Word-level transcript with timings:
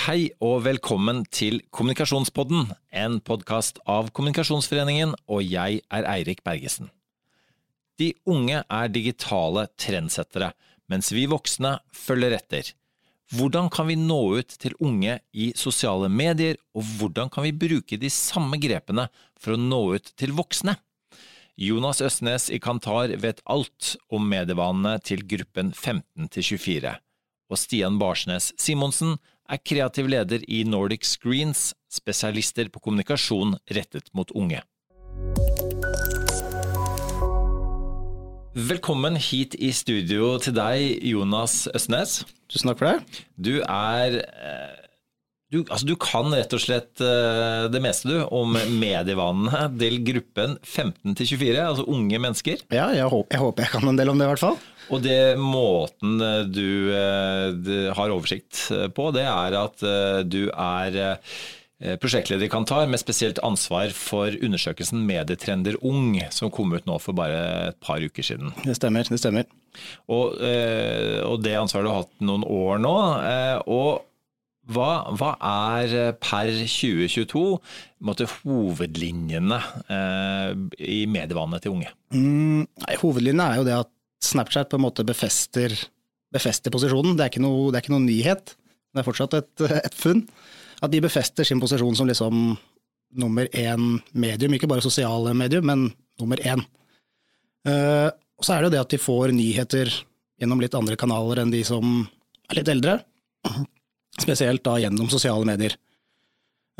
Hei 0.00 0.30
og 0.40 0.62
velkommen 0.64 1.26
til 1.28 1.58
Kommunikasjonspodden, 1.76 2.70
en 2.88 3.18
podkast 3.20 3.82
av 3.84 4.06
Kommunikasjonsforeningen, 4.16 5.10
og 5.28 5.42
jeg 5.44 5.82
er 5.92 6.06
Eirik 6.08 6.38
Bergesen. 6.46 6.86
De 8.00 8.14
unge 8.24 8.62
er 8.64 8.92
digitale 8.94 9.66
trendsettere, 9.76 10.54
mens 10.88 11.10
vi 11.12 11.26
voksne 11.28 11.74
følger 11.92 12.32
etter. 12.38 12.70
Hvordan 13.36 13.68
kan 13.68 13.90
vi 13.90 13.98
nå 14.00 14.16
ut 14.38 14.54
til 14.62 14.78
unge 14.80 15.18
i 15.36 15.50
sosiale 15.52 16.08
medier, 16.08 16.56
og 16.72 16.86
hvordan 16.96 17.28
kan 17.28 17.44
vi 17.44 17.52
bruke 17.66 17.98
de 18.00 18.08
samme 18.08 18.56
grepene 18.62 19.04
for 19.36 19.58
å 19.58 19.60
nå 19.60 19.82
ut 19.98 20.08
til 20.16 20.32
voksne? 20.38 20.78
Jonas 21.60 22.00
Østnes 22.00 22.48
i 22.48 22.62
Kantar 22.62 23.12
vet 23.20 23.44
alt 23.44 23.98
om 24.08 24.24
medievanene 24.32 24.96
til 25.04 25.26
gruppen 25.28 25.74
15 25.76 26.32
til 26.38 26.48
24, 26.54 26.94
og 27.52 27.60
Stian 27.60 28.00
Barsnes 28.00 28.48
Simonsen 28.56 29.18
er 29.50 29.58
kreativ 29.66 30.08
leder 30.10 30.44
i 30.48 30.62
Nordic 30.64 31.08
Screens, 31.08 31.70
spesialister 31.90 32.70
på 32.70 32.82
kommunikasjon 32.84 33.56
rettet 33.74 34.10
mot 34.14 34.30
unge. 34.30 34.62
Velkommen 38.54 39.14
hit 39.14 39.54
i 39.62 39.70
studio 39.74 40.36
til 40.42 40.54
deg, 40.56 41.02
Jonas 41.06 41.64
Østnes. 41.74 42.20
Tusen 42.50 42.70
takk 42.70 42.80
for 42.80 42.90
det. 42.90 43.22
Du 43.38 43.52
er 43.62 44.20
du, 45.50 45.64
altså 45.66 45.86
du, 45.88 45.96
kan 45.98 46.30
rett 46.30 46.52
og 46.54 46.62
slett 46.62 47.02
uh, 47.02 47.66
det 47.70 47.82
meste 47.82 48.06
du 48.06 48.18
om 48.22 48.54
medievanene 48.84 49.66
til 49.80 49.98
gruppen 50.06 50.56
15 50.62 51.16
til 51.18 51.32
24, 51.34 51.54
altså 51.64 51.86
unge 51.90 52.20
mennesker. 52.22 52.66
Ja, 52.70 52.90
jeg 52.94 53.10
håper, 53.10 53.34
jeg 53.34 53.42
håper, 53.42 53.66
jeg 53.66 53.74
kan 53.74 53.90
en 53.90 53.98
del 53.98 54.12
om 54.12 54.20
det, 54.20 54.28
i 54.28 54.34
hvert 54.34 54.44
fall. 54.44 54.60
Og 54.90 55.02
det 55.02 55.20
måten 55.38 56.18
du, 56.50 56.68
uh, 56.94 57.50
du 57.54 57.74
har 57.96 58.14
oversikt 58.14 58.68
på, 58.94 59.10
det 59.14 59.26
er 59.26 59.56
at 59.58 59.88
du 60.30 60.44
er 60.50 61.00
prosjektleder 61.96 62.44
i 62.44 62.50
Kantar 62.52 62.90
med 62.92 63.00
spesielt 63.00 63.38
ansvar 63.46 63.88
for 63.96 64.34
undersøkelsen 64.44 65.00
Medietrender 65.08 65.78
ung, 65.80 66.12
som 66.28 66.52
kom 66.52 66.74
ut 66.76 66.84
nå 66.84 66.98
for 67.00 67.16
bare 67.16 67.70
et 67.70 67.78
par 67.80 68.04
uker 68.04 68.26
siden. 68.26 68.52
Det 68.66 68.76
stemmer. 68.76 69.08
det 69.08 69.16
stemmer. 69.22 69.48
Og, 70.12 70.36
og 70.36 71.40
det 71.40 71.56
ansvaret 71.56 71.88
du 71.88 71.92
har 71.94 72.02
hatt 72.02 72.12
noen 72.20 72.44
år 72.44 72.84
nå. 72.84 72.94
og 73.64 74.04
hva, 74.70 74.90
hva, 75.18 75.30
er 75.42 76.12
per 76.22 76.50
2022 76.54 77.42
måtte, 78.06 78.28
hovedlinjene 78.40 79.58
eh, 79.90 80.52
i 80.86 81.00
medievanene 81.10 81.60
til 81.62 81.74
unge? 81.76 81.90
Mm, 82.14 82.66
nei, 82.84 82.98
hovedlinjene 83.02 83.48
er 83.48 83.60
jo 83.60 83.66
det 83.68 83.78
at 83.80 83.92
Snapchat 84.20 84.70
på 84.70 84.76
en 84.76 84.84
måte 84.84 85.04
befester, 85.08 85.72
befester 86.32 86.72
posisjonen. 86.72 87.16
Det 87.16 87.24
er, 87.24 87.32
ikke 87.32 87.44
noe, 87.44 87.70
det 87.70 87.80
er 87.80 87.84
ikke 87.86 87.94
noe 87.94 88.04
nyhet, 88.04 88.54
det 88.92 89.02
er 89.02 89.06
fortsatt 89.06 89.38
et, 89.38 89.64
et, 89.80 89.96
funn. 89.96 90.26
At 90.84 90.92
de 90.92 91.00
befester 91.04 91.46
sin 91.46 91.62
posisjon 91.62 91.96
som 91.96 92.08
liksom 92.08 92.52
nummer 93.20 93.48
én 93.56 93.96
medium, 94.12 94.54
ikke 94.54 94.70
bare 94.70 94.84
sosiale 94.84 95.32
medium, 95.34 95.66
men 95.66 95.88
nummer 96.20 96.40
én. 96.46 96.62
Uh, 97.66 98.08
så 98.40 98.54
er 98.54 98.62
det 98.62 98.70
jo 98.70 98.74
det 98.76 98.84
at 98.84 98.94
de 98.94 99.00
får 99.00 99.34
nyheter 99.36 99.90
gjennom 100.40 100.62
litt 100.62 100.76
andre 100.76 100.96
kanaler 101.00 101.42
enn 101.42 101.52
de 101.52 101.60
som 101.66 102.04
er 102.50 102.60
litt 102.60 102.70
eldre. 102.72 103.00
Spesielt 104.18 104.64
da 104.66 104.78
gjennom 104.82 105.10
sosiale 105.12 105.46
medier. 105.46 105.76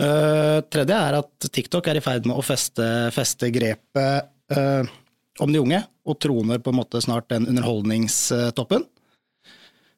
Uh, 0.00 0.62
tredje 0.72 0.96
er 0.96 1.18
at 1.18 1.48
TikTok 1.52 1.90
er 1.90 1.98
i 1.98 2.04
ferd 2.04 2.26
med 2.28 2.38
å 2.38 2.44
feste, 2.44 2.84
feste 3.12 3.50
grepet 3.52 4.30
uh, 4.56 4.86
om 5.44 5.52
de 5.52 5.60
unge, 5.60 5.80
og 6.08 6.16
troner 6.22 6.62
på 6.62 6.72
en 6.72 6.78
måte 6.78 7.02
snart 7.04 7.28
den 7.32 7.48
underholdningstoppen. 7.50 8.86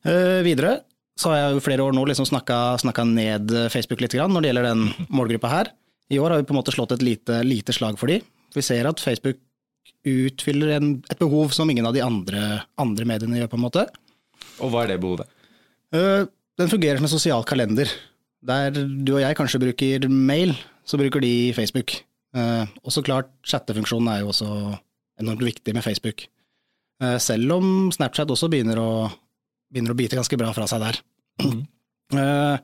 Uh, 0.03 0.43
videre 0.43 0.81
så 1.19 1.31
har 1.31 1.39
jeg 1.39 1.55
jo 1.55 1.63
flere 1.63 1.87
år 1.87 1.95
nå 1.95 2.03
liksom 2.09 2.27
snakka 2.27 3.05
ned 3.07 3.53
Facebook 3.71 4.03
litt 4.03 4.17
grann 4.17 4.33
når 4.35 4.43
det 4.43 4.51
gjelder 4.51 4.69
den 4.73 5.09
målgruppa 5.13 5.51
her. 5.53 5.73
I 6.11 6.19
år 6.19 6.35
har 6.35 6.41
vi 6.41 6.49
på 6.49 6.57
en 6.57 6.59
måte 6.59 6.75
slått 6.75 6.97
et 6.97 7.05
lite, 7.05 7.43
lite 7.47 7.75
slag 7.77 8.01
for 8.01 8.11
de. 8.11 8.19
Vi 8.57 8.65
ser 8.65 8.89
at 8.89 9.01
Facebook 9.01 9.39
utfyller 10.09 10.75
en, 10.79 10.95
et 11.07 11.21
behov 11.21 11.53
som 11.55 11.71
ingen 11.71 11.87
av 11.87 11.95
de 11.95 12.03
andre, 12.03 12.63
andre, 12.81 13.07
mediene 13.07 13.39
gjør, 13.39 13.53
på 13.53 13.61
en 13.61 13.65
måte. 13.69 13.85
Og 14.65 14.73
hva 14.73 14.83
er 14.83 14.93
det 14.93 15.03
behovet? 15.05 15.31
Den 16.63 16.71
fungerer 16.71 17.01
som 17.01 17.09
en 17.09 17.11
sosial 17.11 17.45
kalender. 17.49 17.91
Der 18.47 18.71
du 18.75 19.17
og 19.17 19.23
jeg 19.23 19.39
kanskje 19.39 19.61
bruker 19.63 20.07
mail, 20.09 20.55
så 20.87 20.99
bruker 21.01 21.23
de 21.23 21.53
Facebook. 21.57 21.95
Eh, 22.35 22.65
og 22.83 22.95
så 22.95 23.03
klart, 23.05 23.31
chattefunksjonen 23.47 24.11
er 24.13 24.23
jo 24.23 24.31
også 24.31 24.49
enormt 25.21 25.43
viktig 25.43 25.75
med 25.75 25.85
Facebook. 25.85 26.25
Eh, 27.03 27.19
selv 27.19 27.57
om 27.59 27.67
Snapchat 27.95 28.31
også 28.31 28.51
begynner 28.53 28.79
å, 28.79 28.93
begynner 29.73 29.95
å, 29.95 29.99
bite 29.99 30.19
ganske 30.19 30.39
bra 30.39 30.53
fra 30.55 30.69
seg 30.71 30.85
der. 30.85 31.01
Mm. 31.43 31.65
Eh, 32.13 32.57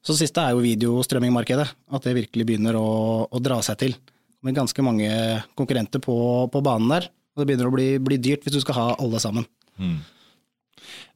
så 0.00 0.14
det 0.14 0.20
siste 0.22 0.42
er 0.44 0.54
jo 0.54 0.64
videostrømmingmarkedet. 0.64 1.66
At 1.90 2.06
det 2.06 2.16
virkelig 2.16 2.46
begynner 2.46 2.78
å, 2.78 2.90
å 3.26 3.42
dra 3.42 3.58
seg 3.66 3.82
til. 3.82 3.98
Med 4.46 4.56
ganske 4.56 4.84
mange 4.84 5.10
konkurrenter 5.58 6.02
på, 6.04 6.16
på 6.52 6.62
banen 6.64 6.92
der. 6.92 7.10
Og 7.34 7.42
det 7.42 7.50
begynner 7.50 7.68
å 7.68 7.74
bli, 7.74 7.90
bli, 8.02 8.18
dyrt 8.22 8.46
hvis 8.46 8.56
du 8.56 8.62
skal 8.62 8.78
ha 8.78 8.86
alle 8.94 9.20
sammen. 9.22 9.46
Mm. 9.80 9.98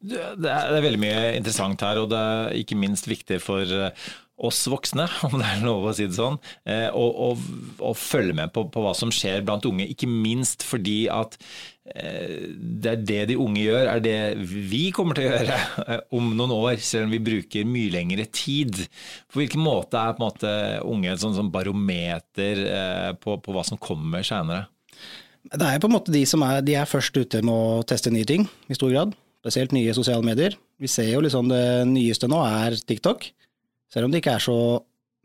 Det 0.04 0.20
er, 0.20 0.36
det 0.36 0.50
er, 0.52 0.82
veldig 0.84 1.00
mye 1.00 1.24
interessant 1.38 1.80
her, 1.84 2.02
og 2.02 2.10
det 2.12 2.20
er 2.20 2.60
ikke 2.60 2.76
minst 2.76 3.08
viktig 3.08 3.38
for 3.40 3.64
eh, 3.64 4.08
oss 4.44 4.64
voksne, 4.68 5.06
om 5.28 5.38
det 5.38 5.46
er 5.46 5.62
lov 5.64 5.86
å 5.88 5.94
si 5.96 6.08
det 6.08 6.16
sånn, 6.18 6.36
eh, 6.68 6.90
å 6.92 7.92
følge 7.96 8.36
med 8.36 8.52
på, 8.54 8.66
på, 8.72 8.82
hva 8.84 8.92
som 8.96 9.12
skjer 9.14 9.44
blant 9.46 9.64
unge. 9.68 9.86
Ikke 9.94 10.10
minst 10.10 10.66
fordi 10.66 11.06
at 11.12 11.38
eh, 11.94 12.50
det 12.52 12.92
er 12.92 13.06
det 13.08 13.22
de 13.32 13.38
unge 13.40 13.64
gjør, 13.64 13.88
er 13.94 14.04
det 14.04 14.18
vi 14.44 14.84
kommer 14.94 15.16
til 15.16 15.30
å 15.30 15.32
gjøre 15.32 15.58
om 16.18 16.34
noen 16.36 16.54
år, 16.58 16.76
selv 16.84 17.08
om 17.08 17.16
vi 17.16 17.22
bruker 17.30 17.68
mye 17.68 17.94
lengre 17.94 18.28
tid. 18.28 18.84
På 19.32 19.40
hvilken 19.40 19.64
måte 19.64 20.02
er 20.02 20.12
på 20.12 20.20
en 20.20 20.28
måte 20.28 20.54
unge 20.84 21.14
et 21.14 21.24
sånn, 21.24 21.36
sånn 21.38 21.52
barometer 21.54 22.64
på, 23.24 23.40
på, 23.40 23.56
hva 23.56 23.64
som 23.64 23.80
kommer 23.80 24.26
seinere? 24.26 24.66
Det 25.44 25.64
er 25.64 25.80
på 25.80 25.88
en 25.88 25.96
måte 25.96 26.12
de 26.12 26.24
som 26.28 26.42
er, 26.44 26.62
de 26.64 26.76
er 26.76 26.88
først 26.88 27.16
ute 27.16 27.44
med 27.44 27.52
å 27.52 27.84
teste 27.88 28.12
nye 28.12 28.28
ting, 28.28 28.48
i 28.68 28.76
stor 28.76 28.92
grad 28.92 29.12
spesielt 29.44 29.74
nye 29.76 29.92
sosiale 29.92 30.24
medier. 30.24 30.56
Vi 30.80 30.88
ser 30.88 31.10
jo 31.10 31.20
liksom 31.20 31.50
det 31.52 31.84
nyeste 31.90 32.30
nå 32.32 32.40
er 32.48 32.78
TikTok, 32.80 33.26
selv 33.92 34.08
om 34.08 34.14
det 34.14 34.22
ikke 34.22 34.38
er 34.38 34.44
så 34.44 34.58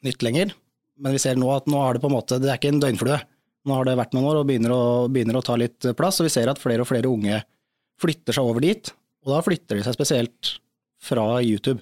nytt 0.05 0.23
lenger. 0.25 0.51
Men 0.99 1.15
vi 1.15 1.21
ser 1.23 1.39
nå 1.39 1.47
at 1.55 1.69
nå 1.71 1.79
har 1.79 1.95
det 1.95 2.03
på 2.03 2.09
en 2.11 2.17
måte, 2.17 2.41
det 2.43 2.51
er 2.51 2.59
ikke 2.59 2.73
en 2.73 2.81
døgnflue. 2.83 3.19
Nå 3.67 3.75
har 3.77 3.87
det 3.87 3.95
vært 3.99 4.15
noen 4.15 4.27
år 4.27 4.41
og 4.41 4.49
begynner 4.49 4.73
å, 4.75 4.83
begynner 5.11 5.39
å 5.39 5.43
ta 5.45 5.55
litt 5.59 5.87
plass, 5.95 6.19
og 6.19 6.27
vi 6.27 6.33
ser 6.33 6.51
at 6.51 6.59
flere 6.59 6.83
og 6.83 6.89
flere 6.89 7.11
unge 7.11 7.39
flytter 7.99 8.35
seg 8.35 8.51
over 8.51 8.63
dit. 8.63 8.91
Og 9.23 9.33
da 9.33 9.39
flytter 9.45 9.79
de 9.79 9.85
seg 9.87 9.95
spesielt 9.95 10.53
fra 11.03 11.25
YouTube. 11.39 11.79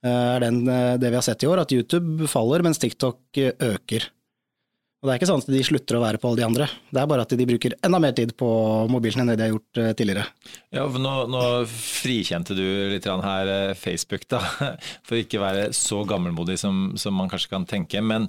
Det 0.00 0.10
eh, 0.10 0.30
er 0.36 0.44
den, 0.46 0.62
eh, 0.70 0.96
det 1.02 1.10
vi 1.10 1.18
har 1.18 1.26
sett 1.26 1.42
i 1.42 1.50
år, 1.50 1.64
at 1.64 1.74
YouTube 1.74 2.30
faller 2.30 2.62
mens 2.66 2.78
TikTok 2.82 3.42
øker. 3.58 4.06
Og 5.00 5.08
det 5.08 5.14
er 5.14 5.20
ikke 5.20 5.28
sånn 5.30 5.40
at 5.40 5.48
de 5.48 5.60
slutter 5.64 5.96
å 5.96 6.02
være 6.02 6.18
på 6.20 6.28
alle 6.28 6.42
de 6.42 6.44
andre, 6.44 6.66
det 6.92 7.00
er 7.00 7.08
bare 7.08 7.24
at 7.24 7.32
de 7.32 7.44
bruker 7.48 7.72
enda 7.86 8.00
mer 8.04 8.12
tid 8.16 8.34
på 8.36 8.48
mobilen 8.92 9.22
enn 9.22 9.30
det 9.32 9.38
de 9.40 9.46
har 9.46 9.54
gjort 9.54 9.80
eh, 9.80 9.92
tidligere. 9.96 10.26
Ja, 10.76 10.84
for 10.84 11.00
nå, 11.00 11.12
nå 11.32 11.44
frikjente 11.72 12.56
du 12.58 12.64
litt 12.92 13.08
her 13.08 13.52
eh, 13.54 13.72
Facebook, 13.80 14.26
da, 14.28 14.42
for 15.08 15.16
ikke 15.16 15.40
være 15.40 15.70
så 15.76 16.02
gammelmodig 16.08 16.58
som, 16.60 16.90
som 17.00 17.16
man 17.16 17.32
kanskje 17.32 17.52
kan 17.54 17.64
tenke. 17.70 18.04
Men, 18.04 18.28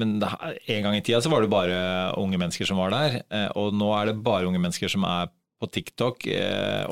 men 0.00 0.16
en 0.24 0.88
gang 0.88 0.96
i 0.96 1.04
tida 1.04 1.20
så 1.20 1.32
var 1.32 1.44
det 1.44 1.52
bare 1.52 1.76
unge 2.16 2.40
mennesker 2.40 2.72
som 2.72 2.80
var 2.80 2.96
der, 2.96 3.20
eh, 3.28 3.50
og 3.52 3.76
nå 3.76 3.92
er 3.98 4.08
det 4.08 4.22
bare 4.24 4.48
unge 4.48 4.62
mennesker 4.62 4.96
som 4.96 5.04
er 5.04 5.28
på 5.60 5.68
TikTok. 5.72 6.24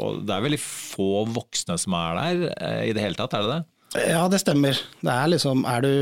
Og 0.00 0.22
det 0.24 0.32
er 0.32 0.44
veldig 0.44 0.60
få 0.60 1.26
voksne 1.28 1.74
som 1.76 1.96
er 1.98 2.16
der 2.16 2.44
i 2.88 2.94
det 2.96 3.02
hele 3.04 3.16
tatt, 3.18 3.36
er 3.36 3.44
det 3.44 3.50
det? 3.50 3.73
Ja, 3.94 4.24
det 4.30 4.40
stemmer. 4.42 4.74
Det 4.74 5.12
er 5.12 5.30
liksom, 5.30 5.62
er 5.70 5.84
du 5.84 5.92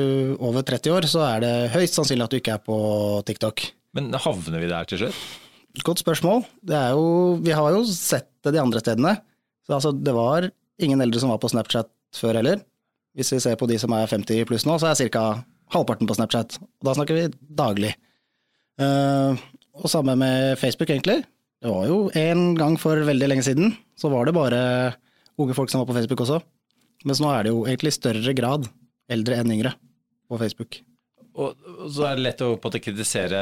over 0.41 0.65
30 0.65 0.95
år, 0.95 1.07
så 1.11 1.25
er 1.27 1.45
det 1.45 1.55
høyst 1.75 1.99
sannsynlig 1.99 2.25
at 2.25 2.33
du 2.33 2.39
ikke 2.39 2.57
er 2.57 2.63
på 2.65 2.77
TikTok. 3.29 3.67
Men 3.97 4.09
havner 4.17 4.63
vi 4.63 4.71
der 4.71 4.89
til 4.89 5.03
slutt? 5.03 5.19
Godt 5.85 6.01
spørsmål. 6.01 6.43
Jo, 6.69 7.05
vi 7.45 7.53
har 7.57 7.75
jo 7.75 7.83
sett 7.89 8.31
det 8.45 8.55
de 8.57 8.61
andre 8.63 8.81
stedene. 8.81 9.17
Så 9.65 9.77
altså, 9.77 9.93
det 9.93 10.15
var 10.17 10.49
ingen 10.83 11.01
eldre 11.05 11.21
som 11.21 11.33
var 11.33 11.41
på 11.43 11.51
Snapchat 11.53 11.91
før 12.17 12.41
heller. 12.41 12.63
Hvis 13.17 13.33
vi 13.35 13.41
ser 13.45 13.59
på 13.61 13.69
de 13.69 13.77
som 13.81 13.93
er 13.97 14.09
50 14.09 14.49
pluss 14.49 14.65
nå, 14.69 14.79
så 14.81 14.91
er 14.91 15.13
ca. 15.13 15.27
halvparten 15.73 16.09
på 16.09 16.17
Snapchat. 16.17 16.57
Og 16.61 16.89
da 16.89 16.97
snakker 16.97 17.19
vi 17.19 17.29
daglig. 17.61 17.93
Uh, 18.81 19.37
og 19.77 19.93
samme 19.93 20.17
med 20.17 20.57
Facebook, 20.61 20.91
egentlig. 20.91 21.23
Det 21.63 21.71
var 21.71 21.87
jo 21.89 22.07
en 22.19 22.57
gang 22.59 22.79
for 22.81 22.99
veldig 23.07 23.29
lenge 23.29 23.45
siden, 23.47 23.77
så 23.97 24.11
var 24.13 24.27
det 24.27 24.35
bare 24.35 24.63
unge 25.41 25.55
folk 25.57 25.71
som 25.71 25.83
var 25.83 25.89
på 25.89 25.97
Facebook 26.01 26.25
også. 26.25 26.41
Mens 27.09 27.21
nå 27.23 27.33
er 27.33 27.47
det 27.47 27.53
jo 27.55 27.67
egentlig 27.67 27.95
større 27.97 28.35
grad 28.37 28.71
eldre 29.13 29.43
enn 29.43 29.55
yngre 29.55 29.75
på 30.31 30.41
Facebook. 30.41 30.81
Og, 31.33 31.57
så 31.89 32.05
er 32.05 32.19
det 32.19 32.25
lett 32.27 32.43
å 32.45 32.51
på 32.61 32.69
å 32.69 32.81
kritisere 32.83 33.39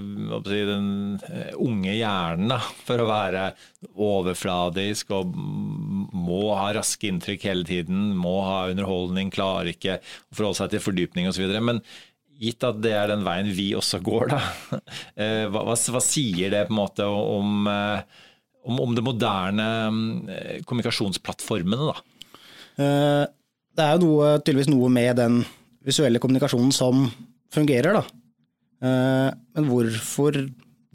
si, 0.00 0.60
den 0.64 0.86
eh, 1.28 1.50
unge 1.60 1.92
hjernen 1.92 2.54
da, 2.54 2.56
for 2.86 3.02
å 3.02 3.08
være 3.08 3.50
overfladisk 3.92 5.12
og 5.12 5.34
må 5.36 6.54
ha 6.56 6.70
raske 6.78 7.10
inntrykk 7.10 7.44
hele 7.50 7.68
tiden, 7.68 8.14
må 8.16 8.38
ha 8.46 8.62
underholdning, 8.70 9.32
klarer 9.34 9.74
ikke 9.74 9.98
å 10.00 10.38
forholde 10.38 10.62
seg 10.62 10.72
til 10.72 10.84
fordypning 10.86 11.28
osv. 11.28 11.52
Men 11.60 11.82
gitt 12.40 12.64
at 12.64 12.80
det 12.80 12.94
er 12.96 13.12
den 13.12 13.26
veien 13.28 13.52
vi 13.52 13.74
også 13.76 14.00
går, 14.08 14.32
da, 14.32 14.40
eh, 15.20 15.44
hva, 15.52 15.66
hva, 15.68 15.76
hva 15.76 16.04
sier 16.04 16.54
det 16.54 16.64
på 16.70 16.72
en 16.72 16.80
måte 16.80 17.12
om, 17.12 17.68
eh, 17.68 18.22
om, 18.64 18.84
om 18.88 18.96
det 18.96 19.04
moderne 19.04 19.68
kommunikasjonsplattformene? 20.64 21.92
da? 21.92 22.17
Eh, 22.78 23.24
det 23.78 23.84
er 23.84 23.96
jo 23.96 24.06
noe, 24.06 24.36
tydeligvis 24.42 24.70
noe 24.70 24.90
med 24.92 25.18
den 25.18 25.42
visuelle 25.86 26.20
kommunikasjonen 26.22 26.72
som 26.74 27.06
fungerer, 27.54 27.98
da. 27.98 28.04
Eh, 28.82 29.28
men 29.56 29.68
hvorfor 29.70 30.38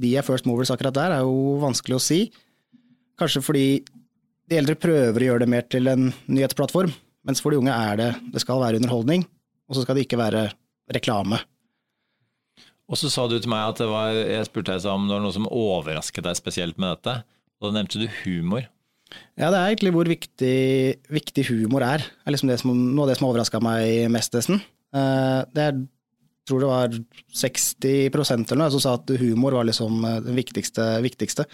de 0.04 0.16
er 0.18 0.26
first 0.26 0.48
movers 0.50 0.72
akkurat 0.74 0.96
der, 0.96 1.16
er 1.18 1.28
jo 1.28 1.60
vanskelig 1.64 2.00
å 2.00 2.04
si. 2.04 2.20
Kanskje 3.20 3.44
fordi 3.46 3.68
de 4.50 4.60
eldre 4.60 4.76
prøver 4.80 5.24
å 5.24 5.30
gjøre 5.32 5.46
det 5.46 5.52
mer 5.54 5.66
til 5.72 5.88
en 5.92 6.12
nyhetsplattform, 6.28 6.92
mens 7.28 7.42
for 7.44 7.54
de 7.54 7.62
unge 7.62 7.74
er 7.74 8.00
det 8.00 8.12
det 8.34 8.44
skal 8.44 8.62
være 8.64 8.82
underholdning, 8.82 9.26
og 9.70 9.78
så 9.78 9.86
skal 9.86 9.98
det 9.98 10.08
ikke 10.08 10.20
være 10.20 10.48
reklame. 10.94 11.40
Og 12.92 13.00
så 13.00 13.10
sa 13.10 13.26
du 13.32 13.38
til 13.40 13.50
meg 13.50 13.72
at 13.72 13.80
var, 13.88 14.12
jeg 14.12 14.48
spurte 14.50 14.76
deg 14.76 14.88
om 14.92 15.08
det 15.08 15.16
var 15.16 15.24
noe 15.24 15.36
som 15.36 15.48
overrasket 15.48 16.26
deg 16.28 16.38
spesielt 16.38 16.80
med 16.82 16.98
dette. 16.98 17.24
Da 17.64 17.72
nevnte 17.72 18.02
du 18.02 18.10
humor. 18.26 18.68
Ja, 19.40 19.50
det 19.50 19.58
er 19.58 19.72
egentlig 19.72 19.94
hvor 19.96 20.10
viktig, 20.10 20.58
viktig 21.14 21.48
humor 21.50 21.86
er. 21.86 22.06
Det 22.06 22.30
er 22.30 22.36
liksom 22.36 22.52
det 22.52 22.60
som, 22.62 22.72
noe 22.94 23.08
av 23.08 23.12
det 23.12 23.18
som 23.20 23.28
har 23.28 23.34
overraska 23.34 23.62
meg 23.64 24.08
mest, 24.14 24.36
nesten. 24.38 24.62
Eh, 24.94 25.42
det 25.56 25.68
er, 25.68 25.84
jeg 25.84 26.50
tror 26.50 26.64
det 26.64 26.72
var 26.72 26.98
60 27.40 28.10
eller 28.14 28.64
noe 28.66 28.74
som 28.74 28.84
sa 28.84 28.98
at 29.00 29.14
humor 29.22 29.58
var 29.58 29.70
liksom 29.70 30.04
eh, 30.06 30.20
det 30.26 30.36
viktigste. 30.38 30.90
viktigste. 31.06 31.48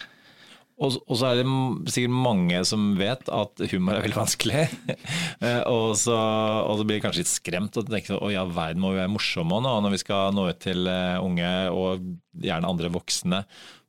Og, 0.80 0.94
så 1.12 1.26
er 1.28 1.40
det 1.42 1.92
sikkert 1.92 2.14
mange 2.24 2.60
som 2.64 2.94
vet 2.96 3.26
at 3.28 3.64
humor 3.68 3.98
er 3.98 4.06
veldig 4.06 4.20
vanskelig. 4.22 4.68
Eh, 5.40 5.62
og, 5.72 5.94
så, 5.96 6.12
og, 6.12 6.74
så, 6.76 6.84
blir 6.84 6.98
de 6.98 7.00
kanskje 7.00 7.22
litt 7.22 7.30
skremt 7.30 7.76
og 7.80 7.86
tenker 7.88 8.18
at 8.18 8.32
ja, 8.34 8.42
verden 8.44 8.82
må 8.82 8.90
jo 8.92 8.98
være 8.98 9.08
morsom 9.08 9.48
nå 9.48 9.70
når 9.80 9.94
vi 9.94 10.00
skal 10.02 10.34
nå 10.36 10.42
ut 10.50 10.58
til 10.60 10.84
unge 10.84 11.52
og 11.72 12.04
gjerne 12.44 12.68
andre 12.68 12.90
voksne. 12.92 13.38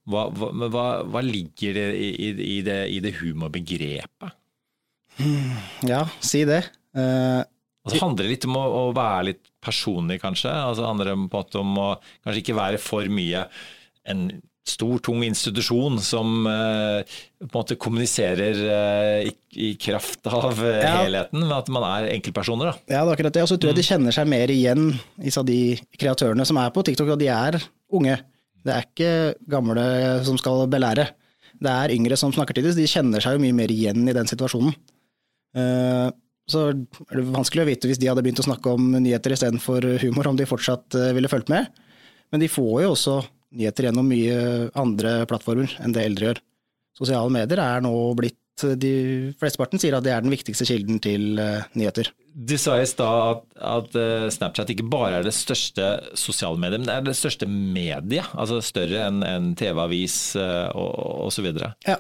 Hva, 0.10 0.28
hva, 0.34 0.86
hva 1.06 1.22
ligger 1.22 1.76
det 1.78 1.88
i, 1.94 2.30
i, 2.32 2.60
det, 2.66 2.80
i 2.90 3.00
det 3.04 3.14
humorbegrepet? 3.20 4.38
Ja, 5.86 6.06
si 6.24 6.44
det. 6.50 6.64
Uh, 6.98 7.44
altså, 7.86 8.00
handler 8.02 8.26
det 8.26 8.36
litt 8.36 8.48
om 8.50 8.58
å, 8.58 8.64
å, 8.80 8.86
være 8.98 9.28
litt 9.32 9.44
personlig, 9.64 10.22
kanskje? 10.24 10.52
Altså, 10.52 10.88
handler 10.90 11.12
det 11.12 11.18
på 11.18 11.22
en 11.22 11.28
måte 11.36 11.62
om 11.62 11.76
å 11.78 11.90
kanskje 12.24 12.42
ikke 12.42 12.58
være 12.58 12.82
for 12.82 13.12
mye 13.14 13.46
en 14.10 14.26
stor, 14.68 15.00
tung 15.04 15.24
institusjon 15.26 15.98
som 16.04 16.46
uh, 16.46 17.02
på 17.42 17.48
en 17.48 17.54
måte 17.54 17.78
kommuniserer 17.82 18.60
uh, 18.66 19.20
i, 19.26 19.32
i, 19.54 19.72
kraft 19.82 20.28
av 20.30 20.58
ja. 20.66 20.98
helheten, 21.02 21.44
men 21.44 21.56
at 21.56 21.70
man 21.74 21.86
er 21.88 22.12
enkeltpersoner. 22.16 22.72
Da. 22.72 22.84
Ja, 22.88 23.04
det 23.04 23.06
er 23.06 23.16
akkurat 23.16 23.38
det. 23.38 23.46
Og 23.46 23.54
så 23.54 23.60
tror 23.62 23.74
jeg 23.74 23.82
de 23.82 23.88
kjenner 23.88 24.18
seg 24.18 24.30
mer 24.34 24.54
igjen 24.54 24.92
i 25.22 25.34
de 25.50 25.62
kreatørene 25.98 26.46
som 26.48 26.62
er 26.62 26.74
på 26.74 26.86
TikTok, 26.90 27.16
og 27.16 27.22
de 27.22 27.32
er 27.34 27.62
unge. 27.94 28.20
Det 28.62 28.74
er 28.74 28.88
ikke 28.88 29.12
gamle 29.50 29.86
som 30.28 30.38
skal 30.40 30.66
belære. 30.72 31.08
Det 31.62 31.72
er 31.72 31.94
yngre 31.94 32.18
som 32.18 32.34
snakker 32.34 32.58
til 32.58 32.66
dem, 32.66 32.74
så 32.74 32.82
de 32.82 32.90
kjenner 32.90 33.24
seg 33.24 33.38
jo 33.38 33.44
mye 33.44 33.58
mer 33.58 33.74
igjen 33.74 34.08
i 34.08 34.16
den 34.18 34.30
situasjonen. 34.30 34.74
Så 36.52 36.64
er 36.72 37.20
det 37.20 37.26
vanskelig 37.34 37.64
å 37.64 37.70
vite 37.70 37.90
hvis 37.90 38.00
de 38.02 38.10
hadde 38.10 38.24
begynt 38.26 38.42
å 38.42 38.48
snakke 38.48 38.74
om 38.74 38.88
nyheter 38.98 39.36
istedenfor 39.36 39.86
humor, 40.02 40.32
om 40.32 40.40
de 40.40 40.48
fortsatt 40.50 40.98
ville 41.16 41.30
fulgt 41.32 41.52
med. 41.54 41.70
Men 42.34 42.44
de 42.44 42.50
får 42.52 42.86
jo 42.86 42.94
også 42.94 43.18
nyheter 43.60 43.90
gjennom 43.90 44.08
mye 44.08 44.38
andre 44.80 45.22
plattformer 45.30 45.76
enn 45.84 45.94
det 45.96 46.06
eldre 46.08 46.30
gjør. 46.30 46.42
Sosiale 46.98 47.34
medier 47.34 47.62
er 47.64 47.84
nå 47.84 47.94
blitt 48.18 48.38
de 48.62 48.94
Flesteparten 49.42 49.82
sier 49.82 49.96
at 49.98 50.06
det 50.06 50.14
er 50.14 50.24
den 50.24 50.34
viktigste 50.34 50.68
kilden 50.68 51.00
til 51.02 51.40
uh, 51.40 51.64
nyheter. 51.78 52.12
Du 52.34 52.54
sa 52.60 52.78
i 52.80 52.88
stad 52.88 53.22
at, 53.28 53.42
at 53.60 53.96
uh, 54.00 54.30
Snapchat 54.32 54.70
ikke 54.72 54.88
bare 54.88 55.20
er 55.20 55.26
det 55.26 55.34
største 55.36 55.88
sosiale 56.18 56.60
mediet, 56.60 56.80
men 56.80 56.88
det 56.88 56.96
er 56.96 57.06
det 57.10 57.16
største 57.20 57.48
mediet? 57.50 58.30
Altså 58.32 58.62
større 58.64 59.04
enn 59.10 59.20
en 59.28 59.50
TV-avis 59.60 60.18
uh, 60.40 60.72
og 60.72 61.28
osv.? 61.28 61.50
Ja. 61.88 61.98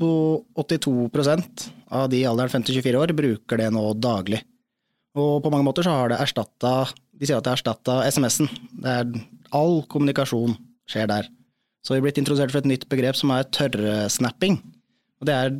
Og 0.00 0.46
82% 0.56 1.66
av 1.92 2.08
de 2.12 2.22
i 2.22 2.28
alderen 2.28 2.54
50-24 2.56 3.02
år 3.02 3.12
bruker 3.18 3.60
det 3.60 3.68
nå 3.74 3.84
daglig. 4.00 4.40
Og 5.16 5.42
på 5.44 5.52
mange 5.52 5.66
måter 5.66 5.84
så 5.84 5.94
har 5.96 6.12
det 6.12 6.20
erstatta 6.20 6.72
De 7.16 7.24
sier 7.24 7.38
at 7.38 7.44
det 7.44 7.52
har 7.52 7.60
erstatta 7.60 8.00
SMS-en. 8.08 8.50
Er, 8.84 9.08
All 9.56 9.82
kommunikasjon 9.92 10.56
skjer 10.90 11.08
der. 11.10 11.28
Så 11.84 11.94
vi 11.94 12.00
er 12.00 12.06
blitt 12.08 12.18
introdusert 12.20 12.52
for 12.52 12.64
et 12.64 12.68
nytt 12.68 12.88
begrep 12.90 13.16
som 13.16 13.30
er 13.32 13.46
tørresnapping. 13.54 14.58
Og 15.20 15.28
det 15.28 15.36
er, 15.36 15.52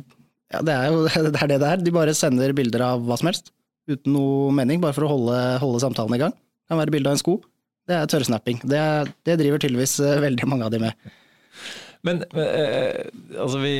ja, 0.53 0.61
det 0.65 0.73
er 0.73 0.89
jo 0.91 1.05
det 1.31 1.41
er 1.41 1.53
det 1.53 1.61
det 1.61 1.69
er. 1.69 1.85
De 1.85 1.93
bare 1.95 2.17
sender 2.17 2.53
bilder 2.57 2.83
av 2.89 3.05
hva 3.05 3.17
som 3.19 3.31
helst. 3.31 3.53
Uten 3.87 4.15
noe 4.15 4.49
mening, 4.55 4.81
bare 4.83 4.95
for 4.95 5.07
å 5.07 5.13
holde, 5.13 5.37
holde 5.63 5.83
samtalen 5.83 6.17
i 6.17 6.21
gang. 6.25 6.35
Det 6.35 6.73
kan 6.73 6.81
være 6.81 6.93
bilde 6.95 7.11
av 7.11 7.15
en 7.15 7.21
sko. 7.21 7.37
Det 7.87 7.95
er 7.95 8.09
tørrsnapping. 8.11 8.59
Det, 8.67 8.81
det 9.27 9.37
driver 9.39 9.63
tydeligvis 9.63 9.99
eh, 10.03 10.19
veldig 10.23 10.49
mange 10.51 10.67
av 10.67 10.73
de 10.73 10.83
med. 10.83 11.07
Men 12.05 12.21
eh, 12.39 13.07
altså 13.39 13.59
vi, 13.61 13.73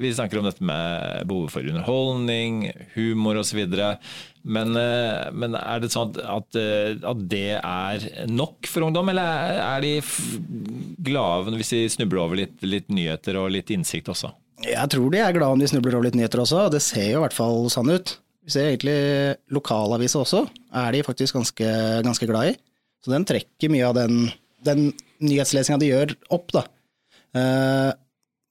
vi, 0.00 0.12
snakker 0.14 0.40
om 0.40 0.48
dette 0.48 0.64
med 0.64 1.24
behovet 1.28 1.54
for 1.54 1.68
underholdning, 1.70 2.66
humor 2.96 3.40
osv. 3.40 3.60
Men, 4.42 4.74
eh, 4.80 5.28
men 5.32 5.56
er 5.58 5.84
det 5.84 5.92
sånn 5.94 6.16
at, 6.20 6.58
eh, 6.60 6.96
at, 6.98 7.22
det 7.30 7.58
er 7.60 8.08
nok 8.30 8.68
for 8.70 8.88
ungdom, 8.88 9.12
eller 9.12 9.60
er 9.60 9.84
de 9.84 9.94
glade 11.04 11.54
hvis 11.60 11.74
de 11.76 11.84
snubler 11.98 12.24
over 12.24 12.42
litt, 12.42 12.58
litt 12.66 12.90
nyheter 12.92 13.38
og 13.40 13.52
litt 13.54 13.72
innsikt 13.74 14.10
også? 14.12 14.34
Jeg 14.64 14.90
tror 14.92 15.10
de 15.12 15.20
er 15.20 15.34
glade 15.34 15.56
om 15.56 15.60
de 15.60 15.68
snubler 15.68 15.96
over 15.96 16.08
litt 16.08 16.18
nyheter 16.18 16.42
også, 16.44 16.66
og 16.66 16.74
det 16.74 16.82
ser 16.84 17.10
jo 17.10 17.20
i 17.20 17.24
hvert 17.24 17.36
fall 17.36 17.66
sånn 17.72 17.92
ut. 17.92 18.18
Vi 18.44 18.52
ser 18.52 18.68
egentlig 18.68 18.96
lokalaviser 19.56 20.20
også, 20.20 20.44
er 20.76 20.92
de 20.92 21.04
faktisk 21.06 21.36
ganske, 21.38 21.68
ganske 22.04 22.28
glad 22.28 22.52
i. 22.52 22.54
Så 23.04 23.12
den 23.12 23.24
trekker 23.28 23.72
mye 23.72 23.88
av 23.88 23.96
den, 23.96 24.26
den 24.64 24.90
nyhetslesinga 25.24 25.80
de 25.80 25.90
gjør, 25.90 26.14
opp, 26.36 26.52
da. 26.52 26.64
Eh, 27.36 27.90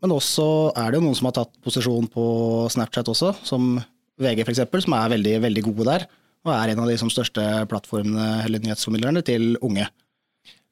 men 0.03 0.13
også 0.15 0.45
er 0.75 0.91
det 0.91 0.99
jo 0.99 1.05
noen 1.05 1.17
som 1.17 1.29
har 1.29 1.37
tatt 1.37 1.53
posisjon 1.63 2.09
på 2.11 2.25
Snapchat 2.73 3.11
også, 3.13 3.31
som 3.45 3.77
VG 4.21 4.43
f.eks., 4.43 4.63
som 4.85 4.97
er 4.97 5.13
veldig, 5.13 5.37
veldig 5.45 5.63
gode 5.69 5.87
der. 5.87 6.07
Og 6.43 6.51
er 6.51 6.73
en 6.73 6.81
av 6.83 6.89
de 6.91 6.97
som 6.99 7.11
største 7.13 7.43
plattformene 7.71 8.43
eller 8.43 8.63
nyhetsformidlerne 8.65 9.23
til 9.25 9.53
unge. 9.63 9.87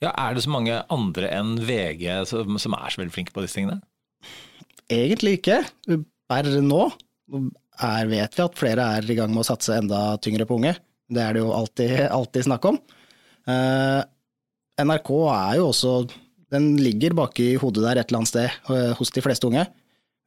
Ja, 0.01 0.11
Er 0.17 0.33
det 0.35 0.43
så 0.43 0.51
mange 0.51 0.81
andre 0.91 1.29
enn 1.31 1.55
VG 1.63 2.25
som, 2.27 2.57
som 2.59 2.75
er 2.75 2.91
så 2.91 3.03
veldig 3.03 3.13
flinke 3.13 3.33
på 3.35 3.45
disse 3.45 3.59
tingene? 3.59 3.79
Egentlig 4.91 5.37
ikke. 5.39 5.61
Per 6.31 6.49
nå 6.65 6.81
er, 7.81 8.09
vet 8.11 8.37
vi 8.37 8.43
at 8.45 8.57
flere 8.57 8.87
er 8.97 9.11
i 9.11 9.17
gang 9.17 9.33
med 9.33 9.43
å 9.43 9.49
satse 9.51 9.77
enda 9.77 10.15
tyngre 10.23 10.47
på 10.49 10.57
unge. 10.59 10.75
Det 11.11 11.21
er 11.21 11.35
det 11.35 11.43
jo 11.43 11.51
alltid, 11.55 11.95
alltid 12.07 12.47
snakk 12.47 12.67
om. 12.69 12.79
Uh, 13.49 14.01
NRK 14.81 15.11
er 15.33 15.55
jo 15.59 15.69
også 15.71 15.95
den 16.51 16.73
ligger 16.81 17.15
baki 17.15 17.53
hodet 17.61 17.85
der 17.85 18.01
et 18.01 18.09
eller 18.09 18.21
annet 18.21 18.31
sted 18.31 18.71
øh, 18.73 18.91
hos 18.99 19.13
de 19.15 19.23
fleste 19.23 19.47
unge. 19.47 19.63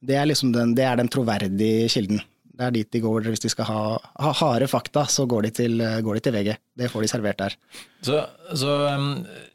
Det 0.05 0.15
er, 0.17 0.25
liksom 0.25 0.53
den, 0.55 0.73
det 0.77 0.85
er 0.85 0.97
den 0.97 1.09
troverdige 1.11 1.89
kilden. 1.93 2.21
Det 2.55 2.65
er 2.65 2.73
dit 2.73 2.89
de 2.95 3.01
går 3.03 3.27
hvis 3.29 3.43
de 3.43 3.51
skal 3.51 3.67
ha, 3.69 3.81
ha 4.23 4.31
harde 4.39 4.67
fakta, 4.71 5.05
så 5.11 5.27
går 5.29 5.45
de, 5.45 5.51
til, 5.59 5.77
øh, 5.81 5.99
går 6.05 6.17
de, 6.17 6.23
til, 6.25 6.33
VG. 6.33 6.55
Det 6.81 6.89
får 6.89 7.05
de 7.05 7.11
servert 7.11 7.41
der. 7.43 7.57
Så, 8.05 8.23
så 8.57 8.77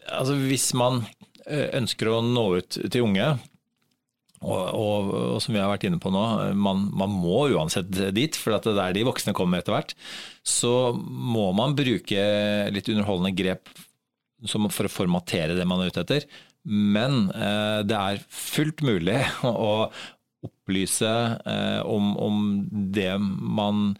altså 0.06 0.38
hvis 0.44 0.70
man 0.78 1.02
ønsker 1.50 2.12
å 2.12 2.20
nå 2.22 2.46
ut 2.60 2.78
til 2.78 3.08
unge, 3.08 3.32
og, 4.40 4.60
og, 4.72 5.10
og, 5.12 5.38
som 5.44 5.52
vi 5.52 5.60
har 5.60 5.68
vært 5.68 5.84
inne 5.84 6.00
på 6.00 6.12
nå, 6.12 6.22
man, 6.56 6.86
man 6.96 7.12
må 7.12 7.42
uansett 7.52 7.90
dit, 8.16 8.36
for 8.40 8.56
det 8.56 8.72
er 8.72 8.96
de 8.96 9.04
voksne 9.04 9.34
kommer 9.36 9.60
etter 9.60 9.74
hvert. 9.76 9.92
Så 10.40 10.92
må 10.96 11.50
man 11.56 11.76
bruke 11.76 12.24
litt 12.72 12.88
underholdende 12.88 13.34
grep 13.36 13.68
for 14.48 14.88
å 14.88 14.92
formatere 14.92 15.58
det 15.58 15.66
man 15.68 15.82
er 15.82 15.92
ute 15.92 16.04
etter. 16.06 16.24
Men 16.64 17.28
eh, 17.32 17.82
det 17.88 17.96
er 17.96 18.24
fullt 18.32 18.82
mulig 18.84 19.18
å 19.48 19.90
opplyse 20.44 21.12
eh, 21.44 21.80
om, 21.84 22.14
om, 22.16 22.44
det 22.96 23.12
man 23.20 23.90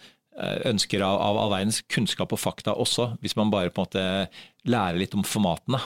eh, 0.41 0.61
ønsker 0.71 1.05
av, 1.05 1.19
av, 1.21 1.41
all 1.45 1.53
verdens 1.53 1.83
kunnskap 1.93 2.33
og 2.33 2.41
fakta 2.41 2.77
også, 2.81 3.15
hvis 3.21 3.37
man 3.37 3.53
bare 3.53 3.73
på 3.73 3.85
en 3.85 3.89
måte 3.89 4.07
lærer 4.69 5.01
litt 5.01 5.17
om 5.17 5.25
formatene. 5.27 5.83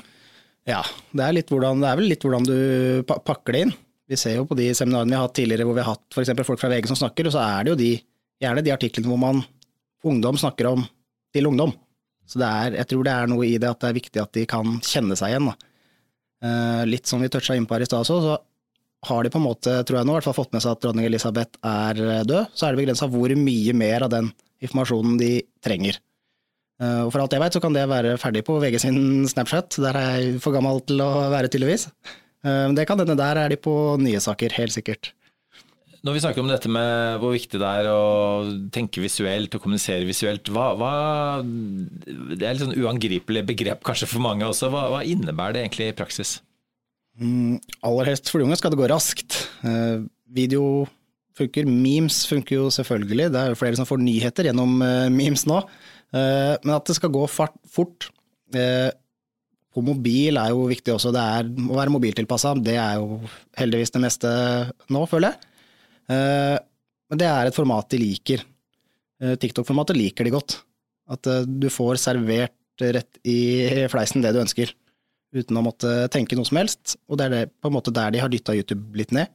Ja, 0.65 0.81
det 1.13 1.27
er, 1.27 1.43
hvordan, 1.51 1.83
det 1.83 1.91
er 1.91 1.99
vel 1.99 2.09
litt 2.09 2.23
hvordan 2.25 2.47
du 2.49 3.03
pakker 3.05 3.53
det 3.57 3.67
inn. 3.67 3.75
Vi 4.11 4.19
ser 4.21 4.37
jo 4.37 4.47
på 4.49 4.57
de 4.59 4.69
seminarene 4.77 5.15
vi 5.15 5.17
har 5.17 5.27
hatt 5.27 5.37
tidligere 5.39 5.67
hvor 5.69 5.77
vi 5.79 5.85
har 5.85 5.95
hatt 5.95 6.17
f.eks. 6.17 6.33
folk 6.47 6.61
fra 6.61 6.71
VG 6.73 6.91
som 6.91 6.99
snakker, 7.01 7.29
og 7.29 7.35
så 7.35 7.45
er 7.45 7.65
det 7.65 7.73
jo 7.73 7.81
de, 7.81 7.93
gjerne 8.45 8.65
de 8.65 8.75
artiklene 8.75 9.11
hvor 9.11 9.21
man 9.21 9.45
ungdom 10.05 10.39
snakker 10.41 10.69
om 10.75 10.85
til 11.35 11.49
ungdom. 11.49 11.73
Så 12.29 12.41
er, 12.41 12.79
jeg 12.79 12.89
tror 12.91 13.05
det 13.05 13.15
er 13.15 13.31
noe 13.31 13.47
i 13.47 13.57
det 13.61 13.71
at 13.71 13.81
det 13.81 13.91
er 13.91 13.99
viktig 13.99 14.21
at 14.23 14.35
de 14.37 14.45
kan 14.49 14.77
kjenne 14.85 15.17
seg 15.19 15.33
igjen. 15.33 15.51
Eh, 16.45 16.83
litt 16.89 17.09
som 17.09 17.23
vi 17.25 17.31
toucha 17.33 17.57
inn 17.57 17.69
på 17.69 17.77
her 17.77 17.85
i 17.85 17.89
stad 17.89 18.05
også, 18.05 18.21
så 18.25 18.39
har 19.09 19.25
de 19.25 19.33
på 19.33 19.41
en 19.41 19.45
måte, 19.45 19.77
tror 19.85 20.01
jeg 20.01 20.09
nå, 20.09 20.17
hvert 20.17 20.27
fall 20.29 20.37
fått 20.39 20.55
med 20.57 20.65
seg 20.65 20.77
at 20.77 20.85
dronning 20.85 21.09
Elisabeth 21.09 21.61
er 21.61 22.01
eh, 22.01 22.25
død. 22.29 22.51
Så 22.57 22.67
er 22.67 22.75
det 22.75 22.83
begrensa 22.83 23.09
hvor 23.13 23.37
mye 23.37 23.77
mer 23.77 24.07
av 24.07 24.13
den 24.13 24.33
informasjonen 24.65 25.17
de 25.21 25.33
trenger. 25.65 26.01
Eh, 26.81 27.01
og 27.05 27.13
for 27.13 27.23
alt 27.23 27.37
jeg 27.37 27.45
veit, 27.45 27.57
så 27.57 27.63
kan 27.65 27.77
det 27.77 27.87
være 27.91 28.17
ferdig 28.21 28.45
på 28.47 28.57
VG 28.63 28.81
sin 28.83 29.01
Snapchat. 29.31 29.81
Der 29.85 30.01
er 30.01 30.15
jeg 30.19 30.39
for 30.45 30.57
gammel 30.57 30.81
til 30.89 31.05
å 31.05 31.11
være, 31.33 31.53
tydeligvis. 31.53 31.89
Det 32.45 32.85
kan 32.85 33.01
hende 33.01 33.17
der 33.17 33.39
er 33.41 33.49
de 33.49 33.57
på 33.57 33.73
nye 33.97 34.21
saker, 34.21 34.53
helt 34.59 34.75
sikkert. 34.75 35.15
Når 36.05 36.19
vi 36.19 36.21
snakker 36.21 36.43
om 36.43 36.51
dette 36.53 36.69
med 36.69 37.21
hvor 37.23 37.33
viktig 37.33 37.57
det 37.57 37.69
er 37.81 37.87
å 37.89 38.01
tenke 38.75 39.01
visuelt 39.01 39.55
og 39.57 39.63
kommunisere 39.65 40.05
visuelt, 40.05 40.51
hva, 40.53 40.75
hva 40.77 40.91
Det 41.41 42.43
er 42.43 42.51
et 42.51 42.61
sånn 42.61 42.77
uangripelig 42.77 43.45
begrep 43.49 43.81
kanskje 43.89 44.11
for 44.11 44.21
mange 44.21 44.45
også. 44.45 44.69
Hva, 44.73 44.91
hva 44.93 45.01
innebærer 45.09 45.57
det 45.57 45.63
egentlig 45.63 45.89
i 45.89 45.97
praksis? 45.97 46.35
Mm, 47.17 47.57
aller 47.89 48.11
helst 48.11 48.29
for 48.29 48.43
de 48.43 48.49
unge 48.49 48.59
skal 48.61 48.75
det 48.75 48.81
gå 48.83 48.91
raskt. 48.93 49.39
Eh, 49.65 50.05
video 50.29 50.85
funker. 51.39 51.65
Memes 51.65 52.21
funker 52.29 52.59
jo 52.59 52.69
selvfølgelig, 52.75 53.31
det 53.33 53.41
er 53.41 53.55
jo 53.55 53.61
flere 53.63 53.79
som 53.81 53.89
får 53.89 54.03
nyheter 54.03 54.51
gjennom 54.51 54.77
eh, 54.85 55.09
memes 55.15 55.47
nå. 55.49 55.63
Eh, 56.13 56.53
men 56.61 56.75
at 56.77 56.85
det 56.91 56.99
skal 56.99 57.15
gå 57.15 57.25
fart, 57.33 57.57
fort 57.65 58.11
på 59.75 59.83
mobil 59.85 60.39
er 60.41 60.53
jo 60.55 60.69
viktig 60.71 60.95
også. 60.95 61.11
Det 61.15 61.23
er, 61.23 61.49
å 61.51 61.79
være 61.79 61.93
mobiltilpassa, 61.95 62.55
det 62.63 62.77
er 62.79 63.01
jo 63.03 63.19
heldigvis 63.59 63.95
det 63.95 64.03
meste 64.05 64.31
nå, 64.95 65.03
føler 65.11 65.33
jeg. 65.33 65.51
Men 67.11 67.21
det 67.21 67.27
er 67.29 67.49
et 67.49 67.57
format 67.57 67.89
de 67.91 68.01
liker. 68.01 68.45
TikTok-formatet 69.43 69.99
liker 69.99 70.27
de 70.27 70.35
godt. 70.35 70.59
At 71.11 71.27
du 71.47 71.67
får 71.73 71.99
servert 72.01 72.55
rett 72.81 73.21
i 73.29 73.39
fleisen 73.93 74.25
det 74.25 74.33
du 74.35 74.41
ønsker, 74.43 74.71
uten 75.35 75.59
å 75.59 75.65
måtte 75.67 75.93
tenke 76.15 76.39
noe 76.39 76.49
som 76.49 76.59
helst. 76.63 76.97
Og 77.11 77.19
det 77.19 77.27
er 77.27 77.35
det, 77.35 77.43
på 77.59 77.71
en 77.71 77.77
måte 77.77 77.95
der 77.95 78.15
de 78.15 78.23
har 78.23 78.33
dytta 78.33 78.55
YouTube 78.57 78.99
litt 78.99 79.15
ned. 79.15 79.31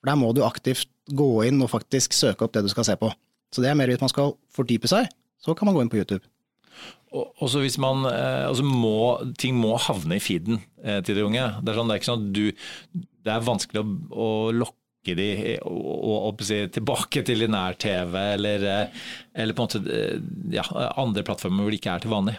For 0.00 0.10
der 0.10 0.18
må 0.18 0.32
du 0.34 0.42
aktivt 0.46 0.88
gå 1.12 1.30
inn 1.46 1.60
og 1.62 1.70
faktisk 1.72 2.16
søke 2.16 2.46
opp 2.46 2.56
det 2.56 2.64
du 2.66 2.72
skal 2.72 2.88
se 2.88 2.96
på. 2.98 3.12
Så 3.52 3.62
det 3.62 3.68
er 3.70 3.76
mer 3.78 3.92
hvis 3.92 4.02
man 4.02 4.12
skal 4.12 4.34
fordype 4.56 4.88
seg, 4.90 5.10
så 5.42 5.54
kan 5.58 5.68
man 5.68 5.76
gå 5.76 5.84
inn 5.84 5.92
på 5.92 6.00
YouTube. 6.00 6.24
Og 7.12 7.48
så 7.52 7.60
hvis 7.60 7.76
man, 7.80 8.06
eh, 8.08 8.46
altså 8.48 8.64
må, 8.64 9.20
Ting 9.40 9.58
må 9.60 9.74
havne 9.80 10.16
i 10.16 10.22
feeden 10.22 10.62
eh, 10.80 11.00
til 11.04 11.18
de 11.18 11.26
unge. 11.26 11.48
Det 11.60 11.72
er, 11.72 11.78
sånn, 11.78 11.90
det 11.90 11.96
er 11.96 12.00
ikke 12.00 12.08
sånn 12.08 12.22
at 12.22 12.36
du, 12.38 13.02
det 13.22 13.34
er 13.34 13.48
vanskelig 13.48 13.82
å, 13.82 13.88
å 14.16 14.28
lokke 14.56 15.16
de 15.18 15.28
og, 15.66 15.80
og, 15.82 16.16
og 16.30 16.44
si, 16.46 16.60
tilbake 16.72 17.24
til 17.26 17.42
linær-TV 17.42 18.14
eller, 18.36 18.68
eh, 18.70 19.02
eller, 19.34 19.56
på 19.58 19.64
en 19.64 19.68
måte 19.68 20.12
ja, 20.54 20.64
andre 21.02 21.24
plattformer 21.26 21.66
hvor 21.66 21.74
de 21.74 21.80
ikke 21.80 21.96
er 21.96 22.04
til 22.04 22.14
vanlig. 22.14 22.36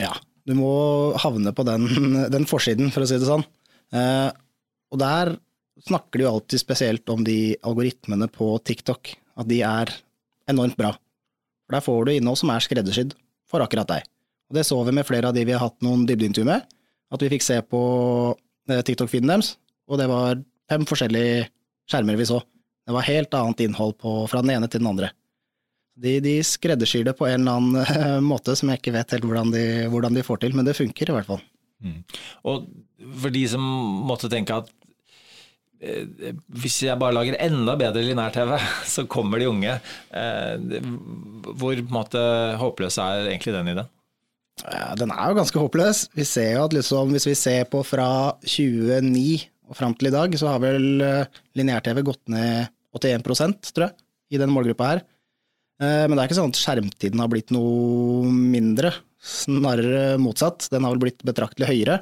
Ja, 0.00 0.12
du 0.46 0.54
må 0.58 0.72
havne 1.22 1.54
på 1.56 1.66
den, 1.66 1.88
den 2.34 2.46
forsiden, 2.50 2.92
for 2.94 3.04
å 3.04 3.08
si 3.08 3.18
det 3.18 3.28
sånn. 3.28 3.46
Eh, 3.96 4.28
og 4.92 5.00
der 5.02 5.34
snakker 5.88 6.20
de 6.20 6.26
jo 6.26 6.34
alltid 6.36 6.62
spesielt 6.62 7.10
om 7.10 7.24
de 7.26 7.56
algoritmene 7.66 8.28
på 8.30 8.54
TikTok, 8.62 9.14
at 9.40 9.48
de 9.50 9.62
er 9.66 9.90
enormt 10.52 10.76
bra. 10.78 10.92
For 11.66 11.78
Der 11.78 11.84
får 11.86 12.04
du 12.04 12.12
innhold 12.12 12.38
som 12.42 12.52
er 12.52 12.62
skreddersydd 12.62 13.16
for 13.52 13.64
akkurat 13.64 13.90
deg. 13.90 14.06
Og 14.50 14.58
Det 14.58 14.66
så 14.68 14.78
vi 14.84 14.94
med 14.96 15.08
flere 15.08 15.30
av 15.30 15.36
de 15.36 15.44
vi 15.48 15.54
har 15.54 15.64
hatt 15.64 15.78
noen 15.84 16.06
dybdeintervju 16.08 16.48
med, 16.48 16.64
at 17.12 17.22
vi 17.22 17.30
fikk 17.32 17.44
se 17.44 17.58
på 17.64 17.82
eh, 18.68 18.80
TikTok-feeden 18.80 19.30
deres, 19.32 19.54
og 19.88 20.00
det 20.00 20.08
var 20.10 20.40
fem 20.70 20.84
forskjellige 20.88 21.46
skjermer 21.90 22.16
vi 22.16 22.28
så. 22.28 22.40
Det 22.86 22.94
var 22.96 23.06
helt 23.06 23.34
annet 23.36 23.64
innhold 23.64 23.98
på, 24.00 24.14
fra 24.30 24.42
den 24.42 24.54
ene 24.56 24.68
til 24.70 24.82
den 24.82 24.90
andre. 24.90 25.12
De, 26.02 26.16
de 26.24 26.38
skreddersyr 26.46 27.04
det 27.04 27.14
på 27.18 27.28
en 27.28 27.42
eller 27.42 27.58
annen 27.60 28.28
måte 28.32 28.56
som 28.58 28.72
jeg 28.72 28.80
ikke 28.80 28.94
vet 28.96 29.12
helt 29.16 29.26
hvordan 29.28 29.52
de, 29.54 29.64
hvordan 29.92 30.16
de 30.16 30.24
får 30.26 30.42
til, 30.44 30.56
men 30.56 30.68
det 30.68 30.78
funker 30.78 31.12
i 31.12 31.16
hvert 31.18 31.28
fall. 31.28 31.42
Mm. 31.82 31.98
Og 32.48 32.68
for 33.18 33.34
de 33.34 33.42
som 33.50 33.62
måtte 34.08 34.30
tenke 34.32 34.62
at 34.62 34.70
hvis 35.82 36.76
jeg 36.84 36.98
bare 37.00 37.14
lager 37.16 37.38
enda 37.42 37.74
bedre 37.78 38.04
linær-TV, 38.06 38.54
så 38.94 39.04
kommer 39.10 39.42
de 39.42 39.50
unge. 39.50 39.78
Eh, 40.14 40.78
hvor 41.50 41.74
på 41.74 41.82
en 41.82 41.96
måte 41.96 42.22
håpløs 42.60 43.00
er 43.02 43.32
egentlig 43.32 43.56
den 43.56 43.72
ideen? 43.74 43.90
Ja, 44.62 44.92
den 44.98 45.10
er 45.10 45.30
jo 45.30 45.38
ganske 45.40 45.58
håpløs. 45.58 46.04
Vi 46.14 46.26
ser 46.28 46.52
jo 46.58 46.66
at 46.66 46.74
liksom, 46.76 47.14
Hvis 47.14 47.26
vi 47.26 47.34
ser 47.38 47.64
på 47.72 47.80
fra 47.86 48.36
2009 48.44 49.40
og 49.72 49.78
fram 49.78 49.96
til 49.96 50.10
i 50.10 50.14
dag, 50.14 50.36
så 50.38 50.52
har 50.52 50.62
vel 50.62 51.02
eh, 51.02 51.40
lineær-TV 51.58 52.04
gått 52.06 52.22
ned 52.30 52.70
81% 52.92 53.72
tror 53.72 53.88
jeg, 53.88 53.96
i 54.36 54.40
den 54.40 54.52
målgruppa 54.52 54.90
her. 54.90 55.06
Men 55.82 56.12
det 56.12 56.20
er 56.20 56.28
ikke 56.28 56.36
sånn 56.36 56.52
at 56.52 56.58
skjermtiden 56.60 57.18
har 57.18 57.30
blitt 57.32 57.48
noe 57.50 58.28
mindre, 58.30 58.92
snarere 59.18 60.12
motsatt. 60.20 60.68
Den 60.70 60.84
har 60.86 60.92
vel 60.92 61.00
blitt 61.08 61.24
betraktelig 61.26 61.72
høyere. 61.72 61.96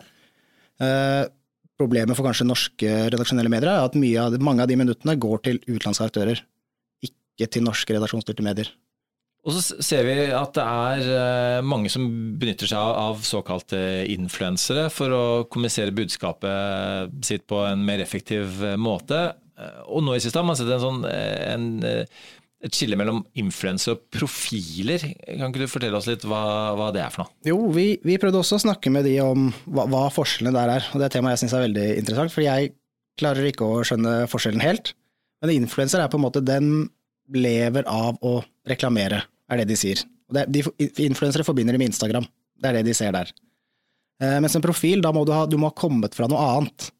Problemet 1.80 2.18
for 2.18 2.28
kanskje 2.28 2.48
norske 2.48 2.92
redaksjonelle 3.08 3.52
medier 3.52 3.72
er 3.72 3.88
at 3.88 3.96
av, 3.96 4.38
mange 4.44 4.64
av 4.64 4.68
de 4.68 4.76
minuttene 4.76 5.16
går 5.16 5.42
til 5.46 5.60
utenlandske 5.64 6.10
aktører, 6.10 6.44
ikke 7.06 7.48
til 7.48 7.64
norske 7.64 7.96
redaksjonsstyrte 7.96 8.44
medier. 8.44 8.68
Og 9.40 9.54
så 9.56 9.78
ser 9.80 10.04
vi 10.04 10.14
at 10.36 10.52
det 10.52 10.64
er 10.68 11.06
eh, 11.16 11.62
mange 11.64 11.88
som 11.88 12.04
benytter 12.40 12.68
seg 12.68 12.98
av 13.00 13.22
såkalte 13.24 13.78
influensere 14.12 14.90
for 14.92 15.16
å 15.16 15.22
kommunisere 15.48 15.96
budskapet 15.96 17.14
sitt 17.24 17.46
på 17.48 17.62
en 17.64 17.80
mer 17.86 18.02
effektiv 18.04 18.60
måte. 18.76 19.22
Eh, 19.56 19.80
og 19.88 20.04
nå 20.04 20.18
i 20.18 20.20
siste 20.20 20.42
har 20.42 20.44
man 20.44 20.60
sett 20.60 20.68
en 20.76 20.84
sånn 20.84 21.00
eh, 21.08 21.54
en 21.54 21.70
et 22.60 22.76
skille 22.76 22.96
mellom 22.98 23.22
influenser 23.40 23.94
og 23.94 24.02
profiler. 24.12 25.00
Kan 25.24 25.48
ikke 25.48 25.62
du 25.62 25.70
fortelle 25.70 25.96
oss 25.96 26.08
litt 26.10 26.26
hva, 26.28 26.42
hva 26.76 26.90
det 26.92 27.00
er 27.00 27.14
for 27.14 27.24
noe? 27.24 27.32
Jo, 27.48 27.56
vi, 27.72 27.94
vi, 28.04 28.18
prøvde 28.20 28.42
også 28.42 28.58
å 28.58 28.64
snakke 28.66 28.92
med 28.92 29.06
de 29.08 29.16
om 29.24 29.48
hva, 29.64 29.86
hva 29.88 30.02
forskjellene 30.12 30.52
der 30.58 30.74
er. 30.76 30.88
og 30.90 31.00
Det 31.00 31.06
er 31.06 31.08
et 31.08 31.16
tema 31.16 31.32
jeg 31.32 31.44
syns 31.44 31.56
er 31.56 31.64
veldig 31.64 31.86
interessant, 32.02 32.34
for 32.34 32.44
jeg 32.44 32.72
klarer 33.20 33.48
ikke 33.48 33.64
å 33.64 33.82
skjønne 33.86 34.14
forskjellen 34.30 34.64
helt. 34.64 34.92
Men 35.40 35.54
influenser 35.56 36.02
er 36.02 36.10
på 36.12 36.20
en 36.20 36.26
måte 36.26 36.44
den 36.44 36.90
lever 37.32 37.86
av 37.88 38.18
å 38.26 38.40
reklamere, 38.68 39.22
er 39.48 39.62
det 39.62 39.70
de 39.70 39.78
sier. 39.78 40.02
De, 40.30 40.62
influensere 41.02 41.46
forbinder 41.46 41.74
det 41.74 41.80
med 41.80 41.94
Instagram, 41.94 42.26
det 42.60 42.68
er 42.68 42.78
det 42.78 42.90
de 42.90 42.96
ser 42.96 43.14
der. 43.16 43.30
Eh, 44.20 44.36
mens 44.42 44.54
en 44.58 44.64
profil, 44.64 45.00
da 45.02 45.14
må 45.16 45.24
du 45.24 45.32
ha, 45.32 45.46
du 45.48 45.56
må 45.58 45.70
ha 45.70 45.76
kommet 45.76 46.16
fra 46.16 46.28
noe 46.30 46.42
annet. 46.58 46.90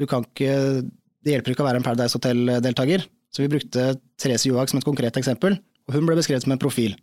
Du 0.00 0.08
kan 0.10 0.24
ikke, 0.24 0.80
det 1.22 1.36
hjelper 1.36 1.52
ikke 1.52 1.66
å 1.66 1.68
være 1.68 1.82
en 1.82 1.86
Paradise 1.86 2.16
Hotel-deltaker 2.16 3.04
så 3.34 3.42
vi 3.42 3.50
brukte 3.50 3.94
Therese 4.20 4.46
Johaug 4.48 4.70
som 4.70 4.78
et 4.78 4.86
konkret 4.86 5.16
eksempel, 5.18 5.58
og 5.88 5.96
hun 5.96 6.06
ble 6.06 6.16
beskrevet 6.18 6.46
som 6.46 6.54
en 6.54 6.62
profil. 6.62 6.94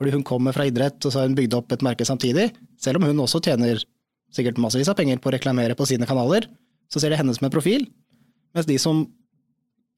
Fordi 0.00 0.12
hun 0.12 0.24
kommer 0.26 0.56
fra 0.56 0.66
idrett, 0.68 0.98
og 1.04 1.12
så 1.12 1.20
har 1.20 1.28
hun 1.28 1.36
bygd 1.36 1.56
opp 1.56 1.72
et 1.72 1.84
merke 1.84 2.04
samtidig. 2.08 2.50
Selv 2.80 3.00
om 3.00 3.06
hun 3.08 3.20
også 3.22 3.40
tjener 3.44 3.80
sikkert 4.34 4.58
massevis 4.60 4.90
av 4.92 4.96
penger 4.98 5.20
på 5.20 5.30
å 5.30 5.36
reklamere 5.36 5.76
på 5.76 5.86
sine 5.88 6.08
kanaler, 6.08 6.48
så 6.92 7.00
ser 7.00 7.12
de 7.12 7.20
henne 7.20 7.34
som 7.36 7.46
en 7.48 7.54
profil. 7.54 7.86
Mens 8.56 8.68
de 8.68 8.76
som 8.80 9.04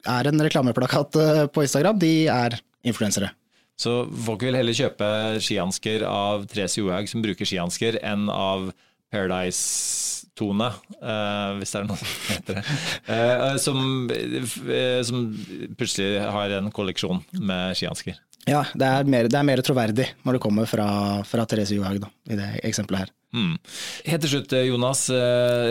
er 0.08 0.30
en 0.30 0.46
reklameplakat 0.46 1.18
eh, 1.18 1.44
på 1.50 1.64
Instagram, 1.66 1.98
de 1.98 2.12
er 2.30 2.58
influensere. 2.86 3.32
Så 3.78 4.02
folk 4.26 4.42
vil 4.42 4.58
heller 4.58 4.74
kjøpe 4.74 5.08
skihansker 5.42 6.02
av 6.06 6.46
Therese 6.50 6.80
Johaug 6.80 7.10
som 7.10 7.22
bruker 7.22 7.46
skihansker, 7.46 8.00
enn 8.02 8.26
av 8.30 8.72
Paradise-tone, 10.38 10.70
uh, 11.02 11.58
hvis 11.58 11.74
det 11.74 11.80
er 11.80 11.88
noe 11.88 11.98
som 11.98 12.14
heter 12.28 12.58
det, 12.58 12.64
uh, 13.08 13.56
som, 13.66 14.08
uh, 14.08 15.02
som, 15.06 15.26
plutselig 15.78 16.22
har 16.22 16.58
en 16.58 16.72
kolleksjon 16.72 17.22
med 17.40 17.76
skihansker. 17.78 18.18
Ja, 18.48 18.62
det 18.72 18.86
er, 18.86 19.04
mer, 19.04 19.28
det 19.28 19.36
er, 19.36 19.44
mer, 19.44 19.60
troverdig 19.60 20.06
når 20.24 20.38
det 20.38 20.40
kommer 20.40 20.68
fra, 20.68 20.88
fra 21.28 21.44
Therese 21.44 21.76
Johaug 21.76 22.06
i 22.30 22.38
det 22.38 22.48
eksempelet 22.64 23.02
her. 23.02 23.14
Mm. 23.36 23.58
Helt 24.06 24.22
til 24.24 24.30
slutt, 24.32 24.54
Jonas. 24.64 25.02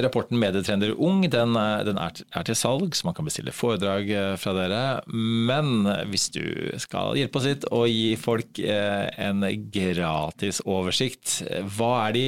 Rapporten 0.05 0.37
Medietrender 0.37 0.91
ung 0.93 1.23
den, 1.25 1.55
er, 1.57 1.81
den 1.87 1.97
er, 1.97 2.19
er, 2.29 2.45
til 2.45 2.59
salg, 2.59 2.93
så 2.93 3.07
man 3.07 3.17
kan 3.17 3.25
bestille 3.25 3.55
foredrag 3.55 4.11
fra 4.37 4.53
dere. 4.59 4.83
Men 5.09 5.89
hvis 6.11 6.27
du 6.35 6.43
skal 6.77 7.17
hjelpe 7.17 7.41
oss 7.41 7.49
litt 7.49 7.65
og 7.71 7.87
gi 7.89 8.11
folk 8.21 8.61
en 8.61 9.47
gratis 9.73 10.61
oversikt, 10.69 11.39
hva 11.79 11.95
er 12.03 12.19
de 12.19 12.27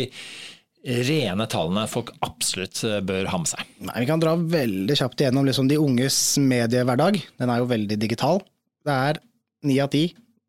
rene 0.85 1.45
tallene 1.51 1.85
folk 1.91 2.13
absolutt 2.25 2.81
eh, 2.87 2.99
bør 3.03 3.27
ha 3.31 3.39
med 3.41 3.51
seg? 3.51 3.73
Nei, 3.83 3.97
Vi 4.03 4.07
kan 4.09 4.21
dra 4.21 4.35
veldig 4.39 4.95
kjapt 4.99 5.21
igjennom 5.21 5.47
liksom 5.47 5.67
de 5.69 5.79
unges 5.81 6.37
mediehverdag. 6.41 7.19
Den 7.41 7.51
er 7.51 7.61
jo 7.61 7.69
veldig 7.69 7.97
digital. 7.99 8.41
Det 8.85 8.95
er 8.95 9.19
ni 9.67 9.79
av 9.83 9.91
ti 9.91 10.07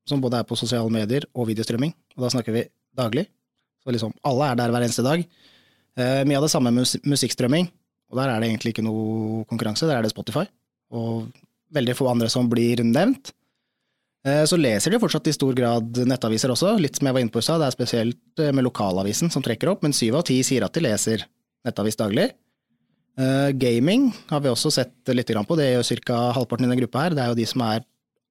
som 0.09 0.23
både 0.23 0.41
er 0.41 0.49
på 0.49 0.59
sosiale 0.59 0.91
medier 0.93 1.27
og 1.35 1.49
videostrømming, 1.51 1.93
og 2.17 2.25
da 2.25 2.31
snakker 2.33 2.55
vi 2.55 2.65
daglig. 2.97 3.27
Så 3.83 3.95
liksom 3.95 4.15
alle 4.27 4.51
er 4.51 4.59
der 4.59 4.73
hver 4.75 4.87
eneste 4.87 5.05
dag. 5.07 5.23
Eh, 5.99 6.23
mye 6.27 6.39
av 6.39 6.47
det 6.47 6.53
samme 6.53 6.73
mus 6.75 6.97
musikkstrømming, 7.05 7.69
og 8.11 8.19
der 8.19 8.31
er 8.33 8.41
det 8.41 8.51
egentlig 8.51 8.75
ikke 8.75 8.87
noe 8.87 9.45
konkurranse, 9.51 9.87
der 9.87 9.99
er 9.99 10.07
det 10.07 10.13
Spotify. 10.15 10.47
Og 10.95 11.31
veldig 11.75 11.95
få 11.99 12.09
andre 12.11 12.31
som 12.33 12.49
blir 12.51 12.83
nevnt. 12.87 13.33
Eh, 14.27 14.43
så 14.45 14.59
leser 14.61 14.93
de 14.93 15.01
fortsatt 15.01 15.31
i 15.31 15.33
stor 15.33 15.57
grad 15.57 15.97
nettaviser 16.09 16.53
også, 16.53 16.75
litt 16.81 16.99
som 16.99 17.09
jeg 17.09 17.17
var 17.17 17.25
inne 17.25 17.33
på 17.33 17.41
i 17.41 17.47
stad. 17.47 17.63
Det 17.63 17.71
er 17.71 17.77
spesielt 17.77 18.43
eh, 18.43 18.53
med 18.53 18.67
lokalavisen 18.67 19.33
som 19.33 19.45
trekker 19.45 19.73
opp, 19.73 19.85
men 19.87 19.97
syv 19.97 20.19
av 20.21 20.27
ti 20.29 20.41
sier 20.45 20.67
at 20.67 20.77
de 20.77 20.85
leser 20.85 21.25
nettavis 21.67 21.97
daglig. 22.01 22.29
Eh, 23.21 23.49
gaming 23.57 24.11
har 24.31 24.45
vi 24.45 24.53
også 24.53 24.73
sett 24.75 25.15
litt 25.15 25.33
på, 25.33 25.57
det 25.57 25.71
gjør 25.73 26.05
ca. 26.05 26.19
halvparten 26.37 26.67
i 26.67 26.69
denne 26.69 26.81
gruppa 26.83 27.07
her. 27.07 27.17
Det 27.17 27.25
er 27.25 27.33
jo 27.33 27.41
de 27.41 27.49
som 27.49 27.65
er 27.65 27.87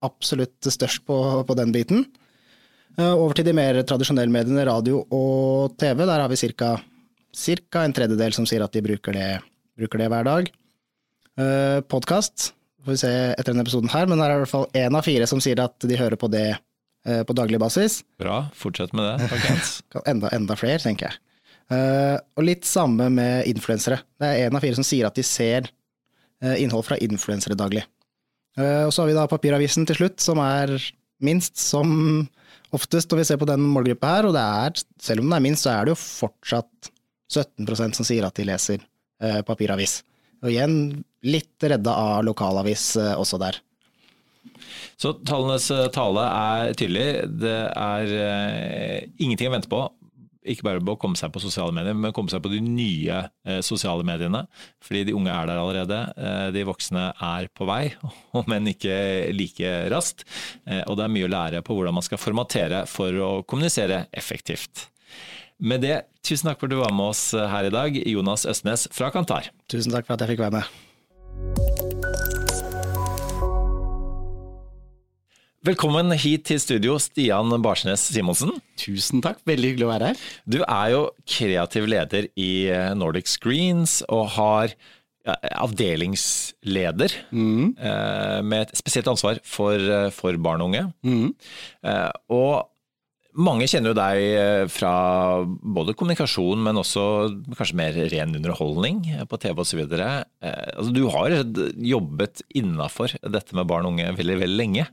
absolutt 0.05 0.69
størst 0.69 1.03
på, 1.10 1.17
på 1.46 1.58
den 1.60 1.74
biten. 1.75 2.05
Over 3.00 3.38
til 3.38 3.46
de 3.48 3.53
mer 3.55 3.77
tradisjonelle 3.88 4.31
mediene, 4.34 4.65
radio 4.67 5.05
og 5.15 5.75
TV. 5.79 6.03
Der 6.03 6.19
har 6.19 6.31
vi 6.31 6.39
ca. 6.51 7.84
en 7.86 7.96
tredjedel 7.96 8.36
som 8.36 8.48
sier 8.50 8.63
at 8.65 8.75
de 8.75 8.84
bruker 8.84 9.15
det, 9.15 9.27
bruker 9.79 10.01
det 10.01 10.10
hver 10.12 10.27
dag. 10.27 10.50
Podkast 11.88 12.50
får 12.86 12.95
vi 12.95 13.01
se 13.01 13.12
etter 13.33 13.51
denne 13.51 13.63
episoden 13.65 13.91
her, 13.91 14.07
men 14.09 14.19
det 14.19 14.25
er 14.25 14.36
i 14.36 14.41
hvert 14.43 14.51
fall 14.51 14.67
én 14.77 14.98
av 14.98 15.05
fire 15.05 15.27
som 15.29 15.41
sier 15.43 15.59
at 15.63 15.75
de 15.86 16.00
hører 16.00 16.19
på 16.19 16.29
det 16.31 16.48
eh, 16.53 17.24
på 17.27 17.36
daglig 17.38 17.59
basis. 17.62 18.01
Bra, 18.21 18.41
fortsett 18.55 18.95
med 18.98 19.07
det. 19.07 19.29
folkens. 19.31 19.74
enda, 20.12 20.31
enda 20.36 20.57
flere, 20.59 20.81
tenker 20.83 21.09
jeg. 21.09 21.21
Eh, 21.75 22.15
og 22.39 22.48
litt 22.48 22.67
samme 22.67 23.09
med 23.13 23.50
influensere. 23.51 24.01
Det 24.19 24.29
er 24.29 24.48
én 24.48 24.57
av 24.57 24.63
fire 24.65 24.79
som 24.79 24.88
sier 24.88 25.09
at 25.09 25.17
de 25.17 25.25
ser 25.27 25.69
eh, 25.69 26.55
innhold 26.63 26.88
fra 26.88 27.00
influensere 27.03 27.57
daglig. 27.59 27.86
Uh, 28.57 28.89
og 28.89 28.91
så 28.91 29.03
har 29.03 29.12
vi 29.12 29.15
da 29.15 29.27
papiravisen 29.29 29.86
til 29.88 29.95
slutt, 30.00 30.17
som 30.19 30.39
er 30.41 30.74
minst 31.24 31.59
som 31.62 31.91
oftest 32.75 33.12
når 33.12 33.21
vi 33.21 33.25
ser 33.29 33.38
på 33.39 33.48
den 33.48 33.62
målgruppa 33.62 34.15
her, 34.17 34.27
og 34.27 34.33
det 34.36 34.41
er, 34.43 34.81
selv 35.00 35.21
om 35.21 35.29
den 35.29 35.36
er 35.38 35.43
minst, 35.45 35.63
så 35.63 35.75
er 35.75 35.86
det 35.86 35.93
jo 35.93 36.00
fortsatt 36.01 36.89
17% 37.29 38.00
som 38.00 38.07
sier 38.07 38.25
at 38.25 38.36
de 38.36 38.48
leser 38.50 38.83
papiravis. 39.45 40.00
Og 40.43 40.51
igjen 40.51 40.75
litt 41.27 41.67
redda 41.67 41.96
av 41.96 42.24
lokalavis 42.27 42.93
eh, 43.00 43.15
også 43.19 43.39
der. 43.41 43.60
Så 45.00 45.13
tallenes 45.27 45.69
eh, 45.72 45.88
tale 45.96 46.25
er 46.27 46.75
tydelig. 46.77 47.08
Det 47.39 47.60
er 47.72 48.13
eh, 48.25 49.08
ingenting 49.19 49.50
å 49.50 49.55
vente 49.55 49.72
på. 49.72 49.86
Ikke 50.50 50.65
bare 50.65 50.81
på 50.84 50.96
å 50.96 51.00
komme 51.00 51.19
seg 51.19 51.34
på 51.36 51.41
sosiale 51.43 51.75
medier, 51.75 51.96
men 51.96 52.13
komme 52.15 52.31
seg 52.31 52.41
på 52.43 52.51
de 52.51 52.62
nye 52.63 53.22
eh, 53.27 53.60
sosiale 53.65 54.03
mediene. 54.08 54.46
Fordi 54.84 55.05
de 55.08 55.15
unge 55.15 55.31
er 55.31 55.50
der 55.50 55.62
allerede. 55.62 56.00
Eh, 56.15 56.46
de 56.55 56.65
voksne 56.67 57.10
er 57.13 57.50
på 57.55 57.67
vei, 57.69 57.84
om 58.39 58.55
enn 58.55 58.72
ikke 58.74 59.00
like 59.36 59.74
raskt. 59.93 60.25
og 60.86 60.96
det 61.00 61.05
er 61.05 61.15
mye 61.15 61.27
å 61.27 61.34
lære 61.36 61.63
på 61.65 61.75
hvordan 61.75 62.00
man 62.00 62.05
skal 62.05 62.22
formatere 62.22 62.86
for 62.89 63.24
å 63.24 63.31
kommunisere 63.48 64.05
effektivt. 64.15 64.89
Med 65.60 65.82
det, 65.84 65.96
tusen 66.24 66.48
takk 66.48 66.62
for 66.62 66.70
at 66.70 66.72
du 66.72 66.78
var 66.80 66.94
med 66.96 67.12
oss 67.12 67.34
her 67.36 67.68
i 67.68 67.72
dag, 67.74 67.96
Jonas 68.08 68.46
Østnes 68.48 68.86
fra 68.96 69.10
Kantar. 69.12 69.50
Tusen 69.68 69.92
takk 69.92 70.06
for 70.08 70.16
at 70.16 70.24
jeg 70.24 70.32
fikk 70.32 70.46
være 70.46 70.56
med. 70.56 70.63
Velkommen 75.68 76.16
hit 76.16 76.46
til 76.48 76.62
studio, 76.63 76.96
Stian 77.04 77.51
Barsnes 77.60 78.06
Simonsen. 78.08 78.56
Tusen 78.80 79.20
takk, 79.25 79.44
veldig 79.44 79.74
hyggelig 79.74 79.89
å 79.89 79.92
være 79.92 80.13
her. 80.13 80.24
Du 80.48 80.62
er 80.63 80.94
jo 80.94 81.04
kreativ 81.28 81.92
leder 81.92 82.30
i 82.39 82.72
eh, 82.72 82.96
Nordic 82.96 83.28
Screens 83.28 84.00
og 84.08 84.30
har 84.39 84.78
avdelingsleder 85.28 87.20
mm. 87.36 87.75
eh, 87.75 88.39
med 88.48 88.63
et 88.63 88.80
spesielt 88.80 89.12
ansvar 89.12 89.44
for, 89.44 89.75
eh, 89.75 90.08
for 90.16 90.39
barn 90.39 90.63
og 90.63 90.72
unge. 90.72 90.88
Mm. 91.04 91.34
Eh, 91.84 92.12
og 92.32 92.70
mange 93.38 93.67
kjenner 93.69 93.93
jo 93.93 93.98
deg 93.98 94.19
eh, 94.25 94.63
fra 94.71 94.91
både 95.45 95.93
kommunikasjon, 95.98 96.62
men 96.65 96.79
også 96.81 97.03
kanskje 97.57 97.77
mer 97.77 97.98
ren 98.12 98.33
underholdning 98.36 99.03
på 99.29 99.39
TV 99.41 99.62
osv. 99.62 99.83
Eh, 99.86 100.24
altså, 100.41 100.93
du 100.95 101.03
har 101.13 101.36
jobbet 101.91 102.43
innafor 102.57 103.13
dette 103.21 103.57
med 103.57 103.69
barn 103.69 103.86
og 103.86 103.93
unge 103.93 104.09
veldig, 104.17 104.39
veldig 104.43 104.59
lenge. 104.59 104.88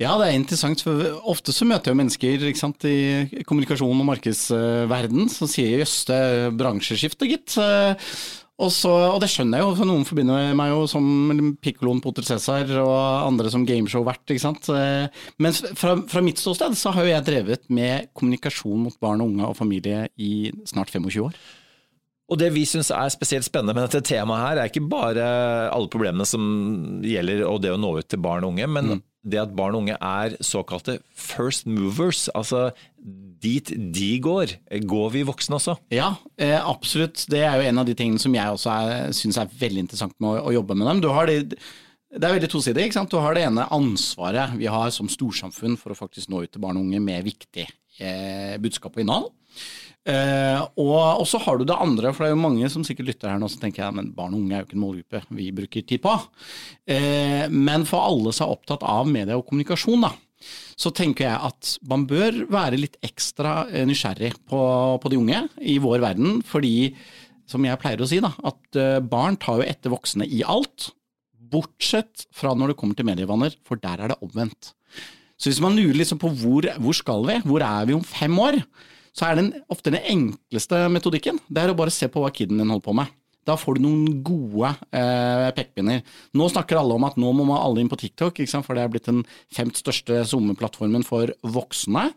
Ja, 0.00 0.16
det 0.18 0.30
er 0.30 0.38
interessant. 0.38 0.82
for 0.82 1.20
Ofte 1.30 1.54
så 1.54 1.68
møter 1.68 1.92
jeg 1.92 2.00
mennesker 2.00 2.46
sant, 2.58 2.84
i 2.88 3.44
kommunikasjon 3.46 4.00
og 4.00 4.08
markedsverden 4.08 5.28
som 5.32 5.50
sier 5.50 5.82
jøss, 5.82 6.02
det 6.08 6.16
er 6.16 6.56
bransjeskifte, 6.56 7.28
gitt. 7.28 7.58
Og, 8.60 8.68
så, 8.70 8.90
og, 8.92 9.16
det 9.22 9.30
skjønner 9.32 9.58
jeg 9.58 9.64
jo, 9.64 9.76
for 9.78 9.88
noen 9.88 10.04
forbinder 10.06 10.52
meg 10.54 10.70
jo 10.70 10.82
som 10.90 11.06
Piccoloen 11.64 12.02
Potter 12.04 12.26
Cæsar 12.26 12.68
og 12.82 12.92
andre 13.24 13.50
som 13.50 13.64
gameshow-vert. 13.66 14.22
ikke 14.28 14.42
sant? 14.44 14.68
Men 15.42 15.56
fra, 15.78 15.96
fra, 16.10 16.22
mitt 16.22 16.38
ståsted 16.38 16.76
så 16.78 16.92
har 16.94 17.08
jo 17.08 17.14
jeg 17.14 17.26
drevet 17.26 17.64
med 17.72 18.12
kommunikasjon 18.14 18.84
mot 18.84 18.98
barn 19.02 19.24
og 19.24 19.32
unge 19.32 19.48
og 19.48 19.58
familie 19.58 20.04
i 20.20 20.52
snart 20.68 20.92
25 20.92 21.24
år. 21.24 21.40
Og 22.32 22.38
det 22.40 22.52
vi 22.54 22.62
syns 22.68 22.92
er 22.94 23.10
spesielt 23.12 23.44
spennende 23.44 23.74
med 23.76 23.88
dette 23.88 24.04
temaet 24.12 24.44
her, 24.44 24.60
er 24.60 24.70
ikke 24.70 24.84
bare 24.88 25.24
alle 25.72 25.90
problemene 25.92 26.28
som 26.28 26.44
gjelder 27.04 27.42
og 27.48 27.60
det 27.64 27.74
å 27.74 27.80
nå 27.80 27.96
ut 27.98 28.08
til 28.08 28.22
barn 28.22 28.46
og 28.46 28.54
unge, 28.54 28.68
men 28.70 28.92
mm. 28.92 29.02
Det 29.22 29.38
at 29.38 29.52
barn 29.54 29.76
og 29.76 29.84
unge 29.84 29.96
er 29.96 30.34
såkalte 30.42 30.98
first 31.14 31.66
movers. 31.70 32.28
Altså 32.34 32.70
dit 33.42 33.70
de 33.94 34.10
går, 34.22 34.56
går 34.86 35.08
vi 35.14 35.24
voksne 35.26 35.58
også? 35.58 35.76
Ja, 35.94 36.14
eh, 36.38 36.58
absolutt. 36.58 37.24
Det 37.30 37.42
er 37.42 37.58
jo 37.58 37.68
en 37.68 37.82
av 37.82 37.86
de 37.88 37.94
tingene 37.98 38.22
som 38.22 38.34
jeg 38.34 38.56
også 38.56 38.74
syns 39.16 39.38
er 39.40 39.54
veldig 39.60 39.86
interessant 39.86 40.14
med 40.22 40.42
å, 40.42 40.52
jobbe 40.54 40.76
med 40.78 40.90
dem. 40.90 41.02
Det, 41.02 41.58
det 42.12 42.28
er 42.28 42.36
veldig 42.36 42.50
tosidig. 42.52 42.86
ikke 42.86 43.00
sant? 43.00 43.10
Du 43.10 43.18
har 43.22 43.34
det 43.34 43.46
ene 43.46 43.68
ansvaret 43.74 44.56
vi 44.58 44.70
har 44.70 44.90
som 44.94 45.10
storsamfunn 45.10 45.78
for 45.80 45.94
å 45.94 45.98
faktisk 45.98 46.30
nå 46.30 46.44
ut 46.44 46.52
til 46.52 46.62
barn 46.62 46.78
og 46.78 46.86
unge 46.86 47.02
med 47.02 47.26
viktig 47.26 47.66
eh, 47.66 48.58
budskap 48.62 48.98
og 48.98 49.04
innhold. 49.04 49.32
Eh, 50.02 50.62
og 50.82 51.22
så 51.30 51.38
har 51.44 51.58
du 51.58 51.66
det 51.68 51.78
andre, 51.78 52.10
for 52.10 52.24
det 52.24 52.32
er 52.32 52.34
jo 52.34 52.42
mange 52.42 52.68
som 52.72 52.82
sikkert 52.86 53.12
lytter 53.12 53.30
her 53.30 53.38
nå 53.38 53.46
som 53.50 53.62
tenker 53.62 53.84
ja, 53.84 53.92
men 53.94 54.10
barn 54.16 54.34
og 54.34 54.40
unge 54.40 54.56
er 54.56 54.64
jo 54.64 54.66
ikke 54.66 54.78
en 54.78 54.82
målgruppe 54.82 55.22
vi 55.38 55.48
bruker 55.54 55.86
tid 55.86 56.02
på. 56.02 56.16
Eh, 56.90 57.46
men 57.52 57.86
for 57.88 58.02
alle 58.02 58.34
som 58.34 58.48
er 58.48 58.56
opptatt 58.56 58.82
av 58.82 59.06
media 59.10 59.38
og 59.38 59.46
kommunikasjon, 59.46 60.02
da, 60.02 60.12
så 60.74 60.90
tenker 60.90 61.28
jeg 61.28 61.50
at 61.50 61.74
man 61.86 62.08
bør 62.10 62.42
være 62.50 62.80
litt 62.82 62.98
ekstra 63.06 63.68
eh, 63.70 63.86
nysgjerrig 63.86 64.34
på, 64.50 64.62
på 64.98 65.12
de 65.12 65.22
unge 65.22 65.44
i 65.62 65.78
vår 65.82 66.02
verden. 66.02 66.40
Fordi, 66.50 66.90
som 67.46 67.62
jeg 67.68 67.78
pleier 67.78 68.02
å 68.02 68.10
si, 68.10 68.18
da, 68.24 68.34
at 68.42 68.82
barn 69.06 69.38
tar 69.38 69.62
jo 69.62 69.70
etter 69.70 69.94
voksne 69.94 70.26
i 70.26 70.42
alt. 70.42 70.90
Bortsett 71.52 72.26
fra 72.34 72.56
når 72.56 72.72
det 72.72 72.80
kommer 72.80 72.98
til 72.98 73.06
medievaner, 73.06 73.54
for 73.68 73.78
der 73.78 74.02
er 74.02 74.10
det 74.10 74.22
omvendt. 74.24 74.72
Så 75.38 75.50
hvis 75.50 75.62
man 75.62 75.74
lurer 75.74 75.98
liksom 75.98 76.18
på 76.22 76.30
hvor, 76.38 76.66
hvor 76.80 76.96
skal 76.96 77.26
vi, 77.28 77.38
hvor 77.46 77.62
er 77.66 77.86
vi 77.86 77.94
om 77.94 78.02
fem 78.06 78.34
år, 78.40 78.58
så 79.16 79.28
er 79.28 79.38
den 79.38 79.50
ofte 79.72 79.92
den 79.92 80.04
enkleste 80.08 80.86
metodikken. 80.92 81.40
Det 81.48 81.64
er 81.64 81.72
å 81.72 81.78
bare 81.78 81.92
se 81.92 82.08
på 82.08 82.22
hva 82.22 82.32
kiden 82.34 82.60
din 82.60 82.72
holder 82.72 82.86
på 82.86 82.96
med. 82.96 83.18
Da 83.42 83.56
får 83.58 83.76
du 83.76 83.82
noen 83.82 84.20
gode 84.22 84.68
eh, 84.94 85.48
pekepinner. 85.56 86.04
Nå 86.38 86.46
snakker 86.52 86.78
alle 86.78 86.94
om 86.94 87.06
at 87.08 87.16
nå 87.18 87.32
må 87.34 87.46
man 87.48 87.58
alle 87.58 87.82
inn 87.82 87.90
på 87.90 87.98
TikTok, 87.98 88.38
for 88.52 88.78
det 88.78 88.84
er 88.84 88.92
blitt 88.92 89.08
den 89.10 89.24
femt 89.52 89.80
største 89.80 90.20
SoMe-plattformen 90.30 91.02
for 91.06 91.32
voksne. 91.42 92.12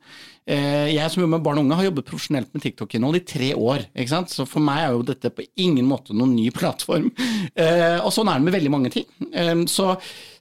Eh, 0.45 0.91
jeg 0.93 1.09
som 1.09 1.23
jobber 1.23 1.39
med 1.39 1.45
barn 1.45 1.57
og 1.57 1.65
unge 1.65 1.77
har 1.79 1.87
jobbet 1.87 2.05
profesjonelt 2.05 2.51
med 2.53 2.61
TikTok-innhold 2.61 3.17
i 3.17 3.23
tre 3.25 3.47
år. 3.57 3.87
Så 4.29 4.45
for 4.45 4.61
meg 4.61 4.83
er 4.83 4.93
jo 4.93 5.05
dette 5.07 5.31
på 5.33 5.45
ingen 5.57 5.87
måte 5.89 6.13
noen 6.13 6.35
ny 6.37 6.51
plattform. 6.53 7.11
Eh, 7.55 8.01
og 8.03 8.11
sånn 8.13 8.27
er 8.27 8.39
det 8.39 8.45
med 8.45 8.55
veldig 8.57 8.71
mange 8.73 8.91
ting. 8.93 9.05
Eh, 9.31 9.53
så 9.71 9.93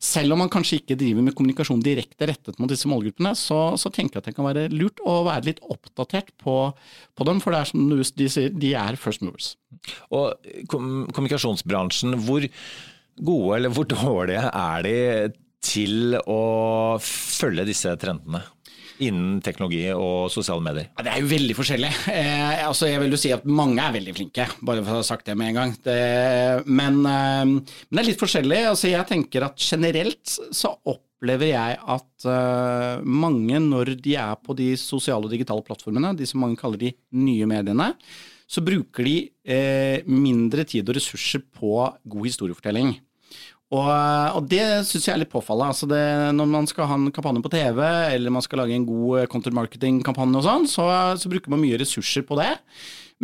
selv 0.02 0.34
om 0.34 0.42
man 0.42 0.50
kanskje 0.52 0.80
ikke 0.80 0.96
driver 1.00 1.24
med 1.24 1.36
kommunikasjon 1.36 1.84
direkte 1.84 2.28
rettet 2.28 2.58
mot 2.60 2.68
disse 2.70 2.88
målgruppene, 2.90 3.32
så, 3.38 3.60
så 3.80 3.92
tenker 3.94 4.18
jeg 4.18 4.24
at 4.24 4.30
det 4.30 4.34
kan 4.36 4.48
være 4.48 4.66
lurt 4.74 5.00
å 5.04 5.20
være 5.28 5.48
litt 5.48 5.62
oppdatert 5.62 6.34
på, 6.42 6.56
på 7.14 7.28
dem, 7.28 7.40
for 7.44 7.54
det 7.54 7.62
er 7.62 7.70
som 7.70 7.94
de 8.18 8.28
sier, 8.28 8.50
de 8.50 8.74
er 8.76 8.98
first 9.00 9.24
movers. 9.24 9.54
Og 10.12 10.34
kommunikasjonsbransjen, 10.72 12.18
hvor 12.26 12.44
gode 13.14 13.56
eller 13.56 13.72
hvor 13.72 13.88
dårlige 13.88 14.50
er 14.50 14.84
de 14.84 14.98
til 15.64 16.18
å 16.28 16.42
følge 17.00 17.68
disse 17.70 17.94
trendene? 18.00 18.42
Innen 19.02 19.40
teknologi 19.44 19.82
og 19.94 20.28
sosiale 20.32 20.62
medier? 20.64 20.90
Ja, 20.94 21.04
det 21.06 21.12
er 21.14 21.22
jo 21.22 21.30
veldig 21.32 21.56
forskjellig. 21.58 21.92
Eh, 22.14 22.60
altså 22.66 22.88
jeg 22.90 23.00
vil 23.02 23.14
jo 23.14 23.18
si 23.20 23.32
at 23.34 23.46
mange 23.48 23.82
er 23.82 23.94
veldig 23.96 24.14
flinke, 24.16 24.46
bare 24.62 24.84
for 24.84 24.94
å 24.94 25.00
ha 25.00 25.06
sagt 25.06 25.26
det 25.26 25.34
med 25.38 25.50
en 25.50 25.58
gang. 25.58 25.72
Det, 25.82 25.96
men, 26.66 27.00
eh, 27.10 27.40
men, 27.48 27.56
det 27.64 28.02
er 28.02 28.08
litt 28.10 28.20
forskjellig. 28.20 28.60
Altså 28.70 28.92
jeg 28.92 29.08
tenker 29.10 29.48
at 29.48 29.58
generelt 29.58 30.36
så 30.54 30.74
opplever 30.90 31.50
jeg 31.50 31.80
at 31.96 32.28
eh, 32.30 33.02
mange, 33.24 33.58
når 33.62 33.94
de 34.04 34.14
er 34.20 34.36
på 34.44 34.56
de 34.58 34.72
sosiale 34.80 35.26
og 35.26 35.34
digitale 35.34 35.64
plattformene, 35.66 36.14
de 36.18 36.28
som 36.28 36.44
mange 36.44 36.60
kaller 36.60 36.80
de 36.86 36.94
nye 37.18 37.48
mediene, 37.50 37.92
så 38.46 38.62
bruker 38.64 39.08
de 39.08 39.16
eh, 39.42 40.04
mindre 40.06 40.66
tid 40.68 40.88
og 40.88 40.98
ressurser 40.98 41.42
på 41.54 41.74
god 41.82 42.28
historiefortelling. 42.28 42.94
Og, 43.72 43.86
og, 43.88 44.42
det 44.50 44.64
syns 44.86 45.06
jeg 45.08 45.14
er 45.14 45.22
litt 45.22 45.32
påfallende. 45.32 45.72
Altså 45.72 45.88
det, 45.88 46.02
når 46.36 46.50
man 46.50 46.68
skal 46.70 46.88
ha 46.90 46.98
en 46.98 47.08
kampanje 47.14 47.42
på 47.44 47.52
TV, 47.54 47.80
eller 48.12 48.34
man 48.34 48.44
skal 48.44 48.60
lage 48.62 48.76
en 48.76 48.86
god 48.86 49.22
eh, 49.22 49.30
content 49.30 49.56
marketing-kampanje 49.56 50.40
og 50.40 50.44
sånn, 50.46 50.68
så, 50.70 50.84
så, 51.20 51.32
bruker 51.32 51.52
man 51.52 51.62
mye 51.62 51.80
ressurser 51.80 52.26
på 52.28 52.38
det. 52.38 52.52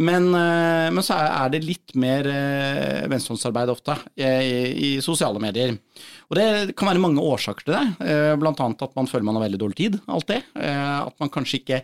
Men, 0.00 0.30
eh, 0.32 0.88
men 0.94 1.04
så 1.04 1.18
er 1.20 1.52
det 1.52 1.62
litt 1.66 1.94
mer 1.98 2.26
eh, 2.30 3.06
venstrehåndsarbeid 3.10 3.74
ofte 3.74 3.98
i, 4.16 4.24
i, 4.24 4.90
sosiale 5.04 5.42
medier. 5.42 5.76
Og 6.30 6.38
det 6.38 6.48
kan 6.78 6.88
være 6.88 7.04
mange 7.04 7.22
årsaker 7.26 7.66
til 7.66 7.76
det. 7.76 8.12
Blant 8.40 8.62
annet 8.64 8.86
at 8.86 8.96
man 8.96 9.10
føler 9.10 9.26
man 9.26 9.38
har 9.38 9.48
veldig 9.48 9.60
dårlig 9.60 9.78
tid, 9.80 9.98
alltid. 10.06 10.46
At 10.54 11.16
man 11.20 11.32
kanskje 11.34 11.58
ikke 11.58 11.80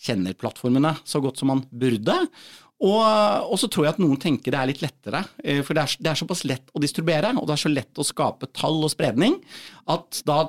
kjenner 0.00 0.36
plattformene 0.40 0.94
så 1.04 1.20
godt 1.20 1.40
som 1.40 1.52
man 1.52 1.60
burde. 1.68 2.16
Og, 2.80 3.00
og, 3.44 3.56
så 3.60 3.68
tror 3.68 3.86
jeg 3.86 3.94
at 3.94 4.00
noen 4.00 4.20
tenker 4.20 4.54
det 4.54 4.60
er 4.60 4.70
litt 4.70 4.80
lettere, 4.80 5.20
eh, 5.44 5.60
for 5.66 5.76
det 5.76 5.82
er, 5.84 5.96
det 6.00 6.12
er, 6.12 6.20
såpass 6.22 6.46
lett 6.48 6.72
å 6.72 6.80
distribuere, 6.80 7.34
og 7.36 7.44
det 7.48 7.56
er 7.56 7.62
så 7.66 7.72
lett 7.72 8.00
å 8.00 8.06
skape 8.06 8.48
tall 8.56 8.80
og 8.86 8.92
spredning, 8.92 9.36
at 9.92 10.22
da 10.24 10.46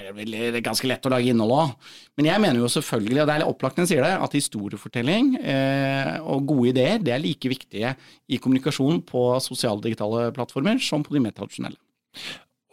er 0.00 0.08
det 0.54 0.62
ganske 0.64 0.88
lett 0.88 1.04
å 1.04 1.12
lage 1.12 1.28
innhold 1.32 1.52
òg. 1.52 1.88
Men 2.16 2.30
jeg 2.30 2.42
mener 2.42 2.62
jo 2.62 2.70
selvfølgelig, 2.72 3.20
og 3.20 3.28
det 3.28 3.36
er 3.36 3.46
opplagt 3.48 3.80
når 3.80 3.90
sier 3.90 4.06
det, 4.06 4.12
at 4.24 4.36
historiefortelling 4.38 5.32
eh, 5.40 6.14
og 6.22 6.46
gode 6.48 6.72
ideer 6.72 7.02
det 7.02 7.14
er 7.16 7.24
like 7.24 7.52
viktige 7.52 7.94
i 8.30 8.38
kommunikasjon 8.40 9.02
på 9.08 9.24
sosiale 9.44 9.82
digitale 9.84 10.30
plattformer 10.36 10.80
som 10.84 11.04
på 11.04 11.16
de 11.16 11.24
mer 11.26 11.36
tradisjonelle. 11.36 11.80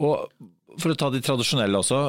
Og 0.05 0.29
for 0.81 0.93
å 0.93 0.97
ta 0.99 1.09
de 1.13 1.21
tradisjonelle 1.23 1.79
også. 1.81 1.99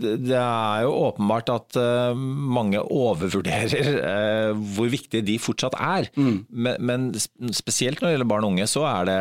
Det 0.00 0.36
er 0.38 0.82
jo 0.84 0.94
åpenbart 1.08 1.52
at 1.52 1.78
eh, 1.80 2.16
mange 2.16 2.82
overvurderer 2.82 4.00
eh, 4.02 4.64
hvor 4.76 4.90
viktige 4.92 5.24
de 5.26 5.38
fortsatt 5.42 5.76
er. 5.78 6.10
Mm. 6.16 6.42
Men, 6.50 7.08
spesielt 7.54 8.00
når 8.00 8.08
det 8.10 8.16
gjelder 8.16 8.32
barn 8.34 8.46
og 8.48 8.54
unge, 8.54 8.68
så 8.70 8.84
er 8.90 9.08
det 9.08 9.20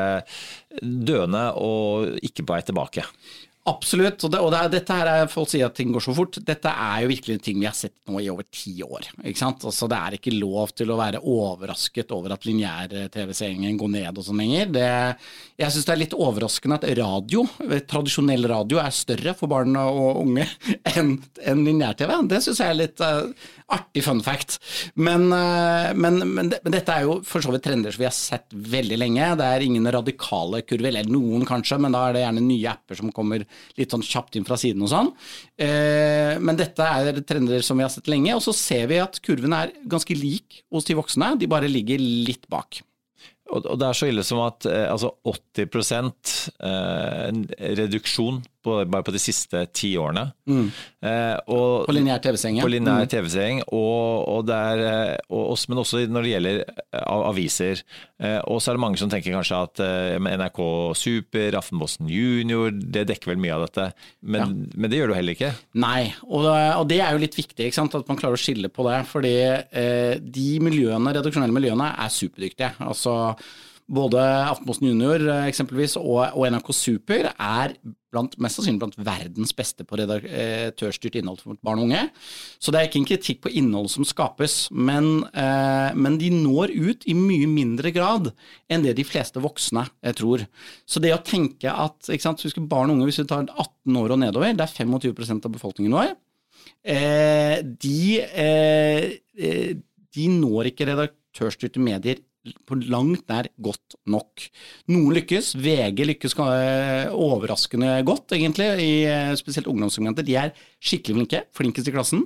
døende 0.81 1.45
og 1.59 2.19
ikke 2.25 2.45
på 2.45 2.55
vei 2.55 2.61
tilbake. 2.67 3.07
Absolutt. 3.69 4.23
Og, 4.25 4.31
det, 4.33 4.39
og 4.41 4.49
det 4.55 4.61
dette 4.73 4.95
her 4.97 5.07
er, 5.11 5.27
Folk 5.29 5.51
sier 5.51 5.67
at 5.67 5.75
ting 5.77 5.91
går 5.93 6.01
så 6.01 6.15
fort. 6.17 6.39
Dette 6.41 6.71
er 6.71 7.03
jo 7.03 7.11
virkelig 7.11 7.37
ting 7.45 7.59
vi 7.61 7.67
har 7.67 7.75
sett 7.77 7.93
nå 8.09 8.17
i 8.17 8.29
over 8.31 8.47
ti 8.49 8.73
år. 8.81 9.11
ikke 9.21 9.37
sant? 9.37 9.61
Altså, 9.69 9.85
det 9.91 9.99
er 9.99 10.17
ikke 10.17 10.33
lov 10.33 10.73
til 10.73 10.89
å 10.89 10.97
være 10.97 11.21
overrasket 11.21 12.13
over 12.15 12.33
at 12.33 12.47
lineær-TV-seingen 12.49 13.77
går 13.77 13.91
ned 13.93 14.17
og 14.17 14.25
sånn 14.25 14.41
lenger. 14.41 14.71
Det, 14.73 14.87
jeg 15.61 15.75
syns 15.75 15.87
det 15.87 15.93
er 15.93 16.01
litt 16.01 16.17
overraskende 16.17 16.79
at 16.79 16.87
radio, 16.97 17.45
tradisjonell 17.91 18.49
radio, 18.49 18.81
er 18.81 18.97
større 18.97 19.35
for 19.37 19.51
barn 19.51 19.77
og 19.77 20.23
unge 20.23 20.47
enn 20.95 21.13
en 21.45 21.63
lineær-TV. 21.67 22.15
Det 22.33 22.41
syns 22.41 22.63
jeg 22.63 22.73
er 22.73 22.79
litt 22.81 23.05
uh, 23.05 23.29
artig 23.77 24.01
fun 24.07 24.23
fact. 24.25 24.57
Men, 24.97 25.29
uh, 25.29 25.93
men, 25.93 26.17
men, 26.25 26.49
det, 26.49 26.63
men, 26.65 26.73
dette 26.73 26.97
er 26.97 27.05
jo 27.05 27.19
for 27.27 27.45
så 27.45 27.53
vidt 27.53 27.67
trender 27.69 27.93
som 27.93 28.01
vi 28.01 28.09
har 28.09 28.17
sett 28.17 28.49
veldig 28.49 28.97
lenge. 28.97 29.31
Det 29.37 29.53
er 29.53 29.69
ingen 29.69 29.93
radikale 29.93 30.65
kurver, 30.65 30.89
eller 30.89 31.13
noen 31.13 31.45
kanskje, 31.45 31.77
men 31.85 31.93
da 31.93 32.07
er 32.07 32.17
det 32.17 32.25
gjerne 32.25 32.47
nye 32.49 32.73
apper 32.73 32.97
som 32.97 33.13
kommer 33.13 33.45
litt 33.79 33.93
sånn 33.93 34.05
kjapt 34.05 34.37
inn 34.37 34.47
fra 34.47 34.57
siden 34.59 34.85
og 34.85 34.91
sånn. 34.91 35.11
Eh, 35.61 36.37
men 36.41 36.59
dette 36.59 36.85
er 36.85 37.21
trender 37.27 37.65
som 37.65 37.79
vi 37.79 37.85
har 37.85 37.93
sett 37.93 38.09
lenge, 38.11 38.35
og 38.37 38.43
så 38.45 38.55
ser 38.55 38.87
vi 38.91 39.01
at 39.03 39.19
kurven 39.25 39.55
er 39.57 39.75
ganske 39.89 40.15
lik 40.17 40.61
hos 40.73 40.87
de 40.87 40.97
voksne, 40.99 41.35
de 41.41 41.49
bare 41.51 41.71
ligger 41.71 42.01
litt 42.01 42.47
bak. 42.51 42.81
Og, 43.51 43.67
det 43.79 43.87
er 43.87 43.97
så 43.97 44.07
ille 44.07 44.23
som 44.23 44.39
at 44.45 44.65
eh, 44.69 44.87
altså 44.87 45.11
80 45.27 45.65
eh, 46.63 47.41
reduksjon 47.81 48.39
på, 48.63 48.77
bare 48.85 49.05
på 49.05 49.13
de 49.13 49.21
siste 49.21 49.63
ti 49.75 49.91
årene. 49.99 50.27
Mm. 50.49 50.67
Eh, 51.07 51.37
og, 51.53 51.87
på 51.87 51.95
lineær 51.95 52.21
TV-seing, 52.23 52.59
På 52.61 52.69
lineær 52.71 53.05
mm. 53.05 53.11
TV-seing, 53.11 53.61
og, 53.67 54.27
og 54.29 54.45
der, 54.49 54.83
eh, 54.85 55.15
og, 55.33 55.55
men 55.71 55.81
også 55.81 56.03
når 56.11 56.27
det 56.27 56.33
gjelder 56.33 56.61
eh, 56.61 57.05
aviser. 57.31 57.81
Eh, 58.21 58.37
og 58.45 58.61
så 58.61 58.71
er 58.71 58.77
det 58.77 58.83
mange 58.85 59.01
som 59.01 59.11
tenker 59.11 59.35
kanskje 59.35 59.61
at 59.65 59.83
NRK 60.21 60.61
Super, 60.97 61.57
Aftenposten 61.59 62.11
Junior, 62.11 62.69
det 62.71 63.07
dekker 63.09 63.33
vel 63.33 63.41
mye 63.41 63.57
av 63.57 63.65
dette. 63.67 63.89
Men, 64.21 64.41
ja. 64.45 64.75
men 64.75 64.93
det 64.93 65.01
gjør 65.01 65.13
du 65.13 65.17
heller 65.17 65.37
ikke. 65.37 65.53
Nei, 65.81 66.11
og, 66.27 66.45
det 66.91 67.01
er 67.01 67.15
jo 67.15 67.23
litt 67.23 67.39
viktig 67.39 67.71
at 67.71 67.97
man 68.07 68.19
klarer 68.19 68.37
å 68.37 68.41
skille 68.41 68.69
på 68.73 68.85
det. 68.87 69.01
Fordi 69.09 69.35
de 70.21 70.47
miljøene, 70.63 71.13
redaksjonelle 71.17 71.55
miljøene 71.55 71.91
er 72.03 72.13
superdyktige. 72.13 72.75
Altså 72.83 73.17
både 73.91 74.21
Aftenposten 74.21 74.87
Junior 74.89 75.23
eh, 75.27 75.47
eksempelvis 75.49 75.97
og, 75.99 76.21
og, 76.31 76.45
NRK 76.51 76.71
Super 76.75 77.27
er 77.31 77.75
blant, 78.11 78.35
mest 78.43 78.59
sannsynlig 78.59 78.81
blant 78.81 78.97
verdens 78.99 79.53
beste 79.55 79.85
på 79.87 79.99
redaktørstyrt 79.99 81.17
innhold 81.19 81.41
for 81.43 81.59
barn 81.63 81.81
og 81.81 81.89
unge. 81.89 82.01
Så 82.59 82.73
det 82.73 82.79
er 82.79 82.89
ikke 82.89 82.99
en 83.01 83.07
kritikk 83.07 83.43
på 83.45 83.53
innholdet 83.61 83.93
som 83.93 84.07
skapes, 84.07 84.55
men, 84.71 85.25
eh, 85.31 85.91
men, 85.95 86.17
de 86.21 86.31
når 86.35 86.75
ut 86.75 87.07
i 87.07 87.15
mye 87.17 87.47
mindre 87.51 87.93
grad 87.95 88.31
enn 88.71 88.83
det 88.85 88.97
de 88.99 89.07
fleste 89.07 89.43
voksne 89.43 89.85
eh, 90.03 90.15
tror. 90.17 90.43
Så 90.85 91.03
det 91.03 91.13
å 91.15 91.21
tenke 91.25 91.71
at 91.71 92.11
ikke 92.11 92.27
sant, 92.27 92.41
Husk 92.41 92.57
barn 92.65 92.89
og 92.89 92.97
unge, 92.97 93.11
hvis 93.11 93.21
vi 93.21 93.29
tar 93.29 93.45
18 93.45 94.01
år 94.01 94.15
og 94.15 94.21
nedover, 94.23 94.55
det 94.57 94.65
er 94.65 94.75
25% 94.81 95.47
av 95.47 95.55
befolkningen 95.55 95.95
vår, 95.95 96.15
eh, 96.83 97.61
de, 97.63 98.01
eh, 98.19 99.07
eh, 99.37 99.71
de 100.11 100.27
når 100.35 100.71
ikke 100.71 100.89
redaktørstyrte 100.89 101.83
medier 101.83 102.19
på 102.65 102.77
langt 102.89 103.27
nær 103.29 103.49
godt 103.61 103.97
nok. 104.09 104.45
Noen 104.91 105.13
lykkes. 105.17 105.53
VG 105.61 106.05
lykkes 106.09 106.35
eh, 106.41 107.11
overraskende 107.13 107.99
godt, 108.07 108.33
egentlig, 108.37 108.69
i 108.81 108.91
eh, 109.05 109.33
spesielt 109.39 109.69
ungdomssegmentet. 109.69 110.25
De 110.27 110.37
er 110.39 110.53
skikkelig 110.81 111.19
flinke. 111.19 111.43
Flinkest 111.57 111.91
i 111.91 111.93
klassen. 111.93 112.25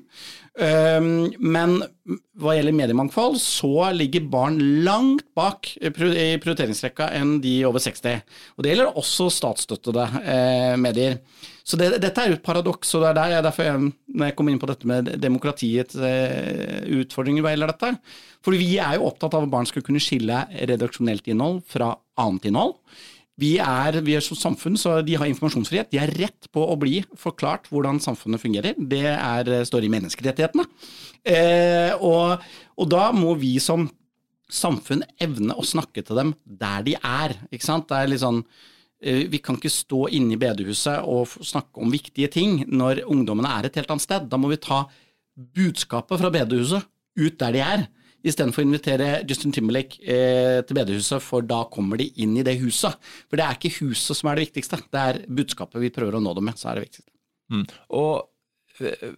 Ehm, 0.56 1.34
men 1.44 1.80
hva 2.40 2.54
gjelder 2.56 2.76
mediemangfold, 2.78 3.36
så 3.42 3.90
ligger 3.96 4.28
barn 4.32 4.60
langt 4.86 5.26
bak 5.36 5.74
i 5.82 5.92
prioriteringsrekka 5.92 7.10
enn 7.18 7.40
de 7.44 7.58
over 7.68 7.84
60. 7.84 8.22
Og 8.56 8.64
det 8.64 8.72
gjelder 8.72 9.00
også 9.02 9.28
statsstøttede 9.34 10.06
eh, 10.22 10.76
medier. 10.80 11.20
Så 11.66 11.80
det, 11.82 11.96
dette 12.04 12.22
er 12.22 12.32
jo 12.32 12.38
et 12.38 12.46
paradoks, 12.46 12.94
og 12.96 13.04
det 13.04 13.10
er 13.12 13.18
der, 13.18 13.36
derfor 13.48 13.68
jeg, 13.68 13.90
når 14.16 14.30
jeg 14.30 14.38
kom 14.38 14.52
inn 14.52 14.62
på 14.62 14.70
dette 14.70 14.88
med 14.90 15.12
demokratiets 15.20 15.98
eh, 15.98 16.86
utfordringer 17.02 17.44
hva 17.44 17.56
gjelder 17.56 17.74
dette. 17.74 17.92
For 18.46 18.56
vi 18.56 18.78
er 18.78 19.00
jo 19.00 19.10
opptatt 19.10 19.36
av 19.36 19.48
at 19.48 19.52
barn 19.52 19.68
skal 19.68 19.84
kunne 19.84 20.04
skille 20.04 20.46
redaksjonelt 20.70 21.28
innhold 21.34 21.64
fra 21.68 21.96
annet 22.22 22.48
innhold. 22.48 22.78
Vi 23.42 23.56
er, 23.60 24.00
vi 24.06 24.16
er 24.16 24.24
som 24.24 24.38
samfunn, 24.40 24.78
så 24.80 25.02
de 25.04 25.18
har 25.20 25.28
informasjonsfrihet. 25.28 25.90
De 25.92 26.00
har 26.00 26.14
rett 26.16 26.48
på 26.56 26.64
å 26.64 26.78
bli 26.80 27.02
forklart 27.20 27.68
hvordan 27.72 28.00
samfunnet 28.04 28.40
fungerer. 28.40 28.78
Det 28.80 29.04
er, 29.12 29.52
står 29.68 29.88
i 29.88 29.92
menneskerettighetene. 29.92 30.68
Eh, 31.28 31.92
og, 32.00 32.46
og 32.80 32.88
da 32.94 33.10
må 33.16 33.34
vi 33.42 33.58
som 33.64 33.90
samfunn 34.52 35.04
evne 35.20 35.58
å 35.58 35.66
snakke 35.66 36.06
til 36.06 36.22
dem 36.22 36.32
der 36.46 36.86
de 36.88 36.96
er. 37.02 37.36
Ikke 37.52 37.68
sant? 37.68 37.90
Det 37.90 38.00
er 38.00 38.12
litt 38.14 38.24
sånn 38.24 38.46
Eh, 39.06 39.28
vi 39.30 39.42
kan 39.44 39.58
ikke 39.60 39.72
stå 39.72 40.08
inne 40.16 40.34
i 40.34 40.40
bedehuset 40.40 41.04
og 41.06 41.30
snakke 41.46 41.84
om 41.84 41.92
viktige 41.94 42.30
ting 42.32 42.64
når 42.72 43.04
ungdommene 43.12 43.52
er 43.58 43.68
et 43.68 43.78
helt 43.78 43.92
annet 43.92 44.06
sted. 44.06 44.30
Da 44.32 44.40
må 44.40 44.50
vi 44.50 44.62
ta 44.62 44.86
budskapet 45.36 46.22
fra 46.22 46.32
bedehuset 46.34 46.88
ut 47.20 47.38
der 47.40 47.56
de 47.56 47.62
er, 47.64 47.86
istedenfor 48.26 48.64
å 48.64 48.68
invitere 48.68 49.10
Justin 49.30 49.54
Timberlake 49.56 50.02
eh, 50.02 50.60
til 50.66 50.78
bedehuset, 50.78 51.24
for 51.24 51.46
da 51.46 51.64
kommer 51.72 52.02
de 52.02 52.10
inn 52.24 52.36
i 52.40 52.46
det 52.46 52.58
huset. 52.62 52.98
For 53.30 53.40
det 53.40 53.48
er 53.48 53.60
ikke 53.60 53.76
huset 53.82 54.18
som 54.18 54.30
er 54.30 54.38
det 54.38 54.48
viktigste, 54.50 54.82
det 54.94 55.08
er 55.12 55.24
budskapet 55.40 55.82
vi 55.84 55.94
prøver 55.94 56.18
å 56.18 56.24
nå 56.24 56.36
dem 56.38 56.50
med, 56.50 56.60
så 56.60 56.72
er 56.72 56.80
det 56.80 56.88
viktigste. 56.88 57.12
Mm. 57.54 57.66
Og 57.98 58.86
eh, 58.86 59.12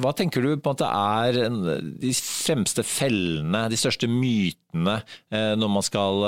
hva 0.00 0.14
tenker 0.16 0.42
du 0.42 0.54
på 0.54 0.72
en 0.72 0.76
måte 0.76 0.88
er 0.88 1.40
de 2.00 2.12
fremste 2.16 2.86
fellene, 2.86 3.66
de 3.70 3.78
største 3.78 4.08
mytene, 4.10 5.00
eh, 5.34 5.52
når 5.58 5.74
man 5.78 5.84
skal 5.84 6.24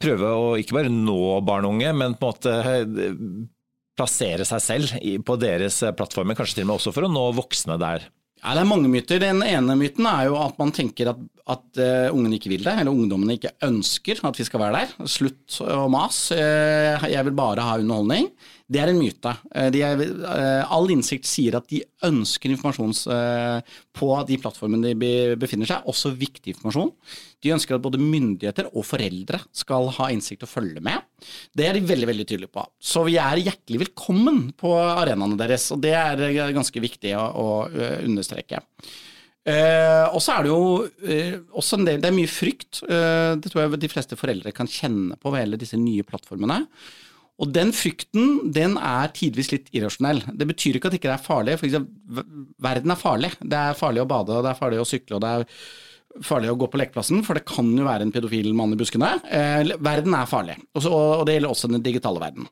prøve 0.00 0.30
å 0.34 0.46
ikke 0.58 0.76
bare 0.76 0.92
nå 0.92 1.18
barn 1.46 1.66
og 1.68 1.76
unge, 1.76 1.92
men 1.96 2.16
på 2.18 2.30
en 2.30 2.34
måte 2.34 2.54
eh, 2.70 3.20
plassere 3.98 4.46
seg 4.48 4.62
selv 4.62 4.94
på 5.26 5.38
deres 5.40 5.80
eh, 5.84 5.94
plattformer, 5.96 6.36
kanskje 6.38 6.60
til 6.60 6.66
og 6.66 6.72
med 6.72 6.80
også 6.80 6.94
for 6.94 7.06
å 7.06 7.12
nå 7.12 7.24
voksne 7.38 7.78
der? 7.80 8.08
Ja, 8.44 8.52
Det 8.52 8.60
er 8.60 8.68
mange 8.68 8.90
myter. 8.92 9.20
Den 9.22 9.40
ene 9.40 9.74
myten 9.80 10.04
er 10.04 10.26
jo 10.28 10.36
at 10.36 10.58
man 10.60 10.72
tenker 10.76 11.14
at, 11.14 11.20
at 11.48 11.78
uh, 11.80 12.12
ungene 12.12 12.36
ikke 12.36 12.50
vil 12.52 12.66
det, 12.66 12.74
eller 12.76 12.92
ungdommene 12.92 13.38
ikke 13.38 13.54
ønsker 13.64 14.20
at 14.28 14.36
vi 14.36 14.44
skal 14.44 14.60
være 14.60 14.82
der. 14.82 15.08
Slutt 15.08 15.56
å 15.64 15.86
mas. 15.92 16.26
Uh, 16.28 17.08
jeg 17.08 17.24
vil 17.24 17.38
bare 17.38 17.64
ha 17.64 17.78
underholdning. 17.80 18.28
Det 18.64 18.80
er 18.80 18.90
en 18.90 18.98
myte. 18.98 19.32
Uh, 19.52 19.68
er, 19.68 20.02
all 20.72 20.88
innsikt 20.94 21.28
sier 21.28 21.58
at 21.58 21.68
de 21.70 21.82
ønsker 22.06 22.52
informasjon 22.54 22.94
på 23.94 24.08
de 24.28 24.38
plattformene 24.40 24.94
de 24.96 25.12
befinner 25.40 25.68
seg, 25.68 25.86
også 25.90 26.14
viktig 26.16 26.54
informasjon. 26.54 26.90
De 27.44 27.52
ønsker 27.54 27.76
at 27.76 27.84
både 27.84 28.00
myndigheter 28.00 28.68
og 28.72 28.86
foreldre 28.88 29.40
skal 29.52 29.88
ha 29.98 30.10
innsikt 30.12 30.46
og 30.46 30.52
følge 30.52 30.82
med. 30.84 31.04
Det 31.56 31.68
er 31.68 31.76
de 31.76 31.86
veldig 31.88 32.10
veldig 32.10 32.28
tydelige 32.28 32.52
på. 32.52 32.64
Så 32.80 33.04
vi 33.08 33.16
er 33.20 33.42
hjertelig 33.42 33.86
velkommen 33.86 34.46
på 34.60 34.74
arenaene 34.76 35.38
deres, 35.40 35.70
og 35.74 35.80
det 35.84 35.94
er 35.96 36.54
ganske 36.56 36.84
viktig 36.84 37.16
å, 37.20 37.24
å 37.24 37.48
understreke. 38.04 38.64
Eh, 39.44 40.06
og 40.08 40.22
så 40.24 40.38
er 40.38 40.46
det 40.46 40.48
jo 40.48 40.68
eh, 41.04 41.34
også 41.52 41.76
en 41.76 41.82
del 41.84 41.98
Det 42.00 42.08
er 42.08 42.16
mye 42.16 42.30
frykt. 42.32 42.80
Eh, 42.88 43.34
det 43.36 43.50
tror 43.52 43.66
jeg 43.66 43.80
de 43.82 43.90
fleste 43.92 44.16
foreldre 44.16 44.54
kan 44.56 44.70
kjenne 44.70 45.18
på 45.20 45.32
ved 45.32 45.44
hele 45.44 45.60
disse 45.60 45.76
nye 45.80 46.06
plattformene. 46.06 46.62
Og 47.42 47.50
den 47.50 47.72
frykten 47.74 48.52
den 48.54 48.76
er 48.78 49.10
tidvis 49.14 49.50
litt 49.50 49.72
irrasjonell. 49.74 50.22
Det 50.38 50.46
betyr 50.46 50.78
ikke 50.78 50.90
at 50.90 50.94
det 50.94 51.00
ikke 51.00 51.16
er 51.16 51.24
farlig. 51.24 51.56
For 51.58 51.66
eksempel, 51.66 52.22
verden 52.62 52.94
er 52.94 53.00
farlig. 53.00 53.32
Det 53.42 53.58
er 53.58 53.78
farlig 53.78 54.04
å 54.04 54.10
bade, 54.10 54.36
og 54.36 54.46
det 54.46 54.52
er 54.52 54.60
farlig 54.60 54.78
å 54.82 54.86
sykle, 54.86 55.18
og 55.18 55.24
det 55.24 55.32
er 55.32 55.48
farlig 56.22 56.52
å 56.52 56.58
gå 56.58 56.68
på 56.70 56.78
lekeplassen, 56.78 57.24
for 57.26 57.34
det 57.34 57.46
kan 57.48 57.72
jo 57.74 57.86
være 57.88 58.06
en 58.06 58.14
pedofil 58.14 58.52
mann 58.54 58.76
i 58.76 58.78
buskene. 58.78 59.16
Eh, 59.26 59.74
verden 59.82 60.14
er 60.14 60.30
farlig, 60.30 60.54
og, 60.76 60.86
og 60.92 61.24
det 61.26 61.34
gjelder 61.34 61.56
også 61.56 61.70
den 61.72 61.82
digitale 61.82 62.22
verden. 62.22 62.46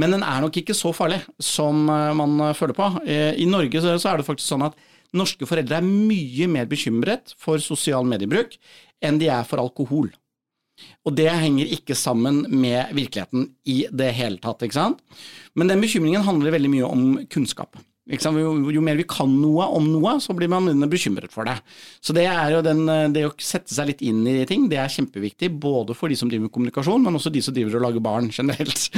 Men 0.00 0.16
den 0.16 0.24
er 0.26 0.40
nok 0.42 0.56
ikke 0.58 0.74
så 0.74 0.94
farlig 0.96 1.20
som 1.42 1.84
eh, 1.92 2.16
man 2.16 2.40
føler 2.56 2.76
på. 2.78 2.88
Eh, 3.04 3.36
I 3.44 3.48
Norge 3.50 3.84
så, 3.84 3.92
så 4.00 4.14
er 4.14 4.22
det 4.22 4.28
faktisk 4.30 4.54
sånn 4.54 4.64
at 4.70 4.80
norske 5.14 5.46
foreldre 5.46 5.78
er 5.78 5.86
mye 5.86 6.48
mer 6.50 6.66
bekymret 6.70 7.36
for 7.38 7.62
sosial 7.62 8.08
mediebruk 8.08 8.56
enn 9.04 9.20
de 9.20 9.28
er 9.30 9.44
for 9.46 9.60
alkohol. 9.62 10.08
Og 11.04 11.14
det 11.16 11.30
henger 11.30 11.72
ikke 11.76 11.96
sammen 11.98 12.44
med 12.50 12.94
virkeligheten 12.96 13.50
i 13.70 13.84
det 13.92 14.12
hele 14.18 14.40
tatt. 14.42 14.62
ikke 14.64 14.78
sant? 14.78 15.02
Men 15.54 15.70
den 15.70 15.82
bekymringen 15.84 16.26
handler 16.26 16.54
veldig 16.54 16.72
mye 16.72 16.88
om 16.88 17.04
kunnskap. 17.30 17.76
Jo, 18.04 18.50
jo, 18.68 18.80
mer 18.84 18.98
vi 18.98 19.06
kan 19.08 19.30
noe 19.40 19.64
om 19.72 19.86
noe, 19.88 20.18
så 20.20 20.34
blir 20.36 20.50
man 20.52 20.68
bekymret 20.92 21.32
for 21.32 21.48
det. 21.48 21.54
Så 22.04 22.12
det 22.12 22.26
den, 22.66 22.82
det 23.14 23.22
å 23.24 23.30
sette 23.40 23.72
seg 23.72 23.88
litt 23.88 24.02
inn 24.04 24.20
i 24.28 24.44
ting, 24.44 24.66
det 24.68 24.76
er 24.76 24.92
kjempeviktig. 24.92 25.48
Både 25.56 25.96
for 25.96 26.12
de 26.12 26.18
som 26.20 26.28
driver 26.28 26.44
med 26.44 26.52
kommunikasjon, 26.52 27.00
men 27.00 27.16
også 27.16 27.32
de 27.32 27.40
som 27.44 27.56
driver 27.56 27.78
og 27.78 27.86
lager 27.86 28.04
barn 28.04 28.28
generelt. 28.28 28.90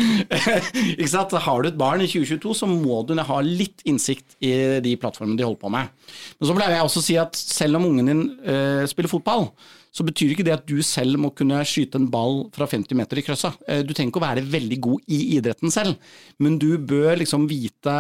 Har 1.47 1.63
du 1.63 1.71
et 1.71 1.79
barn 1.79 2.03
i 2.03 2.11
2022, 2.11 2.57
så 2.59 2.67
må 2.67 3.05
du 3.07 3.15
ha 3.15 3.39
litt 3.47 3.87
innsikt 3.87 4.41
i 4.43 4.83
de 4.83 4.97
plattformene 4.99 5.39
de 5.39 5.47
holder 5.47 5.63
på 5.63 5.71
med. 5.71 5.95
Men 6.41 6.51
så 6.51 6.59
pleier 6.59 6.75
jeg 6.75 6.91
også 6.91 7.05
å 7.05 7.07
si 7.07 7.21
at 7.23 7.39
selv 7.39 7.79
om 7.79 7.87
ungen 7.93 8.11
din 8.11 8.25
øh, 8.43 8.83
spiller 8.91 9.13
fotball, 9.13 9.53
så 9.97 10.05
betyr 10.05 10.35
ikke 10.35 10.45
det 10.45 10.55
at 10.59 10.67
du 10.69 10.77
selv 10.85 11.17
må 11.21 11.31
kunne 11.37 11.63
skyte 11.67 11.97
en 12.01 12.11
ball 12.13 12.45
fra 12.55 12.69
50 12.69 12.99
meter 12.99 13.21
i 13.21 13.25
krøssa. 13.25 13.55
Eh, 13.65 13.81
du 13.87 13.95
trenger 13.95 14.13
ikke 14.13 14.21
å 14.21 14.27
være 14.27 14.45
veldig 14.53 14.79
god 14.85 15.17
i 15.17 15.21
idretten 15.39 15.73
selv, 15.73 15.97
men 16.43 16.59
du 16.61 16.75
bør 16.77 17.17
liksom 17.23 17.49
vite 17.49 17.97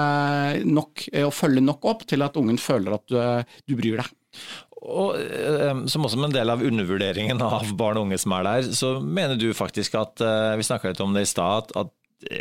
nok 0.68 1.06
eh, 1.12 1.24
og 1.24 1.34
følge 1.34 1.64
nok 1.64 1.88
opp 1.88 2.04
til 2.08 2.26
at 2.26 2.36
ungen 2.36 2.60
føler 2.60 2.98
at 2.98 3.06
du, 3.08 3.18
eh, 3.22 3.58
du 3.64 3.76
bryr 3.78 4.02
deg. 4.02 4.14
Og 4.86 5.16
Som 5.90 6.04
også 6.04 6.20
en 6.20 6.34
del 6.34 6.52
av 6.52 6.60
undervurderingen 6.62 7.40
av 7.42 7.64
barn 7.80 7.96
og 7.96 8.04
unge 8.06 8.18
som 8.20 8.34
er 8.36 8.44
der, 8.44 8.66
så 8.76 8.90
mener 9.00 9.40
du 9.40 9.48
faktisk 9.56 9.96
at 9.98 10.20
vi 10.20 10.66
snakka 10.68 10.92
litt 10.92 11.00
om 11.02 11.16
det 11.16 11.24
i 11.24 11.30
stad, 11.30 11.72
at 11.74 11.90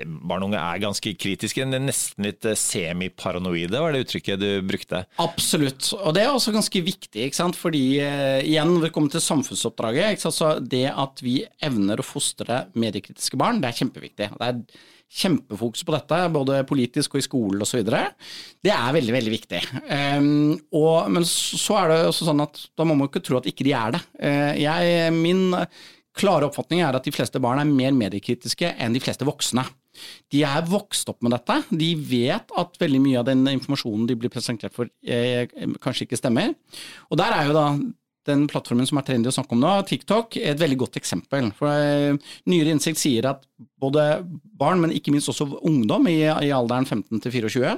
barn 0.06 0.46
og 0.46 0.50
unge 0.50 0.62
er 0.62 0.82
ganske 0.84 1.14
kritiske, 1.20 1.68
nesten 1.68 2.28
litt 2.28 2.48
eh, 2.48 2.58
semiparanoide, 2.60 3.82
var 3.82 3.94
det 3.96 4.06
uttrykket 4.06 4.42
du 4.42 4.50
brukte? 4.68 5.04
Absolutt, 5.24 5.92
og 6.00 6.16
det 6.16 6.26
er 6.26 6.32
også 6.34 6.56
ganske 6.56 6.84
viktig, 6.86 7.28
ikke 7.28 7.42
sant? 7.42 7.60
fordi 7.60 7.84
igjen, 8.00 8.74
når 8.74 8.88
vi 8.88 8.94
kommer 8.96 9.14
til 9.14 9.24
samfunnsoppdraget. 9.24 10.22
Så 10.26 10.56
det 10.64 10.88
at 10.92 11.22
vi 11.24 11.40
evner 11.64 12.02
å 12.02 12.06
fostre 12.06 12.66
mediekritiske 12.78 13.40
barn, 13.40 13.62
det 13.64 13.72
er 13.72 13.80
kjempeviktig. 13.80 14.30
Det 14.36 14.50
er 14.50 14.62
kjempefokus 15.16 15.84
på 15.86 15.94
dette, 15.96 16.20
både 16.34 16.62
politisk 16.68 17.16
og 17.16 17.22
i 17.22 17.26
skolen 17.26 17.64
osv. 17.64 17.84
Det 17.86 18.74
er 18.74 18.96
veldig, 18.96 19.14
veldig 19.16 19.34
viktig. 19.34 19.62
Um, 20.18 20.56
og, 20.76 21.12
men 21.14 21.28
så 21.30 21.80
er 21.82 21.92
det 21.92 22.00
også 22.10 22.30
sånn 22.30 22.44
at 22.44 22.60
da 22.76 22.88
må 22.88 22.98
man 22.98 23.10
ikke 23.10 23.24
tro 23.26 23.40
at 23.40 23.50
ikke 23.50 23.68
de 23.68 23.76
er 23.78 23.96
det. 23.96 24.02
Uh, 24.20 24.54
jeg, 24.60 25.14
min 25.16 25.46
klare 26.16 26.48
oppfatning 26.48 26.82
er 26.86 26.96
at 26.98 27.06
de 27.06 27.14
fleste 27.14 27.42
barn 27.44 27.62
er 27.62 27.70
mer 27.70 27.96
mediekritiske 27.96 28.76
enn 28.82 28.96
de 28.96 29.02
fleste 29.04 29.28
voksne. 29.28 29.66
De 30.34 30.42
er 30.48 30.66
vokst 30.68 31.10
opp 31.12 31.22
med 31.24 31.36
dette. 31.36 31.60
De 31.72 31.92
vet 31.96 32.56
at 32.60 32.80
veldig 32.82 33.02
mye 33.04 33.20
av 33.22 33.28
den 33.30 33.46
informasjonen 33.52 34.08
de 34.10 34.18
blir 34.20 34.34
presentert 34.34 34.76
for, 34.76 34.90
eh, 35.04 35.46
kanskje 35.80 36.08
ikke 36.08 36.20
stemmer. 36.20 36.56
Og 37.10 37.18
der 37.18 37.32
er 37.32 37.48
jo 37.48 37.54
da 37.54 37.68
den 38.26 38.48
plattformen 38.48 38.88
som 38.88 38.98
er 38.98 39.06
trendy 39.06 39.30
å 39.30 39.36
snakke 39.36 39.54
om 39.54 39.62
nå, 39.62 39.86
TikTok, 39.86 40.38
er 40.38 40.56
et 40.56 40.60
veldig 40.60 40.78
godt 40.82 41.00
eksempel. 41.00 41.52
For 41.54 41.70
eh, 41.70 42.18
Nyere 42.50 42.74
innsikt 42.74 42.98
sier 42.98 43.30
at 43.30 43.46
både 43.80 44.26
barn, 44.58 44.82
men 44.82 44.92
ikke 44.92 45.14
minst 45.14 45.30
også 45.30 45.62
ungdom 45.62 46.08
i, 46.08 46.24
i 46.26 46.52
alderen 46.56 46.88
15 46.88 47.22
til 47.22 47.32
24, 47.32 47.78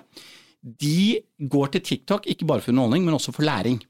de 0.64 1.20
går 1.40 1.74
til 1.76 1.82
TikTok 1.82 2.28
ikke 2.32 2.48
bare 2.48 2.64
for 2.64 2.74
underholdning, 2.74 3.06
men 3.06 3.18
også 3.18 3.34
for 3.36 3.46
læring. 3.48 3.82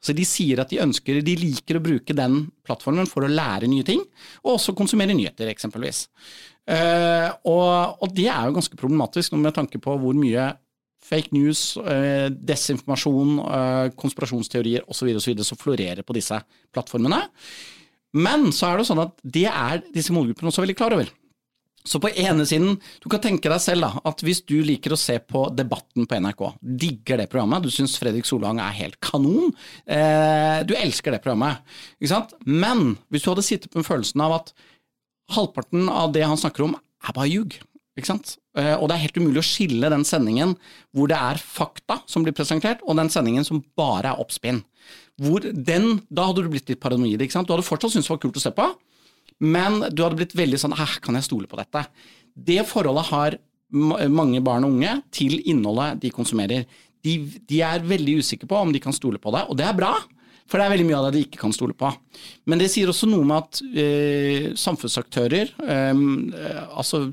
Så 0.00 0.14
de 0.16 0.24
sier 0.24 0.62
at 0.62 0.70
de 0.72 0.80
ønsker, 0.80 1.20
de 1.24 1.36
liker 1.36 1.76
å 1.76 1.84
bruke 1.84 2.16
den 2.16 2.46
plattformen 2.64 3.08
for 3.08 3.26
å 3.26 3.30
lære 3.30 3.68
nye 3.68 3.84
ting, 3.86 4.00
og 4.44 4.54
også 4.56 4.74
konsumere 4.76 5.16
nyheter, 5.16 5.50
eksempelvis. 5.52 6.06
Uh, 6.70 7.28
og, 7.50 8.00
og, 8.00 8.08
det 8.16 8.28
er 8.30 8.48
jo 8.48 8.56
ganske 8.56 8.78
problematisk 8.80 9.34
med 9.36 9.52
tanke 9.56 9.80
på 9.82 9.96
hvor 10.00 10.16
mye 10.16 10.52
fake 11.04 11.34
news, 11.34 11.74
uh, 11.80 12.30
desinformasjon, 12.32 13.36
uh, 13.44 13.86
konspirasjonsteorier 13.98 14.88
osv. 14.88 15.12
som 15.44 15.60
florerer 15.60 16.04
på 16.06 16.16
disse 16.16 16.38
plattformene. 16.72 17.20
Men 18.16 18.48
så 18.54 18.70
er 18.70 18.80
det 18.80 18.88
sånn 18.88 19.04
at 19.04 19.16
det 19.22 19.48
er 19.50 19.82
disse 19.92 20.14
målgruppene 20.14 20.50
også 20.50 20.64
veldig 20.64 20.78
klar 20.78 20.96
over. 20.96 21.10
Så 21.86 21.96
på 22.02 22.10
ene 22.12 22.44
siden, 22.44 22.74
du 23.00 23.06
kan 23.08 23.22
tenke 23.24 23.48
deg 23.48 23.60
selv 23.64 23.86
da, 23.86 24.02
at 24.10 24.20
hvis 24.24 24.42
du 24.44 24.58
liker 24.66 24.92
å 24.92 24.98
se 25.00 25.16
på 25.24 25.46
Debatten 25.56 26.04
på 26.08 26.18
NRK, 26.20 26.42
digger 26.60 27.22
det 27.22 27.30
programmet, 27.32 27.64
du 27.64 27.72
syns 27.72 27.96
Fredrik 28.00 28.28
Solvang 28.28 28.60
er 28.60 28.76
helt 28.76 28.98
kanon, 29.04 29.54
eh, 29.88 30.60
du 30.68 30.74
elsker 30.76 31.16
det 31.16 31.22
programmet, 31.24 31.64
ikke 31.96 32.12
sant? 32.12 32.34
Men 32.44 32.98
hvis 33.08 33.24
du 33.24 33.30
hadde 33.32 33.46
sittet 33.46 33.78
med 33.78 33.88
følelsen 33.88 34.20
av 34.26 34.36
at 34.42 34.52
halvparten 35.32 35.88
av 35.88 36.12
det 36.12 36.26
han 36.26 36.36
snakker 36.40 36.68
om, 36.68 36.76
er 36.76 37.16
bare 37.16 37.32
ljug, 37.32 37.56
ikke 37.96 38.10
sant? 38.12 38.36
Eh, 38.58 38.74
og 38.76 38.90
det 38.90 38.98
er 38.98 39.04
helt 39.06 39.16
umulig 39.22 39.40
å 39.40 39.46
skille 39.46 39.90
den 39.92 40.04
sendingen 40.04 40.56
hvor 40.92 41.08
det 41.08 41.16
er 41.16 41.40
fakta 41.40 42.02
som 42.10 42.26
blir 42.26 42.36
presentert, 42.36 42.84
og 42.84 43.00
den 43.00 43.08
sendingen 43.12 43.46
som 43.46 43.64
bare 43.78 44.12
er 44.12 44.20
oppspinn. 44.20 44.60
Hvor 45.20 45.40
den, 45.44 46.02
Da 46.10 46.28
hadde 46.28 46.44
du 46.44 46.52
blitt 46.52 46.68
litt 46.68 46.80
paranoid. 46.80 47.20
ikke 47.20 47.32
sant? 47.38 47.48
Du 47.48 47.54
hadde 47.54 47.64
fortsatt 47.66 47.92
syntes 47.92 48.08
det 48.08 48.16
var 48.16 48.22
kult 48.24 48.36
å 48.36 48.44
se 48.44 48.52
på, 48.52 48.68
men 49.40 49.80
du 49.88 50.04
hadde 50.04 50.18
blitt 50.20 50.36
veldig 50.36 50.58
sånn 50.60 50.76
Æh, 50.76 50.98
kan 51.04 51.16
jeg 51.16 51.26
stole 51.26 51.48
på 51.50 51.58
dette? 51.60 51.86
Det 52.36 52.60
forholdet 52.68 53.08
har 53.10 53.38
mange 53.70 54.40
barn 54.44 54.66
og 54.66 54.74
unge 54.74 54.96
til 55.14 55.38
innholdet 55.48 56.00
de 56.02 56.10
konsumerer. 56.12 56.64
De, 57.04 57.16
de, 57.48 57.60
er 57.64 57.84
veldig 57.86 58.18
usikre 58.20 58.48
på 58.50 58.58
om 58.58 58.72
de 58.74 58.82
kan 58.82 58.92
stole 58.92 59.20
på 59.22 59.32
det, 59.34 59.44
og 59.48 59.56
det 59.56 59.66
er 59.68 59.76
bra. 59.78 59.94
For 60.50 60.58
det 60.58 60.66
er 60.66 60.72
veldig 60.74 60.86
mye 60.88 60.98
av 60.98 61.04
det 61.06 61.12
de 61.14 61.26
ikke 61.28 61.40
kan 61.44 61.54
stole 61.54 61.76
på. 61.78 61.88
Men 62.50 62.58
det 62.58 62.66
sier 62.72 62.90
også 62.90 63.06
noe 63.06 63.26
med 63.26 63.36
at 63.38 63.60
eh, 63.70 64.48
samfunnsaktører, 64.58 65.52
eh, 65.62 66.00
altså 66.74 67.04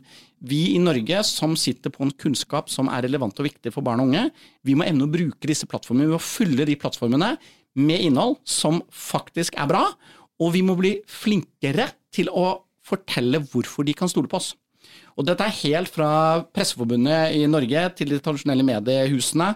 vi 0.49 0.73
i 0.73 0.81
Norge 0.81 1.21
som 1.25 1.53
sitter 1.57 1.93
på 1.93 2.03
en 2.05 2.13
kunnskap 2.13 2.69
som 2.69 2.89
er 2.93 3.05
relevant 3.05 3.37
og 3.37 3.47
viktig 3.47 3.71
for 3.73 3.85
barn 3.85 4.01
og 4.01 4.09
unge, 4.09 4.27
vi 4.65 4.75
må 4.77 4.85
evne 4.85 5.05
å 5.05 5.13
bruke 5.13 5.49
disse 5.49 5.69
plattformene. 5.69 6.09
Vi 6.09 6.17
må 6.17 6.21
fylle 6.21 6.65
de 6.67 6.77
plattformene 6.81 7.35
med 7.77 8.01
innhold 8.01 8.39
som 8.49 8.81
faktisk 8.89 9.57
er 9.61 9.69
bra, 9.69 9.83
og 10.41 10.53
vi 10.53 10.63
må 10.65 10.77
bli 10.77 10.97
flinkere 11.09 11.89
til 12.13 12.29
å 12.29 12.61
fortelle 12.87 13.41
hvorfor 13.51 13.87
de 13.87 13.95
kan 13.97 14.09
stole 14.11 14.29
på 14.31 14.39
oss. 14.39 14.53
Og 15.17 15.25
dette 15.25 15.43
er 15.43 15.59
helt 15.63 15.91
fra 15.91 16.09
Presseforbundet 16.53 17.33
i 17.35 17.43
Norge 17.49 17.83
til 17.97 18.13
de 18.13 18.21
tradisjonelle 18.23 18.65
mediehusene, 18.65 19.49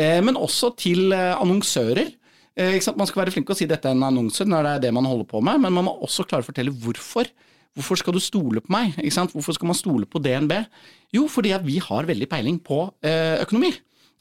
eh, 0.00 0.18
men 0.24 0.40
også 0.40 0.72
til 0.80 1.12
eh, 1.12 1.34
annonsører. 1.36 2.14
Eh, 2.56 2.78
man 2.96 3.08
skal 3.08 3.22
være 3.22 3.34
flink 3.34 3.48
til 3.48 3.54
å 3.54 3.60
si 3.60 3.68
dette 3.68 3.88
er 3.88 3.96
en 3.96 4.08
annonse 4.08 4.46
når 4.48 4.66
det 4.66 4.72
er 4.72 4.84
det 4.86 4.94
man 4.96 5.08
holder 5.08 5.28
på 5.28 5.44
med, 5.44 5.60
men 5.62 5.76
man 5.76 5.88
må 5.88 5.96
også 6.08 6.26
klare 6.28 6.44
å 6.44 6.48
fortelle 6.48 6.72
hvorfor. 6.72 7.28
Hvorfor 7.76 8.00
skal 8.00 8.16
du 8.16 8.20
stole 8.20 8.60
på 8.64 8.72
meg? 8.72 8.98
Hvorfor 9.32 9.56
skal 9.56 9.70
man 9.70 9.78
stole 9.78 10.08
på 10.08 10.20
DNB? 10.20 10.58
Jo, 11.16 11.24
fordi 11.32 11.54
vi 11.64 11.78
har 11.80 12.08
veldig 12.08 12.28
peiling 12.28 12.58
på 12.60 12.84
økonomi. 13.40 13.70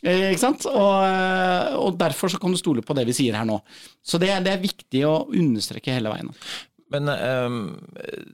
Ikke 0.02 0.42
sant? 0.42 0.66
Og, 0.66 1.78
og, 1.78 1.92
derfor 2.00 2.32
så 2.34 2.40
kan 2.42 2.54
du 2.54 2.58
stole 2.58 2.82
på 2.82 2.96
det 2.98 3.06
vi 3.06 3.14
sier 3.14 3.38
her 3.38 3.46
nå. 3.46 3.60
Så 4.02 4.18
det, 4.22 4.32
det 4.46 4.56
er 4.56 4.64
viktig 4.64 5.04
å 5.06 5.28
understreke 5.30 5.94
hele 5.94 6.10
veien. 6.10 6.32
Men 6.92 7.08
um, 7.08 7.60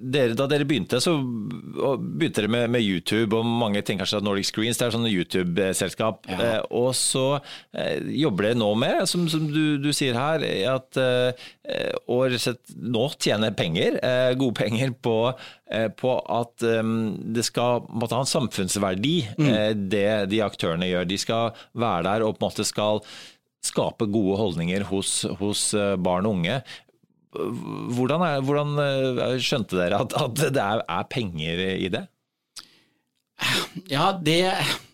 dere, 0.02 0.34
da 0.38 0.48
dere 0.50 0.66
begynte, 0.68 1.00
så 1.04 1.14
begynte 1.22 2.42
dere 2.42 2.52
med, 2.52 2.72
med, 2.74 2.82
YouTube, 2.82 3.38
og 3.38 3.46
mange 3.46 3.84
tenker 3.86 4.04
kanskje 4.04 4.22
at 4.22 4.26
Nordic 4.26 4.50
Screens 4.50 4.80
det 4.80 4.88
er 4.88 4.96
sånne 4.96 5.12
YouTube-selskap. 5.14 6.26
Ja. 6.32 6.38
Uh, 6.40 6.80
og 6.82 6.90
så 6.98 7.26
uh, 7.38 8.10
jobber 8.10 8.50
dere 8.50 8.60
nå 8.60 8.72
med, 8.82 9.04
som, 9.10 9.28
som 9.30 9.46
du, 9.52 9.78
du, 9.82 9.92
sier 9.96 10.18
her, 10.18 10.46
at 10.74 10.98
uh, 10.98 11.48
og 12.10 12.34
nå 12.80 13.06
tjener 13.20 13.54
penger, 13.58 13.98
gode 14.40 14.56
penger, 14.56 14.94
på, 15.04 15.16
på 16.00 16.12
at 16.32 16.64
um, 16.80 16.94
det 17.36 17.44
skal 17.44 17.84
måtte 17.92 18.16
ha 18.16 18.24
en 18.24 18.30
samfunnsverdi, 18.30 19.16
mm. 19.36 19.50
det 19.92 20.08
de 20.32 20.40
aktørene 20.46 20.88
gjør. 20.88 21.10
De 21.10 21.18
skal 21.20 21.58
være 21.76 22.06
der 22.08 22.24
og 22.24 22.38
på 22.38 22.46
en 22.46 22.48
måte 22.48 22.68
skal 22.68 23.04
skape 23.68 24.08
gode 24.08 24.38
holdninger 24.40 24.86
hos, 24.88 25.26
hos 25.42 25.70
barn 26.00 26.30
og 26.30 26.40
unge. 26.40 26.62
Hvordan, 27.98 28.24
er, 28.26 28.44
hvordan 28.46 28.78
eh, 28.84 29.34
skjønte 29.44 29.78
dere 29.80 30.02
at, 30.04 30.16
at 30.18 30.44
det 30.56 30.62
er, 30.64 30.84
er, 30.84 31.10
penger 31.12 31.64
i 31.78 31.90
det? 31.94 32.04
Ja, 33.92 34.10
det, 34.18 34.38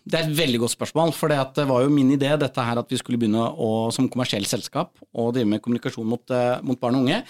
det, 0.04 0.18
er 0.18 0.26
et 0.26 0.36
veldig 0.36 0.60
godt 0.64 0.74
spørsmål. 0.74 1.14
For 1.16 1.32
det 1.32 1.66
var 1.68 1.84
jo 1.84 1.92
min 1.92 2.12
idé 2.16 2.34
dette 2.40 2.66
her 2.66 2.80
at 2.80 2.90
vi 2.92 3.00
skulle 3.00 3.20
begynne 3.20 3.40
å, 3.40 3.88
som 3.94 4.10
kommersielt 4.12 4.50
selskap 4.50 5.00
å 5.12 5.30
drive 5.32 5.48
med 5.54 5.62
kommunikasjon 5.64 6.08
mot, 6.08 6.24
eh, 6.34 6.58
mot 6.66 6.80
barn 6.80 6.98
og 6.98 7.06
unge. 7.06 7.22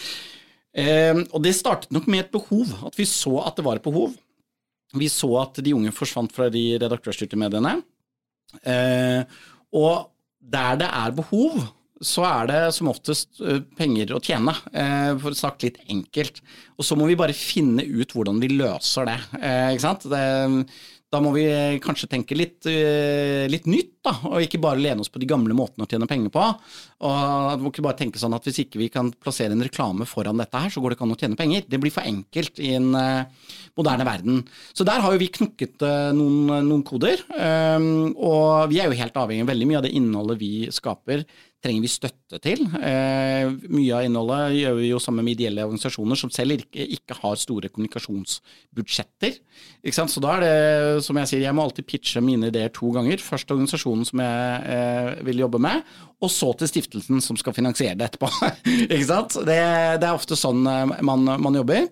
Eh, 0.74 1.22
og 1.30 1.38
det 1.44 1.54
startet 1.54 1.94
nok 1.94 2.08
med 2.10 2.24
et 2.24 2.34
behov. 2.34 2.74
At 2.88 2.98
vi 2.98 3.06
så 3.08 3.38
at 3.44 3.58
det 3.58 3.66
var 3.66 3.78
et 3.78 3.86
behov. 3.86 4.16
Vi 4.94 5.10
så 5.10 5.30
at 5.40 5.58
de 5.62 5.74
unge 5.74 5.94
forsvant 5.94 6.34
fra 6.34 6.50
de 6.52 6.66
redaktørstyrte 6.82 7.38
mediene. 7.38 7.78
Eh, 8.62 9.22
og 9.74 10.10
der 10.38 10.78
det 10.82 10.90
er 10.90 11.14
behov, 11.16 11.62
så 12.04 12.24
er 12.28 12.50
det 12.50 12.62
som 12.76 12.90
oftest 12.92 13.40
eh, 13.42 13.62
penger 13.78 14.14
å 14.14 14.22
tjene, 14.22 14.54
eh, 14.76 15.12
for 15.20 15.32
å 15.32 15.38
snakke 15.38 15.68
litt 15.68 15.80
enkelt. 15.92 16.42
Og 16.78 16.86
så 16.86 16.98
må 16.98 17.08
vi 17.08 17.18
bare 17.18 17.36
finne 17.36 17.84
ut 17.84 18.12
hvordan 18.14 18.40
vi 18.42 18.52
løser 18.54 19.08
det. 19.08 19.18
Eh, 19.40 19.70
ikke 19.74 19.86
sant? 19.86 20.06
Det, 20.12 20.24
da 21.14 21.22
må 21.22 21.32
vi 21.36 21.46
kanskje 21.82 22.10
tenke 22.10 22.36
litt, 22.36 22.66
litt, 22.66 23.68
nytt, 23.70 23.93
da, 24.04 24.14
og 24.30 24.44
ikke 24.44 24.60
bare 24.62 24.82
lene 24.82 25.04
oss 25.04 25.12
på 25.12 25.22
de 25.22 25.28
gamle 25.30 25.56
måtene 25.56 25.86
å 25.86 25.90
tjene 25.90 26.08
penger 26.10 26.32
på. 26.34 26.44
Og 27.08 27.62
må 27.62 27.72
ikke 27.72 27.84
bare 27.86 27.98
tenke 27.98 28.20
sånn 28.20 28.36
at 28.36 28.46
hvis 28.48 28.62
ikke 28.64 28.82
vi 28.82 28.90
kan 28.92 29.10
plassere 29.12 29.56
en 29.56 29.64
reklame 29.64 30.08
foran 30.08 30.40
dette 30.40 30.60
her, 30.60 30.72
så 30.72 30.82
går 30.82 30.92
det 30.92 30.98
ikke 30.98 31.08
an 31.08 31.16
å 31.16 31.20
tjene 31.20 31.40
penger. 31.40 31.64
Det 31.68 31.80
blir 31.82 31.94
for 31.94 32.06
enkelt 32.08 32.60
i 32.62 32.74
en 32.78 32.90
moderne 32.92 34.06
verden. 34.06 34.44
Så 34.76 34.86
der 34.86 35.02
har 35.04 35.14
jo 35.14 35.22
vi 35.22 35.32
knukket 35.34 35.82
noen, 36.16 36.52
noen 36.68 36.84
koder. 36.86 37.24
og 37.34 38.70
vi 38.70 38.80
er 38.80 38.88
jo 38.88 39.00
helt 39.00 39.18
avhengig 39.24 39.46
av 39.46 39.52
veldig 39.52 39.68
mye 39.70 39.80
av 39.80 39.88
det 39.88 39.96
innholdet 39.98 40.40
vi 40.40 40.52
skaper 40.74 41.24
trenger 41.64 41.84
vi 41.84 41.90
støtte 41.90 42.40
til. 42.44 42.64
Eh, 42.76 43.48
mye 43.72 43.96
av 43.96 44.04
innholdet 44.04 44.56
gjør 44.58 44.78
vi 44.80 44.90
jo 44.90 45.00
sammen 45.02 45.24
med 45.24 45.36
ideelle 45.36 45.64
organisasjoner 45.64 46.18
som 46.18 46.32
selv 46.34 46.58
ikke, 46.58 46.84
ikke 46.98 47.16
har 47.22 47.40
store 47.40 47.70
kommunikasjonsbudsjetter. 47.72 49.38
Så 49.94 50.22
da 50.24 50.34
er 50.36 50.44
det, 50.44 51.04
som 51.06 51.16
jeg 51.20 51.30
sier, 51.30 51.44
jeg 51.46 51.56
må 51.56 51.64
alltid 51.64 51.88
pitche 51.88 52.22
mine 52.24 52.50
ideer 52.52 52.72
to 52.74 52.90
ganger. 52.94 53.22
Først 53.22 53.52
organisasjonen 53.54 53.93
som 54.02 54.22
jeg 54.24 54.74
eh, 54.74 55.22
vil 55.28 55.44
jobbe 55.44 55.60
med, 55.62 55.84
og 56.24 56.30
så 56.32 56.50
til 56.58 56.70
stiftelsen 56.70 57.22
som 57.22 57.38
skal 57.38 57.54
finansiere 57.54 57.94
det 58.00 58.08
etterpå. 58.08 58.30
ikke 58.88 59.06
sant? 59.06 59.36
Det, 59.46 59.58
det, 60.02 60.08
er 60.08 60.16
ofte 60.16 60.38
sånn 60.38 60.66
eh, 60.66 60.96
man, 61.06 61.22
man 61.28 61.60
jobber. 61.60 61.86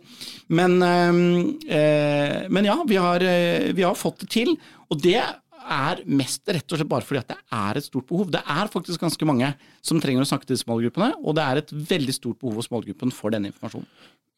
Men, 0.52 0.78
eh, 0.82 2.48
men 2.50 2.68
ja, 2.68 2.78
vi 2.88 2.98
har, 2.98 3.22
eh, 3.22 3.70
vi 3.76 3.86
har 3.86 3.98
fått 3.98 4.24
det 4.24 4.32
til. 4.34 4.56
Og 4.90 5.00
det 5.04 5.20
er 5.62 6.02
mest 6.06 6.48
rett 6.48 6.72
og 6.72 6.80
slett 6.80 6.90
bare 6.90 7.06
fordi 7.06 7.20
at 7.22 7.32
det 7.32 7.38
er 7.58 7.78
et 7.78 7.86
stort 7.86 8.08
behov. 8.08 8.32
Det 8.34 8.42
er 8.42 8.72
faktisk 8.72 9.02
ganske 9.02 9.28
mange 9.28 9.52
som 9.84 10.00
trenger 10.02 10.24
å 10.24 10.28
snakke 10.28 10.48
til 10.48 10.56
disse 10.56 10.68
målgruppene, 10.70 11.12
og 11.22 11.36
det 11.38 11.44
er 11.44 11.62
et 11.62 11.72
veldig 11.92 12.16
stort 12.16 12.40
behov 12.42 12.60
hos 12.60 12.70
målgruppen 12.72 13.14
for 13.14 13.34
denne 13.34 13.52
informasjonen. 13.52 13.88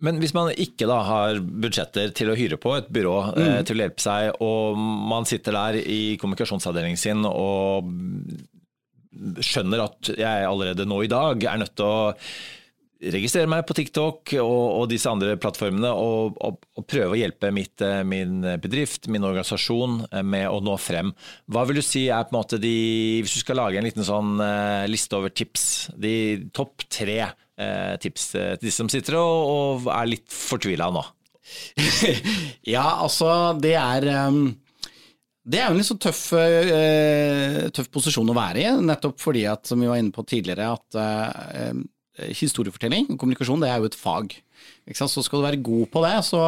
Men 0.05 0.19
hvis 0.21 0.35
man 0.37 0.51
ikke 0.51 0.89
da 0.91 0.99
har 1.07 1.39
budsjetter 1.41 2.11
til 2.17 2.33
å 2.33 2.37
hyre 2.37 2.59
på 2.61 2.75
et 2.77 2.91
byrå 2.93 3.15
eh, 3.31 3.53
mm. 3.61 3.69
til 3.69 3.79
å 3.79 3.85
hjelpe 3.85 4.05
seg, 4.05 4.41
og 4.45 4.81
man 5.13 5.29
sitter 5.29 5.55
der 5.57 5.79
i 5.81 6.17
kommunikasjonsavdelingen 6.21 7.01
sin 7.01 7.23
og 7.29 7.89
skjønner 9.45 9.85
at 9.85 10.11
jeg 10.19 10.49
allerede 10.49 10.87
nå 10.89 11.05
i 11.05 11.11
dag 11.11 11.47
er 11.47 11.61
nødt 11.63 11.77
til 11.79 11.87
å 11.87 12.13
registrere 13.03 13.51
meg 13.51 13.65
på 13.67 13.75
TikTok 13.77 14.35
og, 14.41 14.65
og 14.79 14.87
disse 14.91 15.11
andre 15.11 15.35
plattformene 15.41 15.91
og, 15.91 16.39
og, 16.45 16.61
og, 16.77 16.87
prøve 16.89 17.17
å 17.17 17.19
hjelpe 17.19 17.51
mitt, 17.55 17.83
eh, 17.85 18.03
min 18.07 18.43
bedrift, 18.63 19.09
min 19.13 19.27
organisasjon 19.27 20.01
eh, 20.11 20.25
med 20.25 20.47
å 20.51 20.61
nå 20.65 20.77
frem. 20.81 21.13
Hva 21.51 21.65
vil 21.69 21.81
du 21.81 21.85
si 21.85 22.07
er 22.09 22.27
på 22.29 22.35
en 22.35 22.41
måte 22.41 22.61
de, 22.63 22.75
hvis 23.25 23.37
du 23.37 23.43
skal 23.43 23.61
lage 23.61 23.81
en 23.81 23.87
liten 23.87 24.07
sånn 24.07 24.37
uh, 24.41 24.85
liste 24.91 25.17
over 25.19 25.33
tips, 25.35 25.67
de 26.01 26.15
topp 26.55 26.87
tre 26.93 27.19
uh, 27.27 27.95
tips 28.01 28.31
til 28.35 28.63
de 28.63 28.73
som 28.75 28.91
sitter 28.93 29.19
og, 29.21 29.89
er 29.91 30.11
litt 30.11 30.29
fortvila 30.33 30.91
nå? 30.95 31.05
ja, 32.75 32.85
altså 33.05 33.55
det 33.61 33.79
er 33.79 34.13
um 34.27 34.45
det 35.45 35.59
er 35.61 35.67
jo 35.67 35.75
en 35.75 35.77
litt 35.77 35.85
sånn 35.85 35.99
tøff, 36.01 36.21
tøff, 37.77 37.89
posisjon 37.93 38.31
å 38.33 38.37
være 38.39 38.63
i, 38.63 38.69
nettopp 38.81 39.19
fordi 39.21 39.43
at, 39.45 39.67
som 39.69 39.77
vi 39.77 39.91
var 39.91 39.99
inne 40.01 40.09
på 40.09 40.25
tidligere, 40.25 40.71
at 40.73 40.97
og 42.15 42.35
historiefortelling, 42.39 43.09
kommunikasjon, 43.19 43.63
det 43.63 43.71
er 43.71 43.81
jo 43.83 43.91
et 43.91 43.99
fag. 43.99 44.37
Så 44.95 45.23
skal 45.25 45.41
du 45.41 45.47
være 45.47 45.63
god 45.65 45.87
på 45.93 46.03
det, 46.05 46.13
så, 46.27 46.41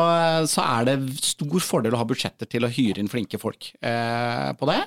så, 0.49 0.65
er 0.65 0.87
det 0.89 0.97
stor 1.25 1.57
fordel 1.65 1.97
å 1.97 2.01
ha 2.01 2.09
budsjetter 2.09 2.49
til 2.49 2.67
å 2.67 2.71
hyre 2.73 3.01
inn 3.01 3.11
flinke 3.13 3.41
folk 3.41 3.71
eh, 3.81 4.51
på 4.57 4.69
det. 4.69 4.83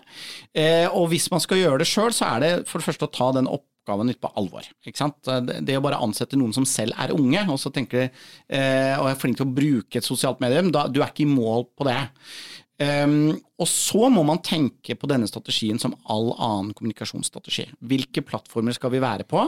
Eh, 0.54 0.86
og 0.88 1.10
hvis 1.12 1.30
man 1.34 1.42
skal 1.44 1.62
gjøre 1.62 1.82
det 1.82 1.90
sjøl, 1.90 2.14
så 2.16 2.30
er 2.36 2.46
det 2.46 2.52
for 2.70 2.80
det 2.80 2.88
første 2.88 3.10
å 3.10 3.14
ta 3.14 3.32
den 3.36 3.50
oppgaven 3.50 4.10
litt 4.12 4.22
på 4.22 4.32
alvor. 4.40 4.70
Det, 4.86 5.60
det, 5.66 5.78
å 5.78 5.84
bare 5.84 6.02
ansette 6.06 6.38
noen 6.40 6.54
som 6.56 6.68
selv 6.70 6.98
er 7.02 7.16
unge, 7.18 7.42
og 7.50 7.60
så 7.62 7.74
tenker 7.74 8.08
eh, 8.08 8.96
og 9.00 9.10
er 9.10 9.20
flink 9.20 9.42
til 9.42 9.50
å 9.50 9.58
bruke 9.60 10.00
et 10.00 10.08
sosialt 10.08 10.42
medium, 10.46 10.72
da, 10.74 10.86
du 10.88 11.02
er 11.02 11.10
ikke 11.10 11.26
i 11.26 11.34
mål 11.34 11.68
på 11.74 11.90
det. 11.90 12.00
Um, 12.80 13.34
og 13.60 13.68
så 13.68 14.08
må 14.08 14.22
man 14.24 14.40
tenke 14.40 14.96
på 14.96 15.08
denne 15.12 15.28
strategien 15.28 15.82
som 15.82 15.98
all 16.08 16.30
annen 16.38 16.72
kommunikasjonsstrategi. 16.78 17.66
Hvilke 17.84 18.24
plattformer 18.24 18.76
skal 18.78 18.94
vi 18.94 19.02
være 19.04 19.26
på? 19.28 19.42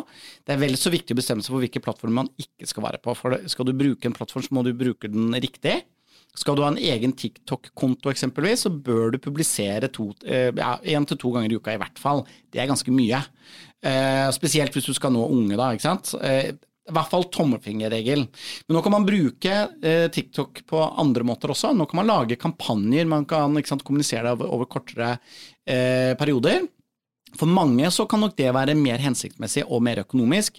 Det 0.43 0.57
er 0.57 0.59
vel 0.59 0.75
så 0.79 0.91
viktig 0.91 1.15
å 1.15 1.19
bestemme 1.21 1.45
seg 1.45 1.53
for 1.53 1.63
hvilke 1.63 1.83
plattformer 1.83 2.25
man 2.25 2.31
ikke 2.41 2.67
skal 2.67 2.89
være 2.89 2.99
på. 3.03 3.15
For 3.15 3.37
skal 3.51 3.69
du 3.69 3.77
bruke 3.77 4.09
en 4.09 4.17
plattform, 4.17 4.43
så 4.43 4.57
må 4.57 4.65
du 4.67 4.73
bruke 4.75 5.07
den 5.11 5.31
riktig. 5.39 5.77
Skal 6.35 6.55
du 6.55 6.63
ha 6.63 6.71
en 6.71 6.79
egen 6.79 7.11
TikTok-konto 7.15 8.11
eksempelvis, 8.11 8.65
så 8.65 8.71
bør 8.71 9.15
du 9.15 9.19
publisere 9.23 9.87
én 9.87 10.11
eh, 10.23 10.51
ja, 10.55 11.03
til 11.07 11.19
to 11.19 11.31
ganger 11.31 11.51
i 11.51 11.59
uka 11.59 11.75
i 11.75 11.79
hvert 11.79 11.99
fall. 11.99 12.23
Det 12.51 12.59
er 12.59 12.69
ganske 12.71 12.91
mye. 12.91 13.19
Uh, 13.81 14.27
spesielt 14.35 14.75
hvis 14.75 14.85
du 14.85 14.93
skal 14.93 15.11
nå 15.15 15.23
unge, 15.25 15.57
da. 15.57 15.71
ikke 15.73 15.87
sant? 15.87 16.13
Uh, 16.19 16.51
i 16.89 16.93
hvert 16.95 17.11
fall 17.11 17.27
tommelfingerregel. 17.29 18.25
Men 18.67 18.77
nå 18.77 18.81
kan 18.83 18.95
man 18.95 19.07
bruke 19.07 19.55
eh, 19.85 20.07
TikTok 20.11 20.63
på 20.69 20.81
andre 20.81 21.25
måter 21.27 21.53
også. 21.53 21.75
Nå 21.77 21.85
kan 21.89 22.01
man 22.01 22.09
lage 22.09 22.39
kampanjer, 22.41 23.09
man 23.09 23.27
kan 23.29 23.57
sant, 23.67 23.85
kommunisere 23.87 24.25
det 24.25 24.35
over, 24.35 24.53
over 24.57 24.69
kortere 24.71 25.15
eh, 25.65 26.13
perioder. 26.19 26.65
For 27.37 27.47
mange 27.47 27.87
så 27.95 28.03
kan 28.09 28.19
nok 28.19 28.33
det 28.35 28.49
være 28.51 28.75
mer 28.75 28.99
hensiktsmessig 28.99 29.63
og 29.63 29.83
mer 29.85 30.01
økonomisk 30.03 30.57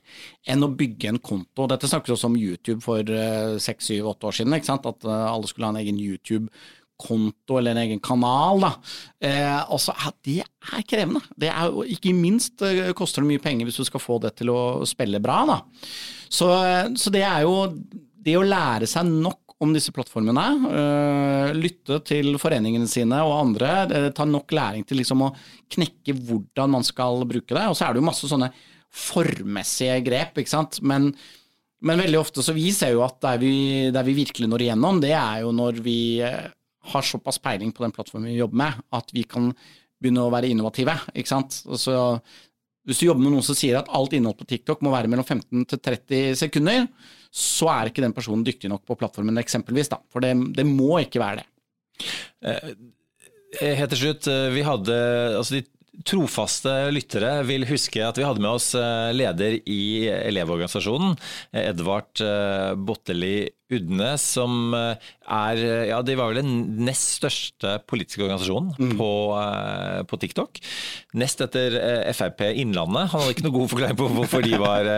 enn 0.48 0.64
å 0.64 0.70
bygge 0.72 1.10
en 1.10 1.20
konto. 1.20 1.66
Dette 1.68 1.90
snakkes 1.90 2.14
også 2.14 2.30
om 2.30 2.38
YouTube 2.38 2.80
for 2.84 3.02
eh, 3.02 3.58
seks, 3.60 3.90
syv, 3.90 4.08
åtte 4.14 4.30
år 4.30 4.38
siden. 4.38 4.56
At 4.56 5.04
uh, 5.04 5.12
alle 5.28 5.50
skulle 5.50 5.68
ha 5.68 5.74
en 5.74 5.82
egen 5.82 6.00
YouTube-konto 6.00 6.80
eller 7.10 7.72
en 7.72 7.82
egen 7.82 8.00
kanal. 8.02 8.64
Eh, 9.22 9.72
også, 9.72 9.94
det 10.24 10.40
er 10.42 10.86
krevende. 10.88 11.22
Det 11.36 11.50
er, 11.50 11.74
ikke 11.94 12.14
minst 12.16 12.62
uh, 12.64 12.92
koster 12.96 13.22
det 13.22 13.32
mye 13.32 13.42
penger 13.42 13.68
hvis 13.68 13.80
du 13.80 13.86
skal 13.88 14.02
få 14.02 14.18
det 14.22 14.34
til 14.40 14.52
å 14.52 14.60
spille 14.88 15.20
bra. 15.22 15.42
da. 15.48 15.60
Så, 16.32 16.48
så, 16.96 17.12
det 17.12 17.24
er 17.28 17.44
jo 17.44 17.68
det 18.22 18.38
å 18.38 18.46
lære 18.46 18.88
seg 18.88 19.08
nok 19.10 19.38
om 19.62 19.70
disse 19.74 19.92
plattformene, 19.94 20.46
Øh, 20.72 21.52
lytte 21.54 22.00
til 22.06 22.34
foreningene 22.40 22.88
sine 22.90 23.20
og 23.22 23.36
andre, 23.36 23.70
uh, 23.92 24.08
ta 24.14 24.26
nok 24.26 24.50
læring 24.50 24.86
til 24.86 24.98
liksom 24.98 25.22
å 25.22 25.34
knekke 25.70 26.16
hvordan 26.18 26.72
man 26.78 26.86
skal 26.86 27.22
bruke 27.28 27.54
det. 27.54 27.68
Og 27.68 27.76
så 27.78 27.86
er 27.86 27.94
det 27.94 28.02
jo 28.02 28.08
masse 28.08 28.30
sånne 28.30 28.50
formmessige 28.92 30.00
grep, 30.04 30.38
ikke 30.38 30.52
sant. 30.52 30.80
Men, 30.84 31.10
men 31.82 32.02
veldig 32.02 32.20
ofte 32.20 32.44
så 32.44 32.54
vi 32.56 32.68
ser 32.74 32.94
jo 32.96 33.04
at 33.06 33.20
der 33.24 33.40
vi, 33.42 33.54
der 33.94 34.06
vi 34.06 34.18
virkelig 34.18 34.50
når 34.50 34.66
igjennom, 34.66 35.00
det 35.02 35.14
er 35.16 35.42
jo 35.44 35.54
når 35.56 35.80
vi 35.84 36.00
har 36.90 37.06
såpass 37.06 37.38
peiling 37.42 37.72
på 37.74 37.84
den 37.84 37.94
plattformen 37.94 38.30
vi 38.32 38.40
jobber 38.40 38.58
med, 38.64 38.80
at 38.94 39.12
vi 39.14 39.22
kan 39.28 39.52
begynne 40.02 40.24
å 40.24 40.32
være 40.32 40.50
innovative. 40.50 40.96
ikke 41.14 41.30
sant? 41.30 41.60
Så 41.78 41.94
hvis 42.88 42.98
du 42.98 43.06
jobber 43.06 43.22
med 43.22 43.36
noen 43.36 43.46
som 43.46 43.56
sier 43.58 43.78
at 43.78 43.90
alt 43.94 44.14
innhold 44.16 44.40
på 44.40 44.48
TikTok 44.50 44.82
må 44.82 44.92
være 44.94 45.10
mellom 45.10 45.26
15 45.26 45.68
til 45.70 45.78
30 45.78 46.40
sekunder, 46.40 46.88
så 47.32 47.70
er 47.72 47.90
ikke 47.92 48.04
den 48.04 48.14
personen 48.16 48.42
dyktig 48.46 48.70
nok 48.72 48.82
på 48.88 48.98
plattformen, 48.98 49.38
eksempelvis. 49.40 49.92
Da. 49.92 50.00
For 50.12 50.24
det, 50.24 50.34
det 50.58 50.66
må 50.68 50.96
ikke 51.00 51.22
være 51.22 51.42
det. 51.42 51.46
Eh, 52.42 52.74
eh 53.62 53.78
helt 53.78 53.94
til 53.94 54.02
slutt, 54.02 54.26
eh, 54.32 54.50
vi 54.56 54.66
hadde 54.66 54.98
altså 55.38 55.60
de 55.60 55.64
trofaste 56.08 56.72
lyttere 56.90 57.42
vil 57.44 57.66
huske 57.68 58.00
at 58.02 58.16
vi 58.16 58.24
hadde 58.24 58.40
med 58.40 58.48
oss 58.56 58.70
leder 59.12 59.58
i 59.68 60.08
Elevorganisasjonen, 60.08 61.18
Edvard 61.52 62.22
Botteli 62.80 63.44
Udne, 63.78 64.12
som 64.20 64.74
er 64.74 65.62
Ja, 65.88 66.00
de 66.04 66.16
var 66.18 66.32
vel 66.32 66.42
den 66.42 66.84
nest 66.84 67.16
største 67.20 67.76
politiske 67.88 68.24
organisasjonen 68.24 68.74
mm. 68.76 68.94
på, 68.98 69.10
på, 70.10 70.18
TikTok. 70.22 70.60
Nest 71.18 71.40
etter 71.44 71.76
Frp 72.16 72.42
Innlandet. 72.50 73.10
Han 73.12 73.22
hadde 73.22 73.36
ikke 73.36 73.46
noe 73.46 73.56
god 73.56 73.72
forklaring 73.72 73.98
på 73.98 74.10
hvorfor 74.16 74.44
de 74.44 74.58
var 74.60 74.90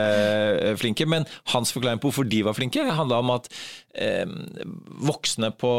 flinke, 0.80 1.06
men 1.10 1.28
hans 1.52 1.74
forklaring 1.74 2.02
på 2.02 2.10
hvorfor 2.10 2.28
de 2.28 2.42
var 2.46 2.56
flinke, 2.56 2.84
handla 2.98 3.20
om 3.22 3.34
at 3.37 3.50
eh, 3.94 4.24
voksne 5.04 5.50
på 5.58 5.72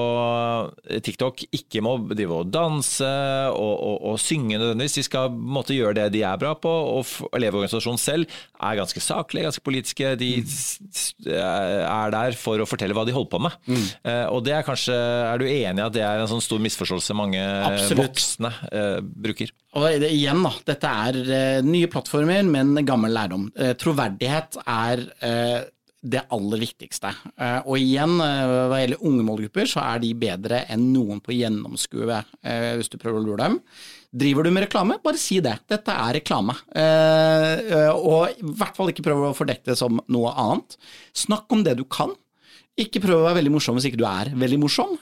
TikTok 1.05 1.45
ikke 1.55 1.81
må 1.85 1.97
drive 2.11 2.41
og 2.41 2.51
danse 2.53 3.09
og, 3.51 3.73
og, 3.73 3.97
og 4.11 4.19
synge 4.21 4.59
nødvendigvis. 4.59 4.99
De 4.99 5.05
skal 5.07 5.33
måtte 5.33 5.75
gjøre 5.75 5.97
det 5.99 6.11
de 6.15 6.21
er 6.27 6.39
bra 6.41 6.53
på. 6.59 6.69
Og 6.69 7.33
Elevorganisasjonen 7.35 8.01
selv 8.01 8.29
er 8.61 8.79
ganske 8.79 9.01
saklige, 9.01 9.47
ganske 9.49 9.65
politiske. 9.65 10.13
De 10.19 10.31
er 11.33 12.13
der 12.13 12.37
for 12.37 12.61
å 12.61 12.69
fortelle 12.69 12.84
hva 12.93 13.05
de 13.07 13.15
holder 13.15 13.31
på 13.31 13.41
med. 13.41 13.55
Mm. 13.65 13.85
Uh, 14.05 14.25
og 14.35 14.43
det 14.45 14.53
er 14.53 14.65
kanskje 14.67 14.93
Er 14.95 15.41
du 15.41 15.45
enig 15.47 15.81
i 15.81 15.85
at 15.85 15.95
det 15.95 16.03
er 16.05 16.21
en 16.21 16.29
sånn 16.29 16.43
stor 16.43 16.61
misforståelse 16.61 17.17
mange 17.17 17.41
Absolutt. 17.41 18.03
voksne 18.03 18.51
uh, 18.69 18.99
bruker? 19.01 19.49
Og 19.75 19.87
det, 20.03 20.11
igjen, 20.13 20.43
da. 20.45 20.53
Dette 20.69 20.91
er 21.07 21.21
uh, 21.25 21.65
nye 21.65 21.89
plattformer, 21.91 22.45
men 22.45 22.75
gammel 22.85 23.15
lærdom. 23.15 23.49
Troverdighet 23.81 24.59
er 24.61 25.07
det 26.05 26.21
aller 26.33 26.61
viktigste. 26.61 27.11
Eh, 27.33 27.59
og 27.65 27.81
igjen, 27.81 28.15
eh, 28.21 28.53
hva 28.69 28.79
gjelder 28.81 29.05
unge 29.09 29.25
målgrupper, 29.25 29.69
så 29.69 29.81
er 29.83 30.01
de 30.03 30.13
bedre 30.13 30.63
enn 30.71 30.91
noen 30.93 31.21
på 31.23 31.33
å 31.33 31.37
gjennomskue, 31.39 32.23
eh, 32.43 32.73
hvis 32.77 32.91
du 32.91 32.97
prøver 33.01 33.19
å 33.19 33.25
lure 33.25 33.41
dem. 33.41 33.59
Driver 34.15 34.43
du 34.43 34.51
med 34.51 34.67
reklame, 34.67 35.01
bare 35.03 35.17
si 35.17 35.39
det. 35.41 35.59
Dette 35.67 35.91
er 35.91 36.13
reklame. 36.21 36.55
Og 36.71 38.29
i 38.31 38.53
hvert 38.55 38.75
fall 38.77 38.87
ikke 38.87 39.03
prøv 39.03 39.25
å 39.27 39.35
fordekke 39.35 39.65
det 39.65 39.77
som 39.77 39.99
noe 40.07 40.31
annet. 40.31 40.77
Snakk 41.11 41.51
om 41.51 41.63
det 41.63 41.75
du 41.75 41.83
kan. 41.83 42.15
Ikke 42.79 43.01
prøv 43.03 43.21
å 43.21 43.27
være 43.27 43.39
veldig 43.39 43.53
morsom 43.53 43.77
hvis 43.77 43.87
ikke 43.89 44.01
du 44.01 44.07
er 44.09 44.33
veldig 44.35 44.57
morsom. 44.59 44.97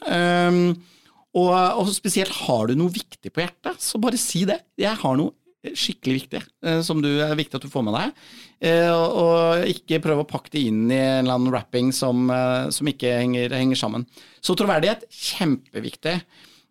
Og, 1.33 1.87
spesielt 1.95 2.33
har 2.45 2.69
du 2.69 2.75
noe 2.77 2.93
viktig 2.93 3.31
på 3.33 3.41
hjertet, 3.41 3.81
så 3.81 4.01
bare 4.01 4.19
si 4.21 4.43
det. 4.45 4.59
Jeg 4.77 4.93
har 5.01 5.17
noe 5.17 5.33
skikkelig 5.63 6.17
viktig, 6.17 6.41
eh, 6.67 6.81
som 6.83 6.99
du 7.01 7.07
er 7.23 7.37
viktig 7.39 7.55
at 7.55 7.63
du 7.63 7.71
får 7.71 7.85
med 7.87 7.95
deg. 7.95 8.23
Eh, 8.67 8.91
og 8.91 9.63
ikke 9.71 10.01
prøve 10.03 10.25
å 10.25 10.27
pakke 10.27 10.51
det 10.51 10.65
inn 10.67 10.81
i 10.91 10.97
en 10.97 11.23
eller 11.23 11.37
annen 11.37 11.53
wrapping 11.53 11.93
som, 11.95 12.29
eh, 12.29 12.69
som 12.69 12.89
ikke 12.91 13.13
henger, 13.21 13.55
henger, 13.55 13.79
sammen. 13.79 14.05
Så 14.43 14.57
troverdighet, 14.59 15.07
kjempeviktig. 15.07 16.17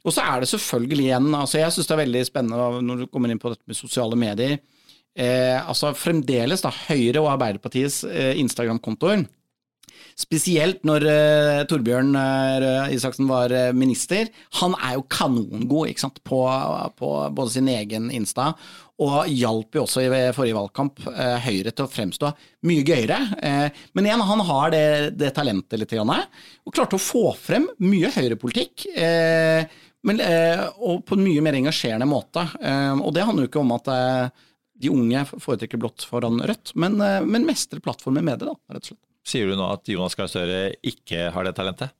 Og 0.05 0.13
så 0.13 0.21
er 0.27 0.41
det 0.41 0.51
selvfølgelig 0.51 1.05
igjen 1.07 1.31
altså 1.31 1.61
Jeg 1.61 1.73
syns 1.73 1.87
det 1.87 1.95
er 1.95 2.05
veldig 2.05 2.23
spennende 2.27 2.83
når 2.83 2.97
du 2.99 3.07
kommer 3.07 3.31
inn 3.31 3.39
på 3.39 3.53
dette 3.53 3.65
med 3.67 3.79
sosiale 3.79 4.19
medier. 4.19 4.59
Eh, 5.17 5.59
altså 5.63 5.95
Fremdeles 5.97 6.61
da 6.65 6.73
Høyre 6.73 7.23
og 7.23 7.31
Arbeiderpartiets 7.33 8.03
eh, 8.05 8.35
Instagram-kontoer 8.43 9.25
Spesielt 10.19 10.83
når 10.87 11.07
uh, 11.09 11.63
Torbjørn 11.69 12.13
uh, 12.15 12.93
Isaksen 12.93 13.29
var 13.31 13.53
uh, 13.53 13.73
minister. 13.77 14.29
Han 14.61 14.77
er 14.79 14.97
jo 14.99 15.07
kanongod 15.11 15.91
ikke 15.91 16.05
sant? 16.05 16.21
På, 16.27 16.45
på, 16.99 17.11
både 17.35 17.55
sin 17.55 17.71
egen 17.73 18.11
Insta, 18.15 18.51
og 19.03 19.31
hjalp 19.31 19.75
jo 19.75 19.85
også 19.87 20.05
i 20.05 20.11
forrige 20.37 20.55
valgkamp 20.55 21.01
Høyre 21.43 21.73
til 21.73 21.87
å 21.87 21.91
fremstå 21.91 22.29
mye 22.69 22.85
gøyere. 22.87 23.19
men 23.97 24.07
igjen, 24.07 24.23
han 24.29 24.43
har 24.47 24.71
det, 24.71 24.85
det 25.19 25.33
talentet 25.35 25.81
litt, 25.81 25.95
og 25.97 26.75
klarte 26.77 26.99
å 27.01 27.03
få 27.03 27.25
frem 27.35 27.67
mye 27.83 28.13
høyrepolitikk. 28.15 28.87
Men, 30.07 30.23
og 30.79 31.03
på 31.09 31.19
en 31.19 31.25
mye 31.25 31.43
mer 31.43 31.59
engasjerende 31.59 32.07
måte. 32.07 32.47
og 33.03 33.11
det 33.17 33.27
handler 33.27 33.49
jo 33.49 33.51
ikke 33.51 33.65
om 33.65 33.75
at 33.75 33.91
de 34.85 34.93
unge 34.93 35.25
foretrekker 35.33 35.83
blått 35.83 36.07
foran 36.07 36.39
rødt, 36.47 36.77
men, 36.79 37.01
men 37.01 37.49
mestrer 37.49 37.83
plattformen 37.83 38.29
med 38.29 38.45
det, 38.45 38.53
da, 38.53 38.77
rett 38.77 38.87
og 38.87 38.93
slett. 38.93 39.03
Sier 39.27 39.49
du 39.49 39.57
nå 39.59 39.67
at 39.71 39.89
Jonas 39.89 40.17
Gahr 40.19 40.31
Støre 40.31 40.63
ikke 40.83 41.29
har 41.35 41.47
det 41.47 41.55
talentet? 41.59 41.95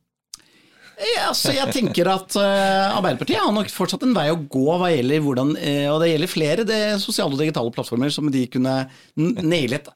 Ja, 1.03 1.29
altså 1.31 1.55
jeg 1.55 1.73
tenker 1.75 2.09
at 2.13 2.35
uh, 2.37 2.99
Arbeiderpartiet 2.99 3.41
har 3.41 3.53
nok 3.55 3.71
fortsatt 3.73 4.05
en 4.07 4.13
vei 4.15 4.27
å 4.31 4.39
gå 4.39 4.77
hva 4.79 4.91
gjelder 4.93 5.23
hvordan 5.25 5.55
uh, 5.57 5.87
Og 5.91 5.99
det 6.03 6.11
gjelder 6.13 6.31
flere 6.31 6.67
det 6.69 6.81
sosiale 7.03 7.35
og 7.35 7.41
digitale 7.41 7.73
plattformer 7.75 8.13
som 8.13 8.29
de 8.31 8.45
kunne 8.53 8.75
nailet 9.17 9.89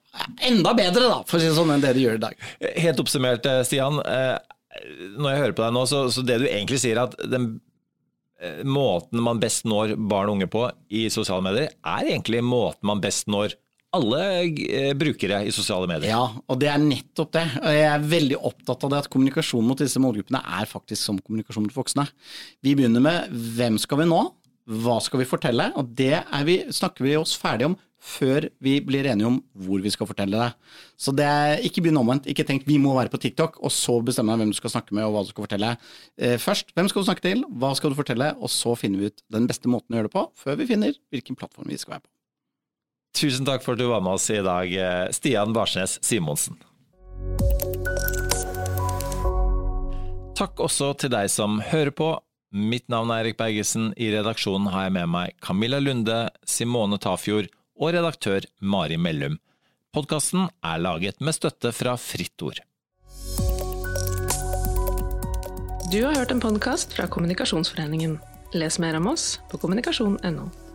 enda 0.49 0.73
bedre, 0.77 1.11
da, 1.13 1.21
for 1.29 1.39
å 1.39 1.43
si 1.43 1.51
det 1.51 1.59
sånn, 1.59 1.75
enn 1.75 1.85
det 1.85 1.93
de 1.95 2.07
gjør 2.07 2.17
i 2.17 2.23
dag. 2.23 2.45
Helt 2.81 3.01
oppsummert, 3.03 3.45
eh, 3.51 3.59
Stian. 3.69 3.99
Uh, 4.01 4.39
når 5.21 5.29
jeg 5.29 5.41
hører 5.43 5.55
på 5.59 5.65
deg 5.67 5.75
nå, 5.77 5.83
så, 5.91 6.01
så 6.13 6.25
det 6.25 6.39
du 6.41 6.47
egentlig 6.49 6.81
sier, 6.81 7.03
at 7.03 7.15
den 7.29 7.59
måten 8.69 9.21
man 9.25 9.39
best 9.41 9.65
når 9.69 9.95
barn 9.97 10.29
og 10.29 10.39
unge 10.39 10.49
på 10.53 10.65
i 10.93 11.07
sosiale 11.13 11.45
medier, 11.45 11.71
er 11.85 12.09
egentlig 12.09 12.43
måten 12.45 12.89
man 12.89 13.01
best 13.05 13.29
når 13.33 13.55
alle 13.95 14.23
eh, 14.67 14.93
brukere 14.99 15.43
i 15.47 15.53
sosiale 15.55 15.89
medier. 15.91 16.11
Ja, 16.11 16.25
og 16.27 16.61
det 16.61 16.71
er 16.73 16.83
nettopp 16.83 17.35
det. 17.37 17.45
Jeg 17.77 17.87
er 17.89 18.09
veldig 18.11 18.41
opptatt 18.51 18.87
av 18.87 18.93
det 18.93 19.03
at 19.05 19.11
kommunikasjon 19.13 19.67
mot 19.67 19.81
disse 19.81 20.03
målgruppene 20.03 20.43
er 20.59 20.69
faktisk 20.71 21.01
som 21.03 21.21
kommunikasjon 21.23 21.69
mot 21.69 21.79
voksne. 21.79 22.07
Vi 22.65 22.75
begynner 22.77 23.05
med 23.05 23.33
hvem 23.57 23.79
skal 23.81 24.03
vi 24.03 24.11
nå, 24.11 24.23
hva 24.83 24.99
skal 25.05 25.23
vi 25.23 25.29
fortelle, 25.31 25.71
og 25.79 25.93
det 25.99 26.19
vi, 26.49 26.61
snakker 26.75 27.07
vi 27.07 27.19
oss 27.19 27.37
ferdig 27.39 27.71
om 27.71 27.77
før 28.07 28.47
vi 28.63 28.77
blir 28.85 29.07
enige 29.09 29.29
om 29.29 29.39
hvor 29.67 29.81
vi 29.83 29.91
skal 29.91 30.09
fortelle 30.09 30.39
det. 30.39 30.73
Så 31.01 31.15
det 31.17 31.27
er 31.27 31.63
ikke 31.67 31.83
begynn 31.85 32.01
omvendt. 32.01 32.29
Ikke 32.31 32.45
tenk 32.47 32.67
vi 32.69 32.79
må 32.83 32.95
være 32.97 33.11
på 33.13 33.21
TikTok, 33.23 33.59
og 33.65 33.73
så 33.75 33.97
bestemme 34.05 34.35
deg 34.35 34.45
hvem 34.45 34.53
du 34.55 34.59
skal 34.59 34.75
snakke 34.77 34.95
med 34.97 35.07
og 35.07 35.15
hva 35.15 35.25
du 35.25 35.33
skal 35.33 35.47
fortelle. 35.47 35.73
Eh, 36.21 36.37
først, 36.43 36.75
hvem 36.77 36.91
skal 36.93 37.03
du 37.03 37.09
snakke 37.09 37.27
til, 37.27 37.47
hva 37.59 37.73
skal 37.79 37.93
du 37.93 37.99
fortelle, 37.99 38.33
og 38.37 38.53
så 38.53 38.77
finner 38.79 39.03
vi 39.03 39.11
ut 39.11 39.25
den 39.33 39.49
beste 39.51 39.71
måten 39.73 39.95
å 39.95 40.01
gjøre 40.01 40.11
det 40.11 40.19
på, 40.19 40.27
før 40.45 40.61
vi 40.61 40.69
finner 40.71 41.01
hvilken 41.15 41.39
plattform 41.39 41.73
vi 41.73 41.81
skal 41.81 41.97
være 41.97 42.07
på. 42.07 42.16
Tusen 43.17 43.47
takk 43.49 43.65
for 43.65 43.73
at 43.73 43.81
du 43.81 43.89
var 43.89 44.03
med 44.05 44.19
oss 44.19 44.29
i 44.31 44.43
dag, 44.45 44.73
eh, 44.77 45.09
Stian 45.17 45.55
Barsnes 45.57 45.97
Simonsen. 46.05 46.59
Takk 50.37 50.61
også 50.61 50.91
til 51.01 51.15
deg 51.15 51.31
som 51.33 51.63
hører 51.65 51.95
på. 51.97 52.11
Mitt 52.53 52.91
navn 52.93 53.11
er 53.11 53.25
Erik 53.25 53.39
Bergesen. 53.41 53.95
I 53.97 54.11
redaksjonen 54.13 54.69
har 54.69 54.87
jeg 54.87 54.97
med 54.99 55.09
meg 55.09 55.33
Camilla 55.41 55.81
Lunde, 55.81 56.29
Simone 56.45 56.99
Tafjord 57.01 57.49
og 57.81 57.95
redaktør 57.97 58.45
Mari 58.61 59.01
Mellum. 59.01 59.39
Podkasten 59.97 60.51
er 60.61 60.83
laget 60.85 61.21
med 61.25 61.37
støtte 61.37 61.73
fra 61.73 61.97
Fritt 61.97 62.45
Ord. 62.45 62.61
Du 65.89 66.03
har 66.05 66.19
hørt 66.19 66.35
en 66.35 66.43
podkast 66.43 66.93
fra 66.93 67.09
Kommunikasjonsforeningen. 67.09 68.19
Les 68.53 68.79
mer 68.83 69.01
om 69.01 69.09
oss 69.15 69.39
på 69.49 69.61
kommunikasjon.no. 69.63 70.66